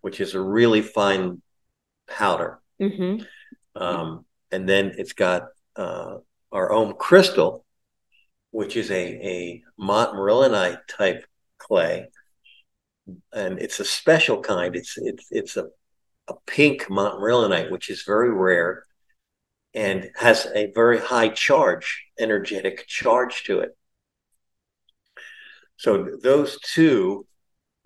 which 0.00 0.20
is 0.20 0.34
a 0.34 0.40
really 0.40 0.82
fine 0.82 1.42
powder. 2.08 2.60
Mm-hmm. 2.80 3.24
Um, 3.80 4.24
and 4.50 4.68
then 4.68 4.94
it's 4.96 5.12
got 5.12 5.48
uh, 5.76 6.16
our 6.52 6.72
own 6.72 6.94
crystal, 6.94 7.64
which 8.50 8.76
is 8.76 8.90
a, 8.90 8.94
a 8.94 9.62
montmorillonite 9.80 10.80
type 10.88 11.26
clay. 11.58 12.08
And 13.32 13.58
it's 13.58 13.80
a 13.80 13.84
special 13.84 14.40
kind. 14.40 14.74
It's 14.74 14.94
it's 14.96 15.26
it's 15.30 15.56
a, 15.56 15.66
a 16.28 16.34
pink 16.46 16.84
montmorillonite, 16.84 17.70
which 17.70 17.88
is 17.88 18.02
very 18.02 18.32
rare 18.32 18.84
and 19.76 20.10
has 20.16 20.48
a 20.54 20.72
very 20.74 20.98
high 20.98 21.28
charge, 21.28 22.06
energetic 22.18 22.86
charge 22.88 23.44
to 23.44 23.60
it. 23.60 23.76
So 25.76 26.16
those 26.22 26.58
two 26.60 27.26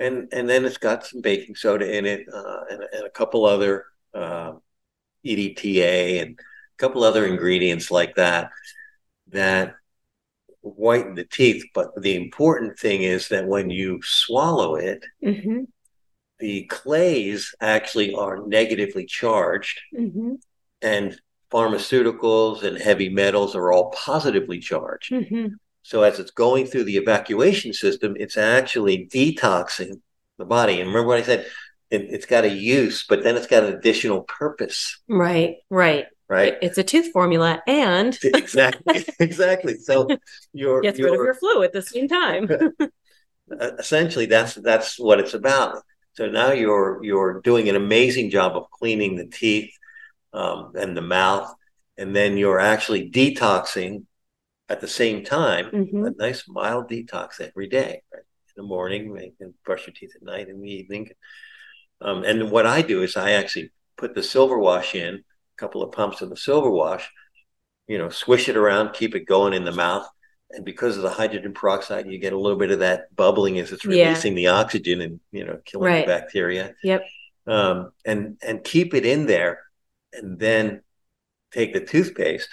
and 0.00 0.28
and 0.32 0.48
then 0.48 0.64
it's 0.64 0.78
got 0.78 1.06
some 1.06 1.20
baking 1.20 1.54
soda 1.54 1.96
in 1.96 2.06
it 2.06 2.26
uh, 2.32 2.60
and, 2.70 2.82
and, 2.92 3.06
a 3.06 3.10
couple 3.10 3.44
other 3.44 3.84
uh, 4.14 4.52
EDTA 5.24 6.22
and 6.22 6.38
a 6.40 6.78
couple 6.78 7.04
other 7.04 7.26
ingredients 7.26 7.90
like 7.90 8.16
that 8.16 8.50
that 9.28 9.74
whiten 10.62 11.14
the 11.14 11.24
teeth. 11.24 11.64
But 11.74 11.90
the 12.00 12.16
important 12.16 12.78
thing 12.78 13.02
is 13.02 13.28
that 13.28 13.46
when 13.46 13.70
you 13.70 14.00
swallow 14.02 14.76
it, 14.76 15.04
mm-hmm. 15.24 15.64
the 16.38 16.64
clays 16.64 17.54
actually 17.60 18.14
are 18.14 18.46
negatively 18.46 19.06
charged, 19.06 19.80
mm-hmm. 19.94 20.34
and 20.82 21.20
pharmaceuticals 21.50 22.62
and 22.62 22.78
heavy 22.78 23.08
metals 23.08 23.54
are 23.54 23.72
all 23.72 23.90
positively 23.90 24.60
charged. 24.60 25.12
Mm-hmm. 25.12 25.54
So 25.90 26.04
as 26.04 26.20
it's 26.20 26.30
going 26.30 26.66
through 26.66 26.84
the 26.84 26.98
evacuation 26.98 27.72
system, 27.72 28.14
it's 28.16 28.36
actually 28.36 29.08
detoxing 29.12 30.00
the 30.38 30.44
body. 30.44 30.80
And 30.80 30.88
remember 30.88 31.08
what 31.08 31.18
I 31.18 31.24
said? 31.24 31.46
It, 31.90 32.12
has 32.12 32.26
got 32.26 32.44
a 32.44 32.48
use, 32.48 33.04
but 33.08 33.24
then 33.24 33.36
it's 33.36 33.48
got 33.48 33.64
an 33.64 33.74
additional 33.74 34.22
purpose. 34.22 35.00
Right, 35.08 35.56
right, 35.68 36.06
right. 36.28 36.54
It's 36.62 36.78
a 36.78 36.84
tooth 36.84 37.10
formula, 37.10 37.60
and 37.66 38.16
exactly, 38.22 39.04
exactly. 39.18 39.74
So 39.78 40.06
you're 40.52 40.80
gets 40.80 41.00
rid 41.00 41.12
of 41.12 41.16
your 41.16 41.34
flu 41.34 41.64
at 41.64 41.72
the 41.72 41.82
same 41.82 42.06
time. 42.06 42.48
essentially, 43.60 44.26
that's 44.26 44.54
that's 44.54 44.96
what 44.96 45.18
it's 45.18 45.34
about. 45.34 45.82
So 46.12 46.28
now 46.28 46.52
you're 46.52 47.02
you're 47.02 47.40
doing 47.40 47.68
an 47.68 47.74
amazing 47.74 48.30
job 48.30 48.56
of 48.56 48.70
cleaning 48.70 49.16
the 49.16 49.26
teeth 49.26 49.72
um, 50.32 50.70
and 50.76 50.96
the 50.96 51.02
mouth, 51.02 51.52
and 51.98 52.14
then 52.14 52.36
you're 52.36 52.60
actually 52.60 53.10
detoxing 53.10 54.04
at 54.70 54.80
the 54.80 54.88
same 54.88 55.24
time, 55.24 55.66
mm-hmm. 55.66 56.06
a 56.06 56.10
nice 56.12 56.44
mild 56.48 56.88
detox 56.88 57.40
every 57.40 57.68
day, 57.68 58.02
right? 58.14 58.22
In 58.56 58.62
the 58.62 58.62
morning, 58.62 59.34
and 59.40 59.52
brush 59.64 59.86
your 59.86 59.94
teeth 59.94 60.12
at 60.14 60.22
night 60.22 60.48
in 60.48 60.62
the 60.62 60.70
evening. 60.70 61.10
Um, 62.00 62.22
and 62.22 62.50
what 62.52 62.66
I 62.66 62.80
do 62.80 63.02
is 63.02 63.16
I 63.16 63.32
actually 63.32 63.72
put 63.98 64.14
the 64.14 64.22
silver 64.22 64.58
wash 64.58 64.94
in, 64.94 65.16
a 65.16 65.22
couple 65.58 65.82
of 65.82 65.90
pumps 65.90 66.22
of 66.22 66.30
the 66.30 66.36
silver 66.36 66.70
wash, 66.70 67.10
you 67.88 67.98
know, 67.98 68.10
swish 68.10 68.48
it 68.48 68.56
around, 68.56 68.92
keep 68.92 69.16
it 69.16 69.26
going 69.26 69.54
in 69.54 69.64
the 69.64 69.72
mouth. 69.72 70.08
And 70.52 70.64
because 70.64 70.96
of 70.96 71.02
the 71.02 71.10
hydrogen 71.10 71.52
peroxide, 71.52 72.06
you 72.06 72.18
get 72.18 72.32
a 72.32 72.38
little 72.38 72.58
bit 72.58 72.70
of 72.70 72.78
that 72.78 73.14
bubbling 73.14 73.58
as 73.58 73.72
it's 73.72 73.84
releasing 73.84 74.32
yeah. 74.32 74.36
the 74.36 74.46
oxygen 74.62 75.00
and 75.00 75.20
you 75.32 75.44
know 75.44 75.58
killing 75.64 75.86
right. 75.86 76.06
the 76.06 76.12
bacteria. 76.12 76.74
Yep. 76.84 77.02
Um, 77.46 77.92
and 78.04 78.36
and 78.42 78.62
keep 78.62 78.94
it 78.94 79.04
in 79.04 79.26
there, 79.26 79.60
and 80.12 80.38
then 80.38 80.82
take 81.52 81.72
the 81.72 81.80
toothpaste 81.80 82.48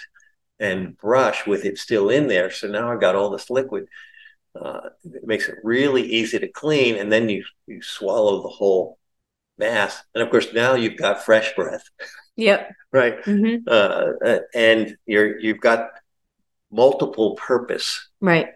and 0.60 0.96
brush 0.96 1.46
with 1.46 1.64
it 1.64 1.78
still 1.78 2.10
in 2.10 2.28
there. 2.28 2.50
So 2.50 2.68
now 2.68 2.90
I've 2.90 3.00
got 3.00 3.14
all 3.14 3.30
this 3.30 3.50
liquid. 3.50 3.86
Uh, 4.60 4.88
it 5.04 5.26
makes 5.26 5.48
it 5.48 5.56
really 5.62 6.02
easy 6.02 6.38
to 6.38 6.48
clean, 6.48 6.96
and 6.96 7.12
then 7.12 7.28
you 7.28 7.44
you 7.66 7.82
swallow 7.82 8.42
the 8.42 8.48
whole 8.48 8.98
mass, 9.56 10.02
and 10.14 10.22
of 10.22 10.30
course 10.30 10.52
now 10.52 10.74
you've 10.74 10.96
got 10.96 11.24
fresh 11.24 11.54
breath. 11.54 11.84
Yep. 12.36 12.72
right. 12.92 13.22
Mm-hmm. 13.24 13.68
Uh, 13.68 14.26
uh, 14.26 14.38
and 14.54 14.96
you're 15.06 15.38
you've 15.38 15.60
got 15.60 15.90
multiple 16.70 17.36
purpose. 17.36 18.08
Right. 18.20 18.48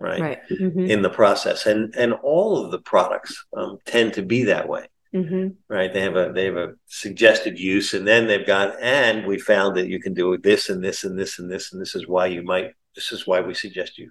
Right. 0.00 0.20
Right. 0.20 0.38
Mm-hmm. 0.50 0.86
In 0.86 1.02
the 1.02 1.10
process, 1.10 1.66
and 1.66 1.94
and 1.96 2.12
all 2.12 2.64
of 2.64 2.70
the 2.70 2.80
products 2.80 3.44
um, 3.56 3.78
tend 3.86 4.14
to 4.14 4.22
be 4.22 4.44
that 4.44 4.68
way. 4.68 4.86
Mm-hmm. 5.14 5.48
Right. 5.68 5.92
They 5.92 6.00
have 6.00 6.16
a 6.16 6.32
they 6.34 6.46
have 6.46 6.56
a 6.56 6.72
suggested 6.86 7.58
use, 7.58 7.94
and 7.94 8.06
then 8.06 8.26
they've 8.26 8.46
got 8.46 8.80
and 8.80 9.26
we 9.26 9.38
found 9.38 9.76
that 9.76 9.86
you 9.88 10.00
can 10.00 10.12
do 10.14 10.36
this 10.38 10.68
and 10.70 10.82
this 10.82 11.04
and 11.04 11.16
this 11.18 11.38
and 11.38 11.50
this 11.50 11.72
and 11.72 11.80
this 11.80 11.94
is 11.94 12.08
why 12.08 12.26
you 12.26 12.42
might 12.42 12.72
this 12.96 13.12
is 13.12 13.26
why 13.26 13.40
we 13.40 13.54
suggest 13.54 13.96
you 13.98 14.10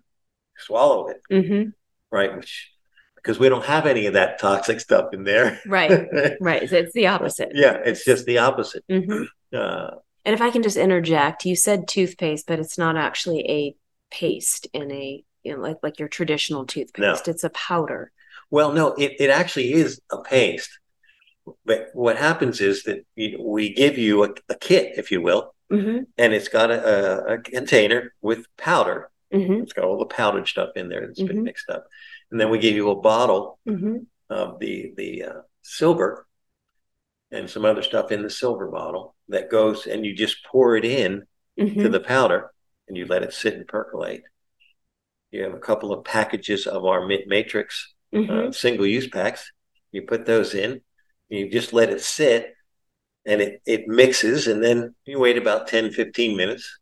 swallow 0.57 1.07
it. 1.09 1.17
Mm-hmm. 1.31 1.69
Right. 2.11 2.35
Which 2.35 2.69
because 3.15 3.39
we 3.39 3.49
don't 3.49 3.65
have 3.65 3.85
any 3.85 4.05
of 4.05 4.13
that 4.13 4.39
toxic 4.39 4.79
stuff 4.79 5.13
in 5.13 5.23
there. 5.23 5.59
Right. 5.65 6.07
right. 6.41 6.69
So 6.69 6.77
It's 6.77 6.93
the 6.93 7.07
opposite. 7.07 7.51
yeah, 7.53 7.79
it's 7.85 8.03
just 8.05 8.25
the 8.25 8.37
opposite. 8.39 8.83
Mm-hmm. 8.89 9.23
Uh, 9.53 9.97
And 10.25 10.33
if 10.33 10.41
I 10.41 10.49
can 10.49 10.63
just 10.63 10.77
interject, 10.77 11.45
you 11.45 11.55
said 11.55 11.87
toothpaste, 11.87 12.47
but 12.47 12.57
it's 12.59 12.77
not 12.77 12.95
actually 12.97 13.41
a 13.47 13.75
paste 14.09 14.67
in 14.73 14.91
a 14.91 15.23
you 15.43 15.53
know, 15.55 15.61
like 15.61 15.77
like 15.83 15.99
your 15.99 16.07
traditional 16.07 16.65
toothpaste. 16.65 17.27
It's 17.27 17.43
a 17.43 17.49
powder. 17.51 18.11
well, 18.49 18.71
no, 18.71 18.93
it, 18.93 19.11
it 19.19 19.29
actually 19.29 19.73
is 19.73 20.01
a 20.11 20.21
paste. 20.23 20.79
But 21.65 21.89
what 21.93 22.17
happens 22.17 22.61
is 22.61 22.83
that 22.83 23.05
we 23.15 23.73
give 23.73 23.97
you 23.97 24.23
a, 24.23 24.29
a 24.49 24.55
kit, 24.55 24.97
if 24.97 25.11
you 25.11 25.21
will, 25.21 25.53
Mm-hmm. 25.71 26.03
and 26.19 26.33
it's 26.33 26.49
got 26.49 26.69
a, 26.69 27.31
a, 27.31 27.33
a 27.33 27.37
container 27.39 28.13
with 28.21 28.45
powder. 28.57 29.09
Mm-hmm. 29.33 29.63
It's 29.63 29.73
got 29.73 29.85
all 29.85 29.97
the 29.97 30.05
powdered 30.05 30.47
stuff 30.47 30.69
in 30.75 30.87
there 30.87 31.07
that's 31.07 31.21
been 31.21 31.37
Mhm. 31.39 31.43
mixed 31.45 31.67
up. 31.69 31.87
And 32.29 32.39
then 32.39 32.51
we 32.51 32.59
give 32.59 32.75
you 32.75 32.91
a 32.91 33.01
bottle 33.01 33.57
Mm-hmm. 33.67 33.97
of 34.29 34.59
the 34.59 34.93
the 34.95 35.23
uh, 35.23 35.41
silver 35.63 36.27
and 37.31 37.49
some 37.49 37.65
other 37.65 37.81
stuff 37.81 38.11
in 38.11 38.21
the 38.21 38.29
silver 38.29 38.67
bottle 38.69 39.15
that 39.29 39.49
goes 39.49 39.87
and 39.87 40.05
you 40.05 40.13
just 40.15 40.45
pour 40.45 40.75
it 40.77 40.85
in 40.85 41.23
Mm-hmm. 41.59 41.81
to 41.81 41.89
the 41.89 41.99
powder 41.99 42.51
and 42.87 42.95
you 42.97 43.05
let 43.05 43.23
it 43.23 43.33
sit 43.33 43.53
and 43.55 43.67
percolate. 43.67 44.23
You 45.31 45.43
have 45.43 45.53
a 45.55 45.59
couple 45.59 45.91
of 45.93 46.03
packages 46.03 46.67
of 46.67 46.85
our 46.85 47.07
Ma- 47.07 47.25
matrix 47.27 47.93
Mm-hmm. 48.13 48.49
uh, 48.49 48.51
single 48.51 48.85
use 48.85 49.07
packs. 49.07 49.51
You 49.91 50.03
put 50.03 50.25
those 50.27 50.53
in, 50.53 50.81
you 51.33 51.49
just 51.49 51.73
let 51.73 51.89
it 51.89 52.01
sit 52.01 52.55
and 53.25 53.41
it, 53.41 53.61
it 53.65 53.87
mixes 53.87 54.47
and 54.47 54.63
then 54.63 54.93
you 55.05 55.19
wait 55.19 55.37
about 55.37 55.67
10, 55.67 55.91
15 55.91 56.37
minutes. 56.37 56.79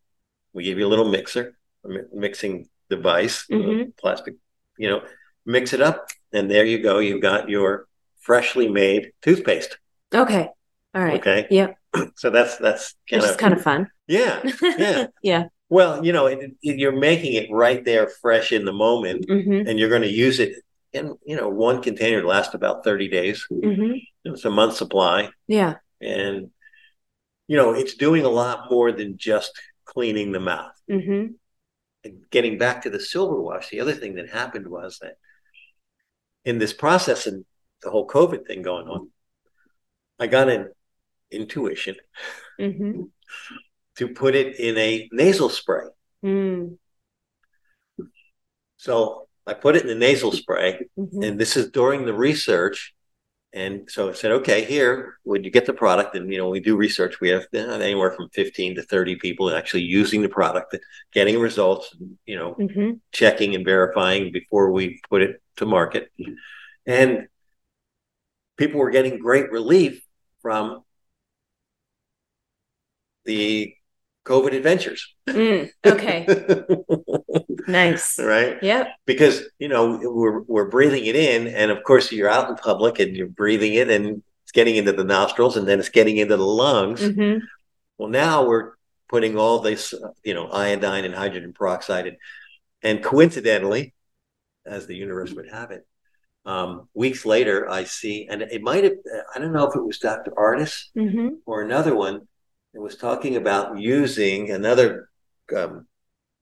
We 0.53 0.63
give 0.63 0.77
you 0.77 0.87
a 0.87 0.89
little 0.89 1.09
mixer, 1.09 1.57
a 1.85 1.87
mi- 1.89 1.99
mixing 2.13 2.67
device, 2.89 3.45
Mhm. 3.49 3.95
plastic, 3.97 4.35
you 4.77 4.89
know, 4.89 5.03
mix 5.45 5.73
it 5.73 5.81
up 5.81 6.07
and 6.33 6.49
there 6.51 6.65
you 6.65 6.79
go. 6.79 6.99
You've 6.99 7.21
got 7.21 7.49
your 7.49 7.87
freshly 8.19 8.67
made 8.67 9.13
toothpaste. 9.21 9.77
Okay. 10.13 10.49
All 10.93 11.01
right. 11.03 11.19
Okay. 11.19 11.47
Yep. 11.49 11.75
So 12.15 12.29
that's, 12.29 12.57
that's 12.57 12.95
kind 13.09 13.21
Which 13.21 13.31
of, 13.31 13.37
kind 13.37 13.53
of 13.53 13.61
fun. 13.61 13.89
yeah. 14.07 14.41
Yeah. 14.61 15.07
yeah. 15.23 15.43
Well, 15.69 16.03
you 16.05 16.11
know, 16.11 16.25
it, 16.27 16.39
it- 16.61 16.77
you're 16.79 16.91
making 16.97 17.33
it 17.33 17.49
right 17.51 17.83
there, 17.85 18.09
fresh 18.21 18.51
in 18.51 18.65
the 18.65 18.73
moment, 18.73 19.27
Mm-hmm. 19.27 19.67
and 19.67 19.79
you're 19.79 19.89
going 19.89 20.01
to 20.01 20.09
use 20.11 20.39
it. 20.39 20.53
And 20.93 21.15
you 21.25 21.35
know, 21.37 21.47
one 21.49 21.81
container 21.81 22.25
lasts 22.25 22.53
about 22.53 22.83
thirty 22.83 23.07
days. 23.07 23.45
Mm-hmm. 23.51 23.93
It's 24.25 24.45
a 24.45 24.49
month 24.49 24.75
supply, 24.75 25.29
Yeah. 25.47 25.75
and 26.01 26.49
you 27.47 27.57
know, 27.57 27.73
it's 27.73 27.95
doing 27.95 28.23
a 28.23 28.29
lot 28.29 28.69
more 28.69 28.91
than 28.91 29.17
just 29.17 29.51
cleaning 29.85 30.31
the 30.31 30.39
mouth. 30.39 30.71
Mm-hmm. 30.89 31.33
And 32.03 32.29
getting 32.31 32.57
back 32.57 32.83
to 32.83 32.89
the 32.89 32.99
silver 32.99 33.41
wash, 33.41 33.69
the 33.69 33.79
other 33.79 33.93
thing 33.93 34.15
that 34.15 34.29
happened 34.29 34.67
was 34.67 34.99
that 35.01 35.15
in 36.45 36.57
this 36.59 36.73
process 36.73 37.27
and 37.27 37.45
the 37.83 37.89
whole 37.91 38.07
COVID 38.07 38.45
thing 38.47 38.61
going 38.61 38.87
on, 38.87 39.09
I 40.19 40.27
got 40.27 40.49
an 40.49 40.71
intuition 41.31 41.95
Mm-hmm. 42.59 43.03
to 43.97 44.07
put 44.07 44.35
it 44.35 44.59
in 44.59 44.77
a 44.77 45.09
nasal 45.11 45.49
spray. 45.49 45.85
Mm-hmm. 46.23 46.73
So 48.77 49.27
I 49.47 49.53
put 49.53 49.75
it 49.75 49.81
in 49.83 49.87
the 49.87 49.95
nasal 49.95 50.31
spray, 50.31 50.87
Mm-hmm. 50.97 51.23
and 51.23 51.39
this 51.39 51.57
is 51.57 51.71
during 51.71 52.05
the 52.05 52.13
research. 52.13 52.93
And 53.53 53.89
so 53.91 54.09
I 54.09 54.13
said, 54.13 54.31
okay, 54.31 54.63
here, 54.63 55.17
when 55.23 55.43
you 55.43 55.49
get 55.51 55.65
the 55.65 55.73
product, 55.73 56.15
and 56.15 56.31
you 56.31 56.37
know, 56.37 56.47
we 56.49 56.61
do 56.61 56.77
research, 56.77 57.19
we 57.19 57.29
have 57.29 57.43
uh, 57.53 57.57
anywhere 57.57 58.11
from 58.11 58.29
15 58.29 58.75
to 58.75 58.83
30 58.83 59.17
people 59.17 59.53
actually 59.53 59.83
using 59.83 60.21
the 60.21 60.29
product, 60.29 60.77
getting 61.11 61.37
results, 61.39 61.93
you 62.25 62.37
know, 62.37 62.55
Mm-hmm. 62.57 62.91
checking 63.11 63.53
and 63.55 63.65
verifying 63.65 64.31
before 64.31 64.71
we 64.71 65.01
put 65.09 65.21
it 65.21 65.41
to 65.57 65.65
market. 65.65 66.11
And 66.85 67.27
people 68.57 68.79
were 68.79 68.89
getting 68.91 69.19
great 69.19 69.51
relief 69.51 70.01
from 70.41 70.83
the 73.25 73.73
COVID 74.25 74.53
adventures. 74.55 75.13
Mm. 75.27 75.69
Okay. 75.85 76.25
nice. 77.67 78.19
right? 78.19 78.61
Yep. 78.61 78.87
because 79.05 79.43
you 79.59 79.67
know 79.67 79.99
we're 80.01 80.41
we're 80.41 80.69
breathing 80.69 81.05
it 81.05 81.15
in, 81.15 81.47
and 81.47 81.71
of 81.71 81.83
course 81.83 82.11
you're 82.11 82.29
out 82.29 82.49
in 82.49 82.55
public 82.55 82.99
and 82.99 83.15
you're 83.15 83.27
breathing 83.27 83.73
it, 83.75 83.89
and 83.89 84.21
it's 84.43 84.51
getting 84.51 84.75
into 84.75 84.91
the 84.93 85.03
nostrils, 85.03 85.57
and 85.57 85.67
then 85.67 85.79
it's 85.79 85.89
getting 85.89 86.17
into 86.17 86.37
the 86.37 86.45
lungs. 86.45 87.01
Mm-hmm. 87.01 87.39
Well, 87.97 88.09
now 88.09 88.45
we're 88.45 88.73
putting 89.09 89.37
all 89.37 89.59
this, 89.59 89.93
you 90.23 90.33
know, 90.33 90.47
iodine 90.49 91.05
and 91.05 91.13
hydrogen 91.13 91.53
peroxide, 91.53 92.07
in. 92.07 92.17
and 92.81 93.03
coincidentally, 93.03 93.93
as 94.65 94.87
the 94.87 94.95
universe 94.95 95.33
would 95.33 95.49
have 95.49 95.71
it, 95.71 95.85
um, 96.45 96.87
weeks 96.93 97.25
later, 97.25 97.69
I 97.69 97.83
see, 97.83 98.27
and 98.29 98.41
it 98.41 98.61
might 98.61 98.83
have, 98.83 98.93
I 99.35 99.39
don't 99.39 99.53
know 99.53 99.67
if 99.67 99.75
it 99.75 99.83
was 99.83 99.99
Dr. 99.99 100.31
Ardis 100.31 100.85
Mm-hmm. 100.97 101.29
or 101.45 101.61
another 101.61 101.93
one 101.95 102.27
that 102.73 102.81
was 102.81 102.95
talking 102.95 103.35
about 103.35 103.77
using 103.79 104.49
another, 104.49 105.09
um, 105.55 105.85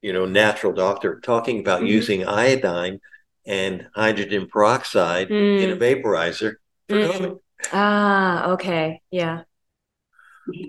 you 0.02 0.14
know, 0.14 0.26
natural 0.26 0.74
doctor 0.74 1.20
talking 1.20 1.60
about 1.60 1.82
Mhm. 1.82 1.88
using 1.88 2.26
iodine 2.26 3.00
and 3.46 3.88
hydrogen 3.96 4.48
peroxide 4.48 5.30
in 5.32 5.72
a 5.72 5.76
vaporizer 5.76 6.56
for 6.88 6.96
Mm. 6.98 7.08
COVID. 7.12 7.40
Ah, 7.74 8.52
okay. 8.54 9.02
Yeah. 9.12 9.44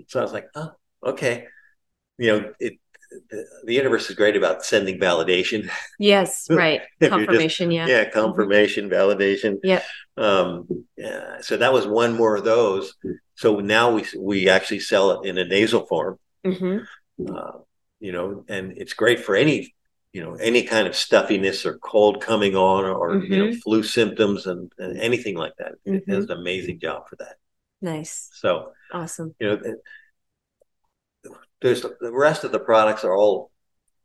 So 0.07 0.19
I 0.19 0.23
was 0.23 0.33
like, 0.33 0.49
oh, 0.55 0.71
okay. 1.05 1.47
You 2.17 2.27
know, 2.31 2.53
it, 2.59 2.73
the, 3.29 3.45
the 3.65 3.73
universe 3.73 4.09
is 4.09 4.15
great 4.15 4.35
about 4.35 4.63
sending 4.63 4.99
validation. 4.99 5.69
Yes, 5.99 6.47
right. 6.49 6.81
You're 6.99 7.09
just- 7.09 7.17
Confirmation, 7.19 7.71
yeah. 7.71 7.87
Yeah, 7.87 8.09
confirmation, 8.09 8.89
validation. 8.89 9.57
Yep. 9.63 9.83
Um, 10.17 10.85
yeah, 10.97 11.41
so 11.41 11.57
that 11.57 11.73
was 11.73 11.87
one 11.87 12.13
more 12.13 12.35
of 12.35 12.43
those. 12.43 12.93
So 13.35 13.59
now 13.59 13.91
we 13.95 14.05
we 14.17 14.49
actually 14.49 14.79
sell 14.81 15.11
it 15.21 15.27
in 15.29 15.37
a 15.37 15.45
nasal 15.45 15.85
form. 15.87 16.19
Mm-hmm. 16.45 17.35
uh, 17.35 17.51
you 18.01 18.11
know, 18.11 18.43
and 18.49 18.73
it's 18.77 18.93
great 18.93 19.21
for 19.21 19.35
any, 19.35 19.73
you 20.11 20.21
know, 20.21 20.33
any 20.33 20.63
kind 20.63 20.87
of 20.87 20.95
stuffiness 20.95 21.65
or 21.65 21.77
cold 21.77 22.19
coming 22.21 22.55
on 22.55 22.83
or, 22.83 23.23
you 23.23 23.37
know, 23.37 23.53
flu 23.63 23.83
symptoms 23.83 24.47
and, 24.47 24.71
and 24.77 24.99
anything 24.99 25.37
like 25.37 25.53
that. 25.59 25.73
It 25.85 26.05
Mhm. 26.05 26.11
does 26.11 26.25
an 26.25 26.31
amazing 26.31 26.79
job 26.79 27.07
for 27.07 27.15
that. 27.17 27.37
Nice. 27.81 28.29
So, 28.33 28.73
Awesome. 28.91 29.35
you 29.39 29.47
know, 29.47 29.61
there's 31.61 31.83
the 31.83 32.11
rest 32.11 32.43
of 32.43 32.51
the 32.51 32.59
products 32.59 33.03
are 33.05 33.15
all 33.15 33.51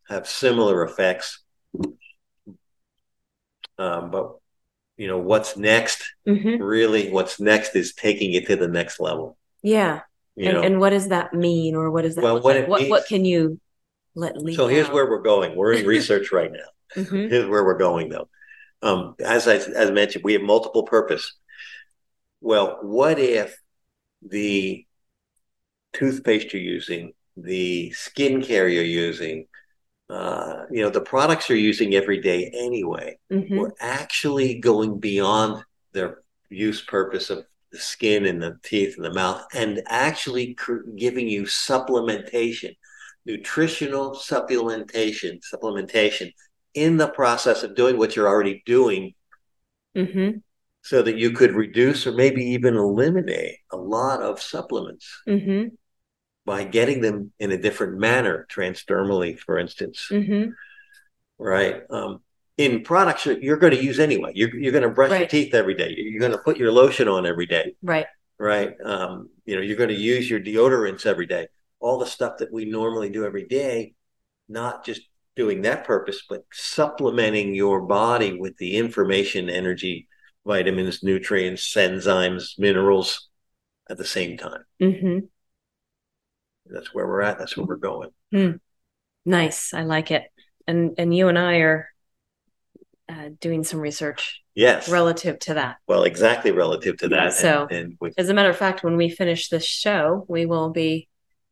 have 0.08 0.28
similar 0.28 0.84
effects. 0.84 1.42
Um, 3.78 4.10
but 4.10 4.36
you 4.96 5.08
know, 5.08 5.18
what's 5.18 5.56
next? 5.56 6.02
Mm-hmm. 6.26 6.62
Really, 6.62 7.10
what's 7.10 7.40
next 7.40 7.76
is 7.76 7.94
taking 7.94 8.32
it 8.34 8.46
to 8.46 8.56
the 8.56 8.68
next 8.68 9.00
level. 9.00 9.36
Yeah. 9.62 10.00
You 10.36 10.48
and, 10.48 10.54
know, 10.54 10.62
and 10.62 10.80
what 10.80 10.90
does 10.90 11.08
that 11.08 11.32
mean 11.32 11.74
or 11.74 11.90
what 11.90 12.02
does 12.02 12.14
that 12.16 12.24
Well, 12.24 12.40
what 12.40 12.56
like? 12.56 12.64
it 12.64 12.68
what 12.68 12.88
what 12.88 13.06
can 13.06 13.24
you 13.24 13.58
let 14.16 14.36
leak 14.38 14.56
so 14.56 14.66
here's 14.66 14.88
out? 14.88 14.94
where 14.94 15.08
we're 15.08 15.22
going. 15.22 15.54
We're 15.54 15.74
in 15.74 15.86
research 15.96 16.32
right 16.32 16.50
now. 16.50 16.68
Mhm. 17.02 17.30
here's 17.30 17.46
where 17.48 17.64
we're 17.64 17.78
going 17.78 18.08
though. 18.08 18.28
Um, 18.82 19.14
as 19.20 19.46
I 19.46 19.56
as 19.56 19.90
mentioned, 19.90 20.24
we 20.24 20.32
have 20.32 20.42
multiple 20.42 20.82
purpose. 20.82 21.34
Well, 22.40 22.78
what 22.82 23.18
if 23.18 23.56
the 24.22 24.84
toothpaste 25.92 26.52
you're 26.52 26.62
using, 26.62 27.12
the 27.36 27.90
skincare 27.94 28.72
you're 28.72 28.82
using, 28.82 29.46
uh, 30.10 30.64
you 30.70 30.82
know, 30.82 30.90
the 30.90 31.00
products 31.00 31.48
you're 31.48 31.58
using 31.58 31.94
every 31.94 32.20
day 32.20 32.50
anyway, 32.54 33.18
Mhm. 33.30 33.58
were 33.58 33.74
actually 33.80 34.54
going 34.58 34.98
beyond 34.98 35.64
their 35.92 36.22
use 36.50 36.82
purpose 36.82 37.30
of 37.30 37.44
the 37.72 37.78
skin 37.78 38.26
and 38.26 38.40
the 38.42 38.58
teeth 38.62 38.96
and 38.96 39.04
the 39.04 39.12
mouth 39.12 39.44
and 39.52 39.82
actually 39.86 40.54
cr- 40.54 40.82
giving 40.96 41.28
you 41.28 41.42
supplementation, 41.42 42.76
nutritional 43.26 44.12
supplementation, 44.12 45.40
supplementation 45.52 46.32
in 46.74 46.96
the 46.96 47.08
process 47.08 47.62
of 47.62 47.74
doing 47.74 47.98
what 47.98 48.14
you're 48.16 48.28
already 48.28 48.62
doing 48.64 49.14
Mhm. 49.96 50.42
so 50.82 51.02
that 51.02 51.16
you 51.16 51.32
could 51.32 51.52
reduce 51.52 52.06
or 52.06 52.12
maybe 52.12 52.44
even 52.44 52.76
eliminate 52.76 53.56
a 53.72 53.76
lot 53.76 54.22
of 54.22 54.40
supplements 54.40 55.22
Mhm. 55.26 55.72
by 56.44 56.62
getting 56.64 57.00
them 57.00 57.32
in 57.40 57.50
a 57.50 57.56
different 57.58 57.98
manner, 57.98 58.46
transdermally, 58.50 59.36
for 59.38 59.58
instance, 59.58 60.06
Mhm. 60.10 60.52
right? 61.38 61.82
Um, 61.90 62.22
in 62.56 62.82
products 62.82 63.26
you're, 63.26 63.38
you're 63.38 63.56
going 63.58 63.74
to 63.74 63.82
use 63.82 63.98
anyway. 63.98 64.32
You're, 64.34 64.54
you're 64.56 64.72
going 64.72 64.84
to 64.84 64.88
brush 64.90 65.18
your 65.18 65.28
teeth 65.28 65.52
every 65.54 65.74
day. 65.74 65.92
You're 65.96 66.20
going 66.20 66.32
to 66.32 66.38
put 66.38 66.56
your 66.56 66.72
lotion 66.72 67.08
on 67.08 67.26
every 67.26 67.46
day, 67.46 67.74
Right. 67.82 68.06
right? 68.38 68.74
Um, 68.82 69.30
you 69.44 69.56
know, 69.56 69.62
you're 69.62 69.76
going 69.76 69.90
to 69.90 69.94
use 69.94 70.30
your 70.30 70.40
deodorants 70.40 71.04
every 71.04 71.26
day. 71.26 71.48
All 71.80 71.98
the 71.98 72.06
stuff 72.06 72.38
that 72.38 72.52
we 72.52 72.64
normally 72.64 73.10
do 73.10 73.24
every 73.24 73.44
day, 73.44 73.94
not 74.48 74.84
just 74.84 75.02
doing 75.34 75.62
that 75.62 75.84
purpose, 75.84 76.22
but 76.28 76.44
supplementing 76.52 77.54
your 77.54 77.82
body 77.82 78.38
with 78.38 78.56
the 78.56 78.76
information, 78.76 79.50
energy, 79.50 80.08
vitamins, 80.46 81.02
nutrients, 81.02 81.74
enzymes, 81.74 82.58
minerals 82.58 83.28
at 83.90 83.98
the 83.98 84.04
same 84.04 84.38
time. 84.38 84.64
Mhm. 84.80 85.28
That's 86.66 86.94
where 86.94 87.06
we're 87.06 87.20
at. 87.22 87.38
That's 87.38 87.56
where 87.56 87.66
we're 87.66 87.76
going. 87.76 88.10
Nice. 89.24 89.74
I 89.74 89.82
like 89.82 90.10
it. 90.10 90.22
And 90.66 90.94
and 90.98 91.14
you 91.14 91.28
and 91.28 91.38
I 91.38 91.56
are 91.58 91.88
uh, 93.08 93.28
doing 93.40 93.62
some 93.62 93.78
research 93.78 94.40
Yes. 94.54 94.88
relative 94.88 95.38
to 95.40 95.54
that. 95.54 95.76
well, 95.86 96.02
exactly 96.04 96.50
relative 96.50 96.96
to 96.98 97.08
that. 97.08 97.34
So- 97.34 97.68
and, 97.70 97.78
and 97.78 97.96
with, 98.00 98.14
As 98.18 98.28
a 98.30 98.34
matter 98.34 98.50
of 98.50 98.56
fact, 98.56 98.82
when 98.82 98.96
we 98.96 99.10
finish 99.10 99.48
this 99.48 99.64
show, 99.64 100.24
we 100.28 100.44
will 100.46 100.70
be 100.70 101.08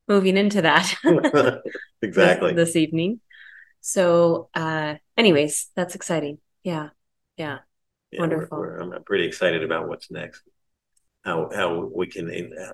moving 0.09 0.37
into 0.37 0.63
that 0.63 0.95
exactly 2.03 2.53
this, 2.53 2.67
this 2.69 2.77
evening. 2.77 3.21
So, 3.81 4.49
uh, 4.55 4.95
anyways, 5.17 5.71
that's 5.75 5.95
exciting. 5.95 6.39
Yeah. 6.63 6.91
Yeah. 7.37 7.59
Yeah, 8.11 8.21
Wonderful. 8.21 8.59
We're, 8.59 8.85
we're, 8.87 8.95
I'm 8.95 9.05
pretty 9.05 9.25
excited 9.27 9.63
about 9.63 9.89
what's 9.89 10.11
next. 10.11 10.43
How 11.25 11.51
how 11.55 11.91
we 11.95 12.07
can 12.07 12.31
in, 12.31 12.53
uh, 12.59 12.73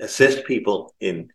assist 0.00 0.44
people 0.44 0.94
in 1.00 1.30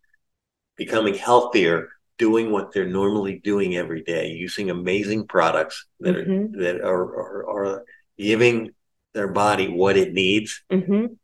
becoming 0.77 1.15
healthier, 1.15 1.89
doing 2.17 2.51
what 2.51 2.71
they're 2.73 2.87
normally 2.87 3.39
doing 3.43 3.75
every 3.75 4.03
day, 4.03 4.29
using 4.29 4.69
amazing 4.69 5.27
products 5.27 5.85
that 6.01 6.15
Mhm. 6.15 6.55
are 6.55 6.59
that 6.63 6.81
are, 6.81 7.03
are 7.03 7.49
are 7.49 7.85
giving 8.17 8.71
their 9.13 9.29
body 9.29 9.67
what 9.67 9.97
it 9.97 10.13
needs 10.13 10.63
hmm 10.71 11.17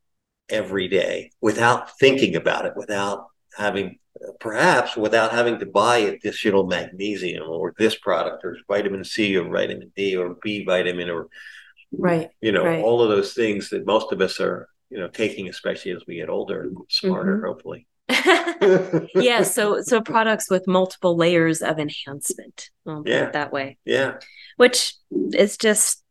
every 0.50 0.88
day 0.88 1.32
without 1.42 1.98
thinking 2.00 2.36
about 2.36 2.66
it, 2.66 2.74
without 2.76 3.28
having 3.56 4.00
perhaps 4.40 4.98
without 4.98 5.32
having 5.32 5.60
to 5.60 5.66
buy 5.66 5.98
additional 6.00 6.66
magnesium 6.66 7.48
or 7.48 7.74
this 7.78 7.96
product 7.96 8.44
or 8.44 8.58
vitamin 8.68 9.04
C 9.04 9.38
or 9.38 9.48
vitamin 9.50 9.92
D 9.96 10.16
or 10.18 10.36
B 10.42 10.66
vitamin 10.66 11.10
or 11.10 11.28
Right. 11.92 12.30
you 12.42 12.52
know 12.52 12.66
Right. 12.66 12.84
all 12.84 13.02
of 13.02 13.10
those 13.10 13.34
things 13.34 13.70
that 13.70 13.86
most 13.86 14.12
of 14.12 14.20
us 14.22 14.40
are 14.42 14.68
you 14.90 14.98
know 15.00 15.08
taking 15.08 15.48
especially 15.50 15.92
as 15.92 16.04
we 16.08 16.16
get 16.16 16.30
older 16.30 16.64
and 16.64 16.78
smarter 16.90 17.38
Mm-hmm. 17.38 17.46
hopefully 17.48 17.88
yeah. 19.16 19.44
So, 19.44 19.82
so 19.82 20.02
products 20.02 20.50
with 20.50 20.68
multiple 20.68 21.16
layers 21.16 21.62
of 21.62 21.78
enhancement. 21.80 22.70
I'll 22.88 23.04
put 23.04 23.12
Yeah. 23.12 23.26
it 23.28 23.34
that 23.34 23.52
way, 23.54 23.78
yeah 23.86 24.16
which 24.58 24.96
is 25.34 25.58
just 25.58 26.04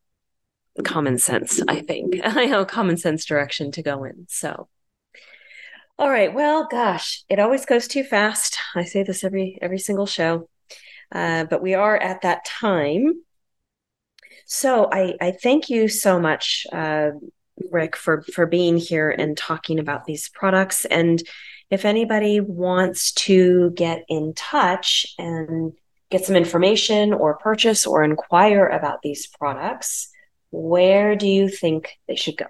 common 0.85 1.19
sense, 1.19 1.61
I 1.67 1.81
think. 1.81 2.21
I 2.25 2.47
know 2.47 2.65
common 2.65 2.97
sense 2.97 3.25
direction 3.25 3.73
to 3.73 3.83
go 3.83 4.05
in. 4.05 4.27
So, 4.29 4.69
all 5.99 6.11
right. 6.11 6.33
Well, 6.33 6.67
gosh, 6.71 7.25
it 7.29 7.39
always 7.39 7.65
goes 7.65 7.89
too 7.89 8.05
fast. 8.05 8.59
I 8.75 8.85
say 8.85 9.03
this 9.03 9.25
every 9.25 9.59
every 9.63 9.79
single 9.79 10.07
show, 10.07 10.49
uh, 11.13 11.45
but 11.45 11.63
we 11.63 11.75
are 11.75 11.97
at 11.97 12.23
that 12.23 12.45
time. 12.45 13.23
So 14.47 14.89
I 14.93 15.15
I 15.21 15.33
thank 15.33 15.71
you 15.71 15.89
so 15.89 16.21
much, 16.21 16.67
uh, 16.73 17.11
Rick, 17.71 17.97
for 17.97 18.23
for 18.35 18.47
being 18.47 18.77
here 18.77 19.11
and 19.11 19.37
talking 19.37 19.79
about 19.79 20.05
these 20.05 20.29
products. 20.29 20.85
And 20.85 21.23
if 21.71 21.85
anybody 21.85 22.41
wants 22.41 23.13
to 23.13 23.71
get 23.71 24.05
in 24.09 24.35
touch 24.35 25.07
and 25.19 25.73
get 26.11 26.25
some 26.25 26.37
information 26.37 27.13
or 27.13 27.39
purchase 27.39 27.87
or 27.87 28.05
inquire 28.05 28.67
about 28.67 29.03
these 29.03 29.27
products, 29.27 30.11
where 30.51 31.17
do 31.17 31.27
you 31.27 31.49
think 31.49 31.99
they 32.07 32.17
should 32.17 32.37
go? 32.37 32.47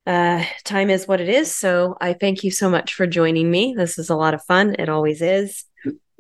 uh, 0.07 0.45
time 0.63 0.89
is 0.89 1.07
what 1.07 1.19
it 1.19 1.27
is. 1.27 1.53
So 1.53 1.97
I 1.99 2.13
thank 2.13 2.43
you 2.43 2.51
so 2.51 2.69
much 2.69 2.93
for 2.93 3.07
joining 3.07 3.49
me. 3.51 3.73
This 3.75 3.97
is 3.97 4.09
a 4.09 4.15
lot 4.15 4.33
of 4.33 4.43
fun. 4.43 4.75
It 4.79 4.87
always 4.87 5.21
is 5.21 5.65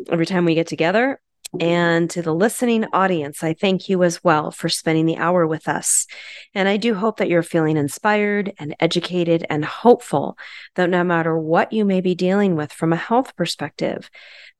every 0.09 0.25
time 0.25 0.43
we 0.43 0.55
get 0.55 0.67
together. 0.67 1.21
And 1.59 2.09
to 2.11 2.21
the 2.21 2.33
listening 2.33 2.85
audience, 2.93 3.43
I 3.43 3.53
thank 3.53 3.89
you 3.89 4.03
as 4.03 4.23
well 4.23 4.51
for 4.51 4.69
spending 4.69 5.05
the 5.05 5.17
hour 5.17 5.45
with 5.47 5.67
us. 5.67 6.07
And 6.53 6.67
I 6.67 6.77
do 6.77 6.95
hope 6.95 7.17
that 7.17 7.29
you're 7.29 7.43
feeling 7.43 7.77
inspired 7.77 8.53
and 8.57 8.75
educated 8.79 9.45
and 9.49 9.63
hopeful 9.63 10.37
that 10.75 10.89
no 10.89 11.03
matter 11.03 11.37
what 11.37 11.73
you 11.73 11.85
may 11.85 12.01
be 12.01 12.15
dealing 12.15 12.55
with 12.55 12.71
from 12.71 12.93
a 12.93 12.97
health 12.97 13.35
perspective, 13.35 14.09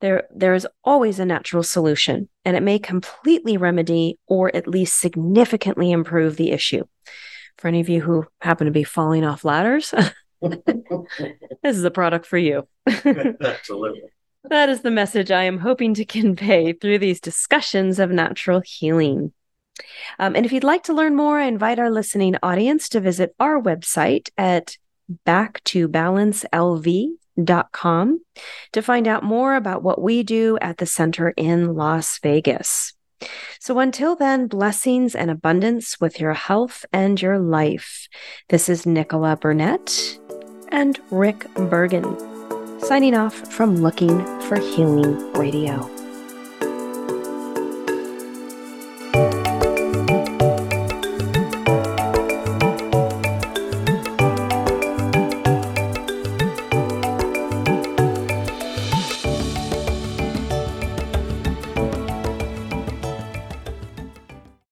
there, 0.00 0.24
there 0.34 0.54
is 0.54 0.66
always 0.84 1.18
a 1.18 1.26
natural 1.26 1.62
solution, 1.62 2.28
and 2.44 2.56
it 2.56 2.62
may 2.62 2.78
completely 2.78 3.56
remedy 3.56 4.18
or 4.26 4.54
at 4.54 4.68
least 4.68 5.00
significantly 5.00 5.90
improve 5.90 6.36
the 6.36 6.50
issue. 6.50 6.84
For 7.58 7.68
any 7.68 7.80
of 7.80 7.88
you 7.88 8.02
who 8.02 8.26
happen 8.40 8.66
to 8.66 8.70
be 8.70 8.84
falling 8.84 9.24
off 9.24 9.44
ladders, 9.44 9.94
this 10.42 11.76
is 11.76 11.84
a 11.84 11.90
product 11.90 12.26
for 12.26 12.38
you. 12.38 12.68
absolutely 12.86 14.02
That 14.48 14.68
is 14.68 14.82
the 14.82 14.92
message 14.92 15.32
I 15.32 15.44
am 15.44 15.58
hoping 15.58 15.94
to 15.94 16.04
convey 16.04 16.72
through 16.72 16.98
these 16.98 17.20
discussions 17.20 17.98
of 17.98 18.10
natural 18.10 18.60
healing. 18.64 19.32
Um, 20.18 20.34
and 20.36 20.44
if 20.46 20.52
you'd 20.52 20.62
like 20.62 20.84
to 20.84 20.94
learn 20.94 21.16
more, 21.16 21.40
I 21.40 21.46
invite 21.46 21.80
our 21.80 21.90
listening 21.90 22.36
audience 22.42 22.88
to 22.90 23.00
visit 23.00 23.34
our 23.40 23.60
website 23.60 24.28
at 24.38 24.76
backtobalancelv.com 25.26 28.20
to 28.72 28.82
find 28.82 29.08
out 29.08 29.24
more 29.24 29.54
about 29.54 29.82
what 29.82 30.00
we 30.00 30.22
do 30.22 30.56
at 30.60 30.78
the 30.78 30.86
center 30.86 31.30
in 31.30 31.74
Las 31.74 32.20
Vegas. 32.20 32.94
So 33.58 33.80
until 33.80 34.14
then, 34.14 34.46
blessings 34.46 35.16
and 35.16 35.30
abundance 35.30 35.98
with 36.00 36.20
your 36.20 36.34
health 36.34 36.84
and 36.92 37.20
your 37.20 37.38
life. 37.38 38.08
This 38.48 38.68
is 38.68 38.84
Nichola 38.84 39.40
Burnett 39.40 40.18
and 40.68 41.00
Rick 41.10 41.52
Bergen 41.54 42.35
signing 42.78 43.14
off 43.14 43.34
from 43.34 43.76
Looking 43.76 44.24
for 44.42 44.56
Healing 44.58 45.32
Radio. 45.32 45.95